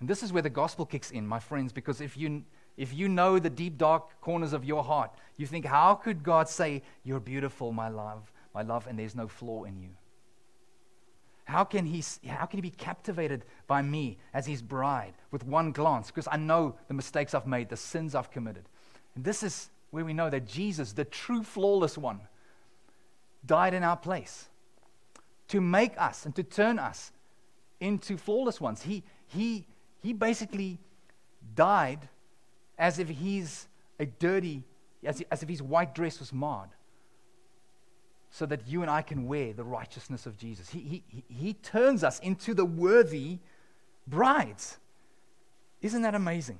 And 0.00 0.08
this 0.08 0.22
is 0.22 0.32
where 0.32 0.42
the 0.42 0.50
gospel 0.50 0.86
kicks 0.86 1.10
in, 1.10 1.26
my 1.26 1.38
friends, 1.38 1.72
because 1.72 2.00
if 2.00 2.16
you, 2.16 2.42
if 2.76 2.94
you 2.94 3.08
know 3.08 3.38
the 3.38 3.50
deep, 3.50 3.76
dark 3.76 4.20
corners 4.20 4.52
of 4.52 4.64
your 4.64 4.82
heart, 4.82 5.10
you 5.36 5.46
think, 5.46 5.66
how 5.66 5.94
could 5.94 6.22
God 6.22 6.48
say, 6.48 6.82
You're 7.04 7.20
beautiful, 7.20 7.72
my 7.72 7.88
love, 7.88 8.32
my 8.54 8.62
love, 8.62 8.86
and 8.86 8.98
there's 8.98 9.14
no 9.14 9.28
flaw 9.28 9.64
in 9.64 9.78
you? 9.78 9.90
How 11.50 11.64
can, 11.64 11.84
he, 11.84 12.04
how 12.28 12.46
can 12.46 12.58
he 12.58 12.62
be 12.62 12.70
captivated 12.70 13.44
by 13.66 13.82
me 13.82 14.18
as 14.32 14.46
his 14.46 14.62
bride 14.62 15.14
with 15.32 15.44
one 15.44 15.72
glance? 15.72 16.06
Because 16.06 16.28
I 16.30 16.36
know 16.36 16.76
the 16.86 16.94
mistakes 16.94 17.34
I've 17.34 17.46
made, 17.46 17.68
the 17.68 17.76
sins 17.76 18.14
I've 18.14 18.30
committed. 18.30 18.68
And 19.16 19.24
this 19.24 19.42
is 19.42 19.68
where 19.90 20.04
we 20.04 20.12
know 20.12 20.30
that 20.30 20.46
Jesus, 20.46 20.92
the 20.92 21.04
true 21.04 21.42
flawless 21.42 21.98
one, 21.98 22.20
died 23.44 23.74
in 23.74 23.82
our 23.82 23.96
place 23.96 24.48
to 25.48 25.60
make 25.60 26.00
us 26.00 26.24
and 26.24 26.36
to 26.36 26.44
turn 26.44 26.78
us 26.78 27.10
into 27.80 28.16
flawless 28.16 28.60
ones. 28.60 28.82
He, 28.82 29.02
he, 29.26 29.66
he 30.04 30.12
basically 30.12 30.78
died 31.56 32.08
as 32.78 33.00
if 33.00 33.08
he's 33.08 33.66
a 33.98 34.06
dirty, 34.06 34.62
as, 35.02 35.20
as 35.32 35.42
if 35.42 35.48
his 35.48 35.60
white 35.62 35.96
dress 35.96 36.20
was 36.20 36.32
marred, 36.32 36.70
so 38.30 38.46
that 38.46 38.66
you 38.66 38.82
and 38.82 38.90
I 38.90 39.02
can 39.02 39.26
wear 39.26 39.52
the 39.52 39.64
righteousness 39.64 40.24
of 40.26 40.36
Jesus. 40.38 40.70
He, 40.70 41.02
he, 41.08 41.24
he- 41.28 41.54
turns 41.54 42.04
us 42.04 42.18
into 42.20 42.54
the 42.54 42.64
worthy 42.64 43.38
brides. 44.06 44.78
Isn't 45.82 46.02
that 46.02 46.14
amazing? 46.14 46.58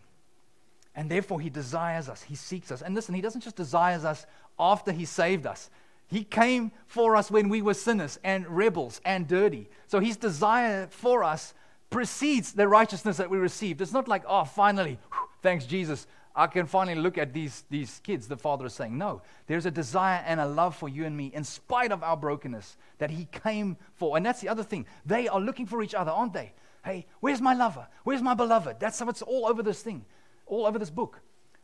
And 0.97 1.11
therefore, 1.11 1.41
he 1.41 1.51
desires 1.51 2.09
us, 2.09 2.23
he 2.23 2.35
seeks 2.35 2.73
us. 2.73 2.83
And 2.83 2.95
listen, 2.95 3.15
he 3.15 3.21
doesn't 3.21 3.43
just 3.43 3.57
desires 3.57 4.05
us 4.05 4.27
after 4.59 4.93
he 4.93 5.05
saved 5.05 5.47
us. 5.47 5.71
He 6.09 6.25
came 6.25 6.73
for 6.89 7.15
us 7.15 7.31
when 7.31 7.49
we 7.49 7.63
were 7.63 7.75
sinners 7.75 8.19
and 8.25 8.47
rebels 8.49 9.01
and 9.05 9.29
dirty. 9.29 9.69
So 9.87 10.01
his 10.01 10.17
desire 10.17 10.89
for 10.91 11.23
us 11.23 11.55
precedes 11.89 12.53
the 12.53 12.67
righteousness 12.67 13.17
that 13.19 13.31
we 13.31 13.39
received. 13.39 13.81
It's 13.81 13.93
not 13.93 14.09
like, 14.09 14.25
oh, 14.27 14.45
finally, 14.45 14.99
whew, 15.13 15.29
thanks 15.41 15.67
Jesus, 15.67 16.09
I 16.35 16.47
can 16.47 16.67
finally 16.67 17.01
look 17.01 17.19
at 17.19 17.33
these, 17.33 17.65
these 17.71 18.01
kids, 18.05 18.29
the 18.29 18.37
Father 18.37 18.67
is 18.67 18.75
saying. 18.75 18.97
No, 18.97 19.23
there's 19.47 19.67
a 19.67 19.71
desire 19.71 20.23
and 20.27 20.39
a 20.41 20.47
love 20.47 20.77
for 20.77 20.89
you 20.89 21.05
and 21.05 21.17
me 21.17 21.33
in 21.35 21.43
spite 21.43 21.91
of 21.91 22.03
our 22.03 22.17
brokenness 22.17 22.77
that 22.99 23.11
he 23.11 23.27
came 23.27 23.77
for. 23.95 24.17
And 24.17 24.25
that's 24.25 24.41
the 24.41 24.49
other 24.49 24.63
thing. 24.63 24.87
They 25.05 25.27
are 25.29 25.41
looking 25.41 25.67
for 25.67 25.83
each 25.83 25.95
other, 25.95 26.11
aren't 26.11 26.33
they? 26.33 26.53
Hey, 26.85 27.07
where's 27.21 27.41
my 27.41 27.55
lover? 27.55 27.87
Where's 28.05 28.23
my 28.23 28.35
beloved? 28.35 28.79
That's 28.79 29.01
it's 29.01 29.23
all 29.23 29.47
over 29.47 29.63
this 29.63 29.83
thing, 29.83 30.05
all 30.47 30.67
over 30.67 30.79
this 30.79 30.91
book. 30.91 31.21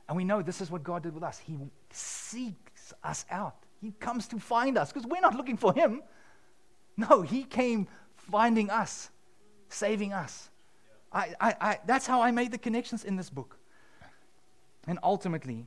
And 0.09 0.16
we 0.16 0.24
know 0.24 0.42
this 0.42 0.61
is 0.61 0.70
what 0.70 0.83
God 0.83 1.02
did 1.02 1.14
with 1.14 1.22
us. 1.22 1.38
He 1.38 1.57
seeks 1.90 2.92
us 3.02 3.24
out. 3.31 3.57
He 3.81 3.92
comes 3.92 4.26
to 4.29 4.38
find 4.38 4.76
us 4.76 4.92
because 4.92 5.07
we're 5.07 5.20
not 5.20 5.35
looking 5.35 5.57
for 5.57 5.72
him. 5.72 6.02
No, 6.96 7.22
he 7.22 7.44
came 7.44 7.88
finding 8.16 8.70
us, 8.70 9.11
saving 9.68 10.12
us. 10.12 10.50
I, 11.12 11.35
I, 11.40 11.55
I, 11.61 11.79
that's 11.87 12.07
how 12.07 12.22
I 12.22 12.31
made 12.31 12.52
the 12.52 12.59
connections 12.59 13.05
in 13.05 13.16
this 13.16 13.31
book. 13.31 13.59
And 14.87 14.99
ultimately, 15.03 15.66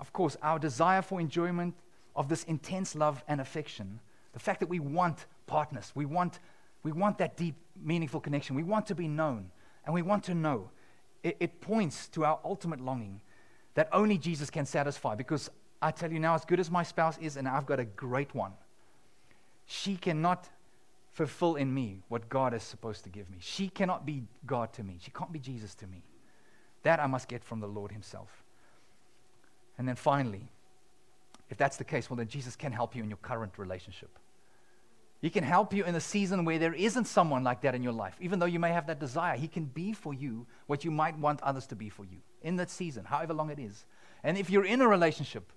of 0.00 0.12
course, 0.12 0.36
our 0.42 0.58
desire 0.58 1.02
for 1.02 1.20
enjoyment 1.20 1.74
of 2.16 2.28
this 2.28 2.44
intense 2.44 2.94
love 2.94 3.22
and 3.28 3.40
affection, 3.40 4.00
the 4.32 4.38
fact 4.38 4.60
that 4.60 4.68
we 4.68 4.80
want 4.80 5.26
partners, 5.46 5.92
we 5.94 6.04
want, 6.04 6.38
we 6.82 6.92
want 6.92 7.18
that 7.18 7.36
deep, 7.36 7.54
meaningful 7.82 8.20
connection, 8.20 8.56
we 8.56 8.62
want 8.62 8.86
to 8.86 8.94
be 8.94 9.08
known, 9.08 9.50
and 9.84 9.94
we 9.94 10.02
want 10.02 10.24
to 10.24 10.34
know, 10.34 10.70
it, 11.22 11.36
it 11.40 11.60
points 11.60 12.08
to 12.08 12.24
our 12.24 12.38
ultimate 12.44 12.80
longing 12.80 13.20
that 13.74 13.88
only 13.92 14.18
Jesus 14.18 14.50
can 14.50 14.66
satisfy. 14.66 15.14
Because 15.14 15.50
I 15.82 15.90
tell 15.90 16.12
you 16.12 16.20
now, 16.20 16.34
as 16.34 16.44
good 16.44 16.60
as 16.60 16.70
my 16.70 16.82
spouse 16.82 17.18
is, 17.18 17.36
and 17.36 17.48
I've 17.48 17.66
got 17.66 17.80
a 17.80 17.84
great 17.84 18.34
one, 18.34 18.52
she 19.66 19.96
cannot 19.96 20.48
fulfill 21.12 21.56
in 21.56 21.72
me 21.72 22.02
what 22.08 22.28
God 22.28 22.54
is 22.54 22.62
supposed 22.62 23.04
to 23.04 23.10
give 23.10 23.30
me. 23.30 23.38
She 23.40 23.68
cannot 23.68 24.04
be 24.04 24.24
God 24.46 24.72
to 24.74 24.82
me. 24.82 24.98
She 25.00 25.10
can't 25.10 25.32
be 25.32 25.38
Jesus 25.38 25.74
to 25.76 25.86
me. 25.86 26.02
That 26.84 27.00
I 27.00 27.06
must 27.06 27.28
get 27.28 27.42
from 27.42 27.60
the 27.60 27.66
Lord 27.66 27.92
Himself. 27.92 28.44
And 29.76 29.88
then 29.88 29.96
finally, 29.96 30.48
if 31.50 31.58
that's 31.58 31.76
the 31.76 31.84
case, 31.84 32.08
well, 32.08 32.16
then 32.16 32.28
Jesus 32.28 32.56
can 32.56 32.72
help 32.72 32.94
you 32.94 33.02
in 33.02 33.10
your 33.10 33.18
current 33.18 33.58
relationship. 33.58 34.18
He 35.20 35.30
can 35.30 35.44
help 35.44 35.72
you 35.72 35.84
in 35.84 35.94
a 35.94 36.00
season 36.00 36.44
where 36.44 36.58
there 36.58 36.74
isn't 36.74 37.06
someone 37.06 37.44
like 37.44 37.62
that 37.62 37.74
in 37.74 37.82
your 37.82 37.92
life. 37.92 38.14
Even 38.20 38.38
though 38.38 38.46
you 38.46 38.58
may 38.58 38.72
have 38.72 38.86
that 38.88 39.00
desire, 39.00 39.36
He 39.36 39.48
can 39.48 39.64
be 39.64 39.92
for 39.92 40.12
you 40.12 40.46
what 40.66 40.84
you 40.84 40.90
might 40.90 41.18
want 41.18 41.42
others 41.42 41.66
to 41.68 41.76
be 41.76 41.88
for 41.88 42.04
you 42.04 42.18
in 42.42 42.56
that 42.56 42.70
season, 42.70 43.04
however 43.04 43.32
long 43.32 43.50
it 43.50 43.58
is. 43.58 43.86
And 44.22 44.36
if 44.36 44.50
you're 44.50 44.66
in 44.66 44.82
a 44.82 44.88
relationship, 44.88 45.50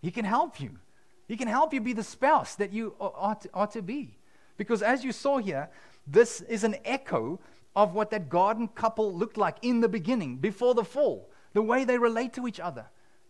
He 0.00 0.10
can 0.10 0.24
help 0.24 0.60
you. 0.60 0.78
He 1.26 1.36
can 1.36 1.48
help 1.48 1.74
you 1.74 1.80
be 1.82 1.92
the 1.92 2.02
spouse 2.02 2.54
that 2.54 2.72
you 2.72 2.94
ought 2.98 3.42
to, 3.42 3.50
are 3.52 3.66
to 3.66 3.82
be. 3.82 4.16
Because 4.56 4.82
as 4.82 5.04
you 5.04 5.12
saw 5.12 5.36
here, 5.38 5.68
this 6.06 6.40
is 6.40 6.64
an 6.64 6.76
echo 6.86 7.38
of 7.78 7.94
what 7.94 8.10
that 8.10 8.28
garden 8.28 8.66
couple 8.66 9.14
looked 9.14 9.36
like 9.36 9.56
in 9.62 9.80
the 9.80 9.88
beginning, 9.88 10.36
before 10.36 10.74
the 10.74 10.82
fall, 10.82 11.30
the 11.52 11.62
way 11.62 11.84
they 11.84 11.96
relate 11.96 12.32
to 12.32 12.48
each 12.48 12.58
other. 12.58 12.84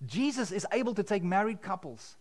Jesus 0.07 0.51
is 0.51 0.67
able 0.73 0.95
to 0.95 1.03
take 1.03 1.23
married 1.23 1.61
couples, 1.61 2.17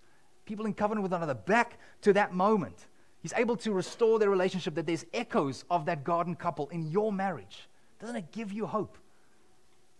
people 0.45 0.65
in 0.65 0.73
covenant 0.73 1.03
with 1.03 1.13
one 1.13 1.23
another, 1.23 1.39
back 1.39 1.79
to 2.01 2.11
that 2.11 2.33
moment. 2.33 2.87
He's 3.21 3.31
able 3.37 3.55
to 3.55 3.71
restore 3.71 4.19
their 4.19 4.29
relationship, 4.29 4.75
that 4.75 4.85
there's 4.85 5.05
echoes 5.13 5.63
of 5.71 5.85
that 5.85 6.03
garden 6.03 6.35
couple 6.35 6.67
in 6.67 6.91
your 6.91 7.13
marriage. 7.13 7.69
Doesn't 8.01 8.17
it 8.17 8.33
give 8.33 8.51
you 8.51 8.65
hope? 8.65 8.97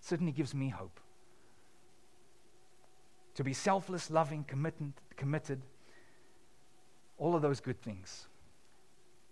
It 0.02 0.06
certainly 0.06 0.34
gives 0.34 0.54
me 0.54 0.68
hope. 0.68 1.00
To 3.36 3.44
be 3.46 3.54
selfless, 3.54 4.12
loving, 4.12 4.44
committed, 4.44 4.92
committed, 5.16 5.62
all 7.18 7.38
of 7.38 7.42
those 7.42 7.62
good 7.62 7.82
things. 7.82 8.28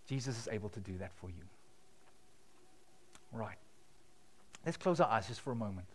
Jesus 0.08 0.40
is 0.40 0.48
able 0.50 0.70
to 0.70 0.80
do 0.80 0.98
that 1.00 1.12
for 1.14 1.30
you. 1.30 1.44
Right. 3.36 3.58
Let's 4.66 4.78
close 4.78 5.02
our 5.02 5.10
eyes 5.10 5.28
just 5.28 5.42
for 5.42 5.52
a 5.52 5.56
moment. 5.56 5.88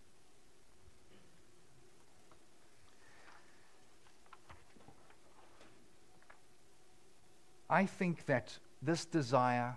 I 7.70 7.87
think 7.87 8.26
that 8.26 8.59
this 8.83 9.07
desire, 9.07 9.76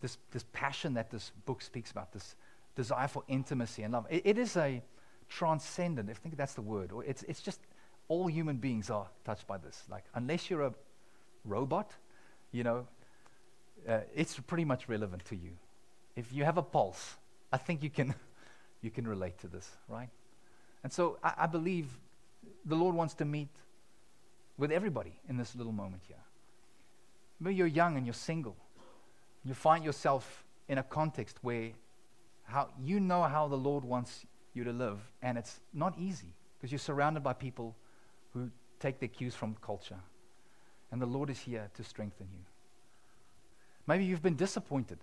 this, 0.00 0.16
this 0.30 0.44
passion 0.52 0.94
that 0.94 1.10
this 1.10 1.32
book 1.44 1.60
speaks 1.60 1.90
about, 1.90 2.12
this 2.12 2.36
desire 2.76 3.08
for 3.08 3.24
intimacy 3.26 3.82
and 3.82 3.92
love, 3.92 4.06
it, 4.08 4.22
it 4.24 4.38
is 4.38 4.56
a 4.56 4.80
transcendent, 5.28 6.08
I 6.08 6.12
think 6.12 6.36
that's 6.36 6.54
the 6.54 6.62
word, 6.62 6.92
or 6.92 7.04
it's, 7.04 7.24
it's 7.24 7.40
just 7.40 7.58
all 8.06 8.28
human 8.28 8.56
beings 8.56 8.90
are 8.90 9.08
touched 9.24 9.46
by 9.46 9.58
this. 9.58 9.82
Like, 9.90 10.04
unless 10.14 10.50
you're 10.50 10.62
a 10.62 10.74
robot, 11.44 11.90
you 12.52 12.62
know, 12.62 12.86
uh, 13.88 14.00
it's 14.14 14.38
pretty 14.38 14.64
much 14.64 14.88
relevant 14.88 15.24
to 15.26 15.36
you. 15.36 15.52
If 16.16 16.32
you 16.32 16.44
have 16.44 16.58
a 16.58 16.62
pulse, 16.62 17.16
I 17.52 17.56
think 17.56 17.82
you 17.82 17.90
can, 17.90 18.14
you 18.82 18.90
can 18.90 19.06
relate 19.06 19.38
to 19.38 19.48
this, 19.48 19.70
right? 19.88 20.08
And 20.82 20.92
so 20.92 21.18
I, 21.22 21.34
I 21.38 21.46
believe 21.46 21.86
the 22.64 22.74
Lord 22.74 22.94
wants 22.94 23.14
to 23.14 23.24
meet 23.24 23.48
with 24.58 24.70
everybody 24.70 25.18
in 25.28 25.36
this 25.36 25.54
little 25.54 25.72
moment 25.72 26.02
here. 26.06 26.16
Maybe 27.40 27.56
you're 27.56 27.66
young 27.66 27.96
and 27.96 28.06
you're 28.06 28.14
single. 28.14 28.56
You 29.44 29.54
find 29.54 29.84
yourself 29.84 30.44
in 30.68 30.78
a 30.78 30.82
context 30.82 31.38
where 31.42 31.70
how, 32.44 32.68
you 32.80 33.00
know 33.00 33.22
how 33.22 33.48
the 33.48 33.56
Lord 33.56 33.84
wants 33.84 34.26
you 34.54 34.64
to 34.64 34.72
live, 34.72 34.98
and 35.22 35.38
it's 35.38 35.60
not 35.72 35.94
easy 35.98 36.34
because 36.56 36.70
you're 36.70 36.78
surrounded 36.78 37.22
by 37.22 37.32
people 37.32 37.74
who 38.34 38.50
take 38.78 39.00
their 39.00 39.08
cues 39.08 39.34
from 39.34 39.56
culture. 39.62 39.98
And 40.90 41.00
the 41.00 41.06
Lord 41.06 41.30
is 41.30 41.38
here 41.38 41.70
to 41.74 41.82
strengthen 41.82 42.28
you. 42.32 42.44
Maybe 43.86 44.04
you've 44.04 44.22
been 44.22 44.36
disappointed. 44.36 44.98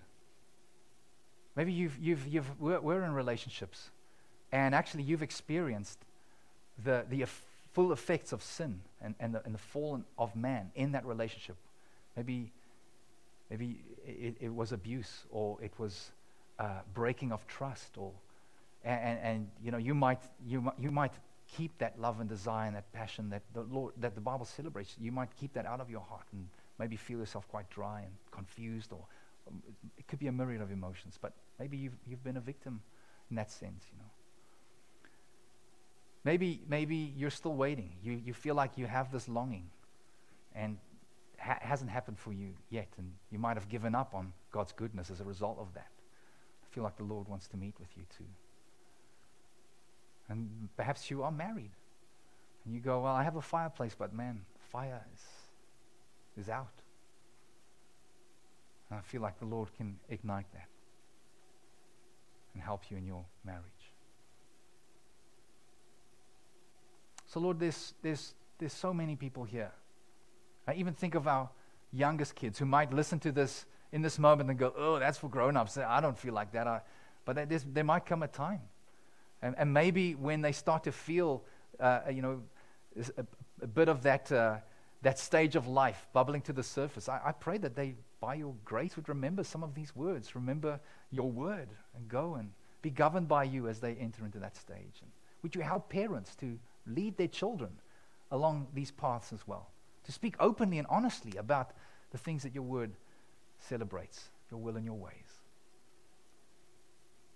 Maybe 1.56 1.72
you've, 1.72 1.98
you've, 2.00 2.28
you've, 2.28 2.60
we're, 2.60 2.80
we're 2.80 3.04
in 3.04 3.14
relationships, 3.14 3.90
and 4.52 4.74
actually 4.74 5.04
you've 5.04 5.24
experienced 5.24 6.00
the, 6.84 7.06
the 7.10 7.26
full 7.74 7.92
effects 7.92 8.32
of 8.32 8.42
sin 8.42 8.82
and, 9.02 9.16
and, 9.20 9.34
the, 9.34 9.44
and 9.46 9.54
the 9.54 9.60
fall 9.60 10.02
of 10.18 10.36
man 10.36 10.72
in 10.76 10.92
that 10.94 11.06
relationship. 11.06 11.56
Maybe, 12.16 12.52
maybe 13.50 13.80
it, 14.06 14.36
it 14.40 14.54
was 14.54 14.72
abuse, 14.72 15.24
or 15.32 15.58
it 15.62 15.72
was 15.78 16.12
uh, 16.60 16.80
breaking 16.94 17.32
of 17.32 17.46
trust, 17.48 17.98
or 17.98 18.12
and, 18.84 19.00
and, 19.02 19.20
and 19.24 19.48
you 19.64 19.72
know 19.72 19.78
you 19.78 19.94
might 19.94 20.20
you 20.46 20.72
you 20.78 20.92
might 20.92 21.14
keep 21.56 21.78
that 21.80 22.00
love 22.00 22.20
and 22.20 22.30
desire 22.30 22.68
and 22.68 22.76
that 22.76 22.92
passion 22.94 23.30
that 23.30 23.42
the 23.54 23.62
Lord 23.62 23.94
that 23.98 24.16
the 24.16 24.22
Bible 24.22 24.46
celebrates. 24.46 24.96
You 25.00 25.12
might 25.12 25.30
keep 25.40 25.54
that 25.54 25.66
out 25.66 25.80
of 25.80 25.90
your 25.90 26.02
heart 26.02 26.26
and 26.32 26.48
maybe 26.78 26.96
feel 26.96 27.20
yourself 27.20 27.48
quite 27.50 27.70
dry 27.70 28.02
and 28.02 28.12
confused, 28.32 28.92
or 28.92 29.00
it 29.98 30.08
could 30.08 30.20
be 30.20 30.28
a 30.28 30.32
myriad 30.32 30.62
of 30.62 30.72
emotions. 30.72 31.18
But 31.22 31.34
maybe 31.60 31.78
you've 31.78 31.98
you've 32.08 32.24
been 32.24 32.38
a 32.38 32.42
victim 32.42 32.82
in 33.30 33.36
that 33.36 33.52
sense, 33.52 33.86
you 33.92 33.98
know. 33.98 34.10
Maybe 36.24 36.62
maybe 36.68 37.14
you're 37.16 37.30
still 37.30 37.56
waiting. 37.56 37.92
You 38.04 38.14
you 38.14 38.34
feel 38.34 38.56
like 38.56 38.78
you 38.78 38.88
have 38.88 39.12
this 39.12 39.28
longing, 39.28 39.70
and 40.54 40.78
ha- 41.40 41.60
hasn't 41.62 41.90
happened 41.90 42.20
for 42.20 42.34
you 42.34 42.54
yet, 42.70 42.90
and 42.98 43.14
you 43.32 43.40
might 43.40 43.58
have 43.58 43.70
given 43.70 43.96
up 43.96 44.14
on 44.14 44.34
God's 44.52 44.72
goodness 44.72 45.10
as 45.10 45.22
a 45.22 45.26
result 45.26 45.58
of 45.60 45.74
that. 45.74 45.92
I 46.64 46.74
feel 46.74 46.84
like 46.84 46.98
the 46.98 47.04
Lord 47.04 47.28
wants 47.28 47.48
to 47.48 47.58
meet 47.58 47.76
with 47.80 47.90
you 47.96 48.04
too. 48.18 48.26
And 50.30 50.70
perhaps 50.78 51.10
you 51.10 51.24
are 51.24 51.32
married. 51.32 51.72
And 52.66 52.74
you 52.74 52.80
go, 52.80 53.02
Well, 53.02 53.16
I 53.16 53.24
have 53.24 53.36
a 53.36 53.42
fireplace, 53.42 53.96
but 53.98 54.14
man, 54.14 54.42
fire 54.72 55.04
is, 55.14 56.44
is 56.46 56.50
out. 56.50 56.74
And 58.90 59.00
I 59.00 59.02
feel 59.02 59.22
like 59.22 59.40
the 59.40 59.46
Lord 59.46 59.70
can 59.78 59.98
ignite 60.10 60.52
that 60.54 60.68
and 62.54 62.64
help 62.64 62.90
you 62.90 62.98
in 62.98 63.06
your 63.06 63.24
marriage. 63.46 63.64
So, 67.28 67.40
Lord, 67.40 67.60
there's, 67.60 67.94
there's, 68.02 68.34
there's 68.58 68.74
so 68.74 68.94
many 68.94 69.16
people 69.16 69.44
here. 69.44 69.72
I 70.68 70.74
even 70.74 70.94
think 70.94 71.14
of 71.14 71.28
our 71.28 71.50
youngest 71.92 72.36
kids 72.36 72.58
who 72.58 72.66
might 72.66 72.92
listen 72.92 73.20
to 73.20 73.32
this 73.32 73.66
in 73.92 74.02
this 74.02 74.20
moment 74.20 74.50
and 74.50 74.58
go, 74.58 74.74
oh, 74.76 75.00
that's 75.00 75.18
for 75.18 75.30
grown 75.30 75.58
ups. 75.58 75.78
I 75.78 76.02
don't 76.02 76.18
feel 76.18 76.34
like 76.34 76.52
that. 76.54 76.68
I, 76.68 76.82
but 77.26 77.38
there 77.74 77.84
might 77.84 78.06
come 78.06 78.24
a 78.24 78.28
time. 78.28 78.62
And, 79.42 79.56
and 79.58 79.74
maybe 79.74 80.16
when 80.16 80.42
they 80.42 80.52
start 80.52 80.84
to 80.84 80.92
feel, 80.92 81.44
uh, 81.80 82.02
you 82.12 82.22
know, 82.22 82.42
a, 83.18 83.26
a 83.62 83.68
bit 83.68 83.90
of 83.90 84.04
that, 84.04 84.32
uh, 84.32 84.58
that 85.02 85.18
stage 85.18 85.56
of 85.56 85.68
life 85.68 86.08
bubbling 86.14 86.42
to 86.42 86.54
the 86.54 86.64
surface, 86.64 87.08
I, 87.08 87.22
I 87.26 87.32
pray 87.32 87.58
that 87.60 87.76
they, 87.76 87.96
by 88.20 88.36
your 88.36 88.56
grace, 88.66 88.96
would 88.96 89.10
remember 89.10 89.44
some 89.44 89.64
of 89.64 89.74
these 89.76 89.96
words, 89.96 90.36
remember 90.36 90.80
your 91.12 91.32
word, 91.32 91.70
and 91.96 92.08
go 92.08 92.36
and 92.36 92.52
be 92.82 92.90
governed 92.90 93.28
by 93.28 93.44
you 93.44 93.68
as 93.68 93.80
they 93.80 93.94
enter 93.96 94.26
into 94.26 94.40
that 94.40 94.56
stage. 94.56 95.00
And 95.02 95.12
would 95.42 95.56
you 95.56 95.62
help 95.62 95.90
parents 95.90 96.36
to 96.38 96.60
lead 96.86 97.18
their 97.18 97.28
children 97.28 97.72
along 98.32 98.68
these 98.74 98.92
paths 98.92 99.34
as 99.34 99.48
well? 99.48 99.72
To 100.06 100.12
speak 100.12 100.36
openly 100.40 100.78
and 100.78 100.88
honestly 100.90 101.34
about 101.38 101.72
the 102.12 102.18
things 102.18 102.44
that 102.44 102.54
your 102.54 102.64
word 102.64 102.94
celebrates, 103.60 104.30
your 104.50 104.60
will 104.60 104.76
and 104.76 104.86
your 104.86 104.96
ways. 104.96 105.14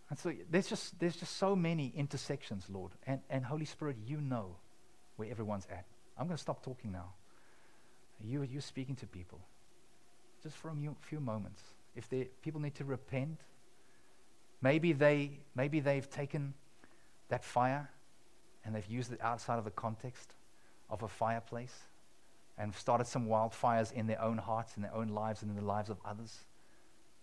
And 0.10 0.20
so 0.20 0.34
there's 0.50 0.68
just, 0.68 1.00
there's 1.00 1.16
just 1.16 1.38
so 1.38 1.56
many 1.56 1.92
intersections, 1.96 2.66
Lord. 2.70 2.92
And, 3.08 3.22
and 3.30 3.46
Holy 3.46 3.66
Spirit, 3.66 3.98
you 4.06 4.22
know 4.22 4.58
where 5.16 5.30
everyone's 5.30 5.68
at. 5.72 5.86
I'm 6.18 6.28
going 6.28 6.38
to 6.38 6.42
stop 6.42 6.64
talking 6.64 6.92
now. 6.92 7.14
You, 8.20 8.44
you're 8.44 8.62
speaking 8.62 8.96
to 8.98 9.08
people 9.08 9.42
just 10.44 10.58
for 10.58 10.70
a 10.70 10.76
few 11.02 11.20
moments. 11.20 11.64
If 11.96 12.10
they, 12.10 12.28
people 12.42 12.60
need 12.60 12.76
to 12.76 12.86
repent, 12.86 13.40
maybe, 14.62 14.92
they, 14.94 15.40
maybe 15.56 15.80
they've 15.80 16.10
taken 16.10 16.54
that 17.30 17.44
fire 17.44 17.90
and 18.66 18.76
they've 18.76 18.86
used 18.88 19.12
it 19.12 19.20
outside 19.22 19.58
of 19.58 19.66
the 19.66 19.72
context 19.72 20.34
of 20.90 21.04
a 21.04 21.08
fireplace 21.08 21.74
and 22.58 22.74
started 22.74 23.08
some 23.08 23.28
wildfires 23.28 23.92
in 23.94 24.08
their 24.08 24.22
own 24.22 24.38
hearts, 24.38 24.76
in 24.76 24.84
their 24.84 24.94
own 24.94 25.08
lives, 25.08 25.42
and 25.42 25.50
in 25.50 25.58
the 25.58 25.66
lives 25.66 25.90
of 25.90 25.98
others. 26.06 26.40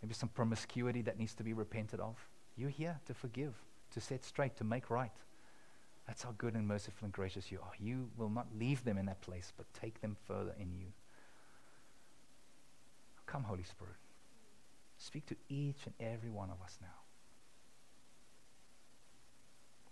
Maybe 0.03 0.14
some 0.14 0.29
promiscuity 0.31 1.03
that 1.03 1.18
needs 1.18 1.35
to 1.35 1.45
be 1.45 1.53
repented 1.53 2.01
of. 2.01 2.16
You're 2.57 2.71
here 2.71 2.99
to 3.07 3.14
forgive, 3.14 3.55
to 3.93 4.01
set 4.01 4.25
straight, 4.25 4.57
to 4.57 4.64
make 4.64 4.91
right. 4.91 5.12
That's 6.07 6.23
how 6.23 6.35
good 6.37 6.55
and 6.55 6.66
merciful 6.66 7.05
and 7.05 7.12
gracious 7.12 7.53
you 7.53 7.59
are. 7.62 7.73
You 7.79 8.09
will 8.16 8.31
not 8.31 8.49
leave 8.59 8.83
them 8.85 8.99
in 8.99 9.07
that 9.07 9.21
place, 9.21 9.53
but 9.57 9.66
take 9.73 10.01
them 10.01 10.16
further 10.27 10.55
in 10.59 10.73
you. 10.73 10.87
Come, 13.31 13.45
Holy 13.45 13.62
Spirit. 13.62 13.95
Speak 14.99 15.24
to 15.26 15.37
each 15.49 15.78
and 15.87 15.95
every 16.01 16.31
one 16.31 16.51
of 16.51 16.61
us 16.62 16.78
now. 16.81 16.89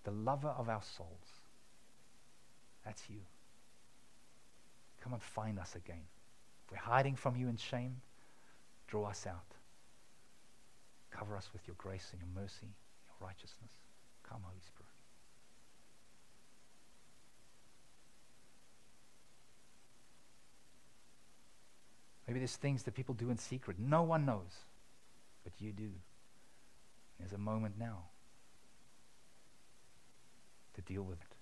The 0.05 0.11
lover 0.11 0.49
of 0.49 0.69
our 0.69 0.83
souls. 0.83 1.29
That's 2.85 3.03
you. 3.09 3.21
Come 5.03 5.13
and 5.13 5.23
find 5.23 5.59
us 5.59 5.77
again. 5.77 6.03
If 6.65 6.73
we're 6.73 6.79
hiding 6.79 7.15
from 7.15 7.37
you 7.37 7.49
in 7.49 7.57
shame, 7.57 8.01
draw 8.89 9.09
us 9.09 9.27
out. 9.27 9.55
Cover 11.11 11.37
us 11.37 11.51
with 11.53 11.67
your 11.67 11.77
grace 11.79 12.09
and 12.13 12.21
your 12.21 12.43
mercy, 12.43 12.67
your 13.07 13.29
righteousness. 13.29 13.71
Come, 14.29 14.41
Holy 14.43 14.61
Spirit. 14.67 14.88
Maybe 22.29 22.41
there's 22.41 22.57
things 22.57 22.83
that 22.83 22.95
people 22.95 23.15
do 23.15 23.31
in 23.31 23.39
secret. 23.39 23.79
No 23.79 24.03
one 24.03 24.27
knows, 24.27 24.67
but 25.45 25.55
you 25.59 25.73
do. 25.73 25.91
There's 27.19 27.33
a 27.33 27.39
moment 27.39 27.77
now 27.79 28.05
to 30.75 30.83
deal 30.83 31.03
with 31.03 31.19
it. 31.23 31.38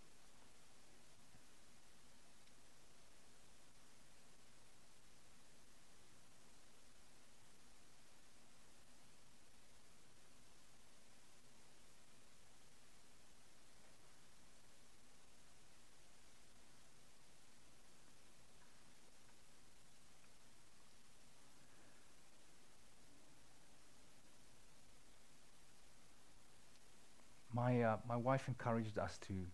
My, 28.08 28.16
wife 28.16 28.48
encouraged 28.48 28.98
us 28.98 29.18
to 29.26 29.32
you 29.32 29.46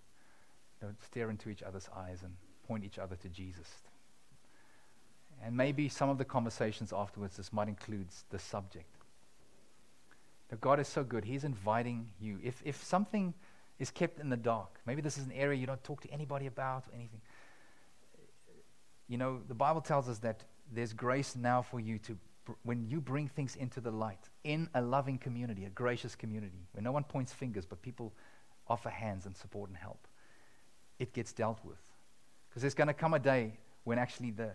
know, 0.83 0.89
stare 1.05 1.31
into 1.31 1.49
each 1.49 1.63
other's 1.63 1.89
eyes 1.97 2.23
and 2.23 2.35
point 2.67 2.85
each 2.85 2.99
other 2.99 3.17
to 3.17 3.29
Jesus. 3.29 3.69
And 5.45 5.57
maybe 5.57 5.89
some 5.89 6.09
of 6.09 6.19
the 6.19 6.25
conversations 6.25 6.93
afterwards, 6.93 7.37
this 7.37 7.53
might 7.53 7.69
include 7.69 8.09
the 8.31 8.39
subject. 8.39 8.87
Now, 10.51 10.59
God 10.61 10.79
is 10.79 10.87
so 10.87 11.03
good. 11.03 11.25
He's 11.25 11.45
inviting 11.45 12.09
you. 12.21 12.39
If, 12.43 12.63
if 12.65 12.83
something 12.85 13.35
is 13.79 13.91
kept 13.91 14.21
in 14.21 14.29
the 14.29 14.37
dark, 14.37 14.81
maybe 14.87 15.01
this 15.01 15.19
is 15.19 15.25
an 15.25 15.33
area 15.33 15.59
you 15.59 15.67
don't 15.67 15.83
talk 15.83 16.03
to 16.03 16.11
anybody 16.11 16.47
about 16.47 16.87
or 16.89 16.95
anything. 16.95 17.21
You 19.09 19.19
know, 19.19 19.41
the 19.49 19.55
Bible 19.55 19.81
tells 19.81 20.09
us 20.09 20.19
that 20.19 20.45
there's 20.73 20.93
grace 20.93 21.35
now 21.35 21.63
for 21.63 21.81
you 21.81 21.99
to, 22.01 22.17
br- 22.45 22.53
when 22.63 22.87
you 22.89 23.01
bring 23.01 23.29
things 23.29 23.57
into 23.57 23.81
the 23.81 23.91
light, 23.91 24.31
in 24.45 24.69
a 24.75 24.81
loving 24.81 25.19
community, 25.19 25.65
a 25.65 25.71
gracious 25.71 26.15
community, 26.15 26.69
where 26.73 26.83
no 26.83 26.93
one 26.93 27.05
points 27.05 27.33
fingers, 27.33 27.67
but 27.67 27.83
people 27.83 28.13
offer 28.69 28.91
hands 28.91 29.27
and 29.27 29.37
support 29.37 29.69
and 29.69 29.77
help, 29.77 30.07
it 30.99 31.13
gets 31.13 31.33
dealt 31.33 31.59
with. 31.65 31.81
Because 32.49 32.63
there's 32.63 32.75
going 32.75 32.89
to 32.89 32.95
come 32.95 33.15
a 33.15 33.19
day 33.19 33.55
when 33.85 33.99
actually 33.99 34.31
the, 34.31 34.51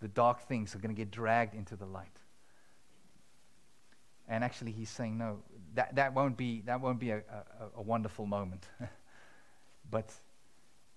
the 0.00 0.08
dark 0.08 0.42
things 0.42 0.74
are 0.74 0.78
going 0.78 0.94
to 0.94 0.98
get 0.98 1.10
dragged 1.10 1.54
into 1.54 1.76
the 1.76 1.86
light. 1.86 2.16
And 4.28 4.44
actually, 4.44 4.72
he's 4.72 4.88
saying, 4.88 5.18
no, 5.18 5.40
that, 5.74 5.96
that 5.96 6.14
won't 6.14 6.36
be, 6.36 6.62
that 6.66 6.80
won't 6.80 6.98
be 6.98 7.10
a, 7.10 7.18
a, 7.18 7.78
a 7.78 7.82
wonderful 7.82 8.24
moment. 8.24 8.66
but 9.90 10.10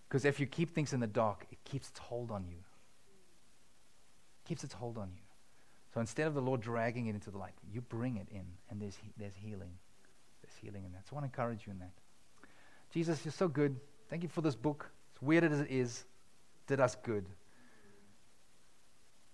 because 0.08 0.26
if 0.26 0.40
you 0.40 0.46
keep 0.46 0.74
things 0.74 0.94
in 0.94 1.00
the 1.00 1.08
dark, 1.08 1.46
it 1.52 1.58
keeps 1.66 1.90
its 1.90 2.00
hold 2.00 2.32
on 2.32 2.46
you. 2.48 2.58
Keeps 4.48 4.64
its 4.64 4.74
hold 4.74 4.98
on 4.98 5.10
you. 5.14 5.22
So 5.94 6.00
instead 6.00 6.28
of 6.28 6.34
the 6.34 6.42
Lord 6.42 6.62
dragging 6.62 7.08
it 7.08 7.16
into 7.16 7.32
the 7.32 7.38
light, 7.38 7.54
you 7.74 7.82
bring 7.82 8.18
it 8.18 8.28
in, 8.32 8.46
and 8.70 8.82
there's, 8.82 8.98
he- 8.98 9.14
there's 9.18 9.36
healing. 9.36 9.72
There's 10.44 10.56
healing 10.62 10.86
in 10.86 10.92
that. 10.92 11.08
So 11.08 11.14
I 11.14 11.16
want 11.16 11.24
to 11.24 11.38
encourage 11.38 11.66
you 11.66 11.72
in 11.72 11.80
that. 11.80 11.92
Jesus, 12.96 13.26
you're 13.26 13.34
so 13.34 13.50
good. 13.50 13.76
Thank 14.10 14.24
you 14.24 14.30
for 14.30 14.40
this 14.40 14.56
book. 14.56 14.90
As 15.18 15.22
weird 15.22 15.44
as 15.44 15.60
it 15.60 15.68
is, 15.70 16.06
did 16.66 16.80
us 16.80 16.96
good. 16.96 17.26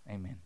Amen. 0.09 0.37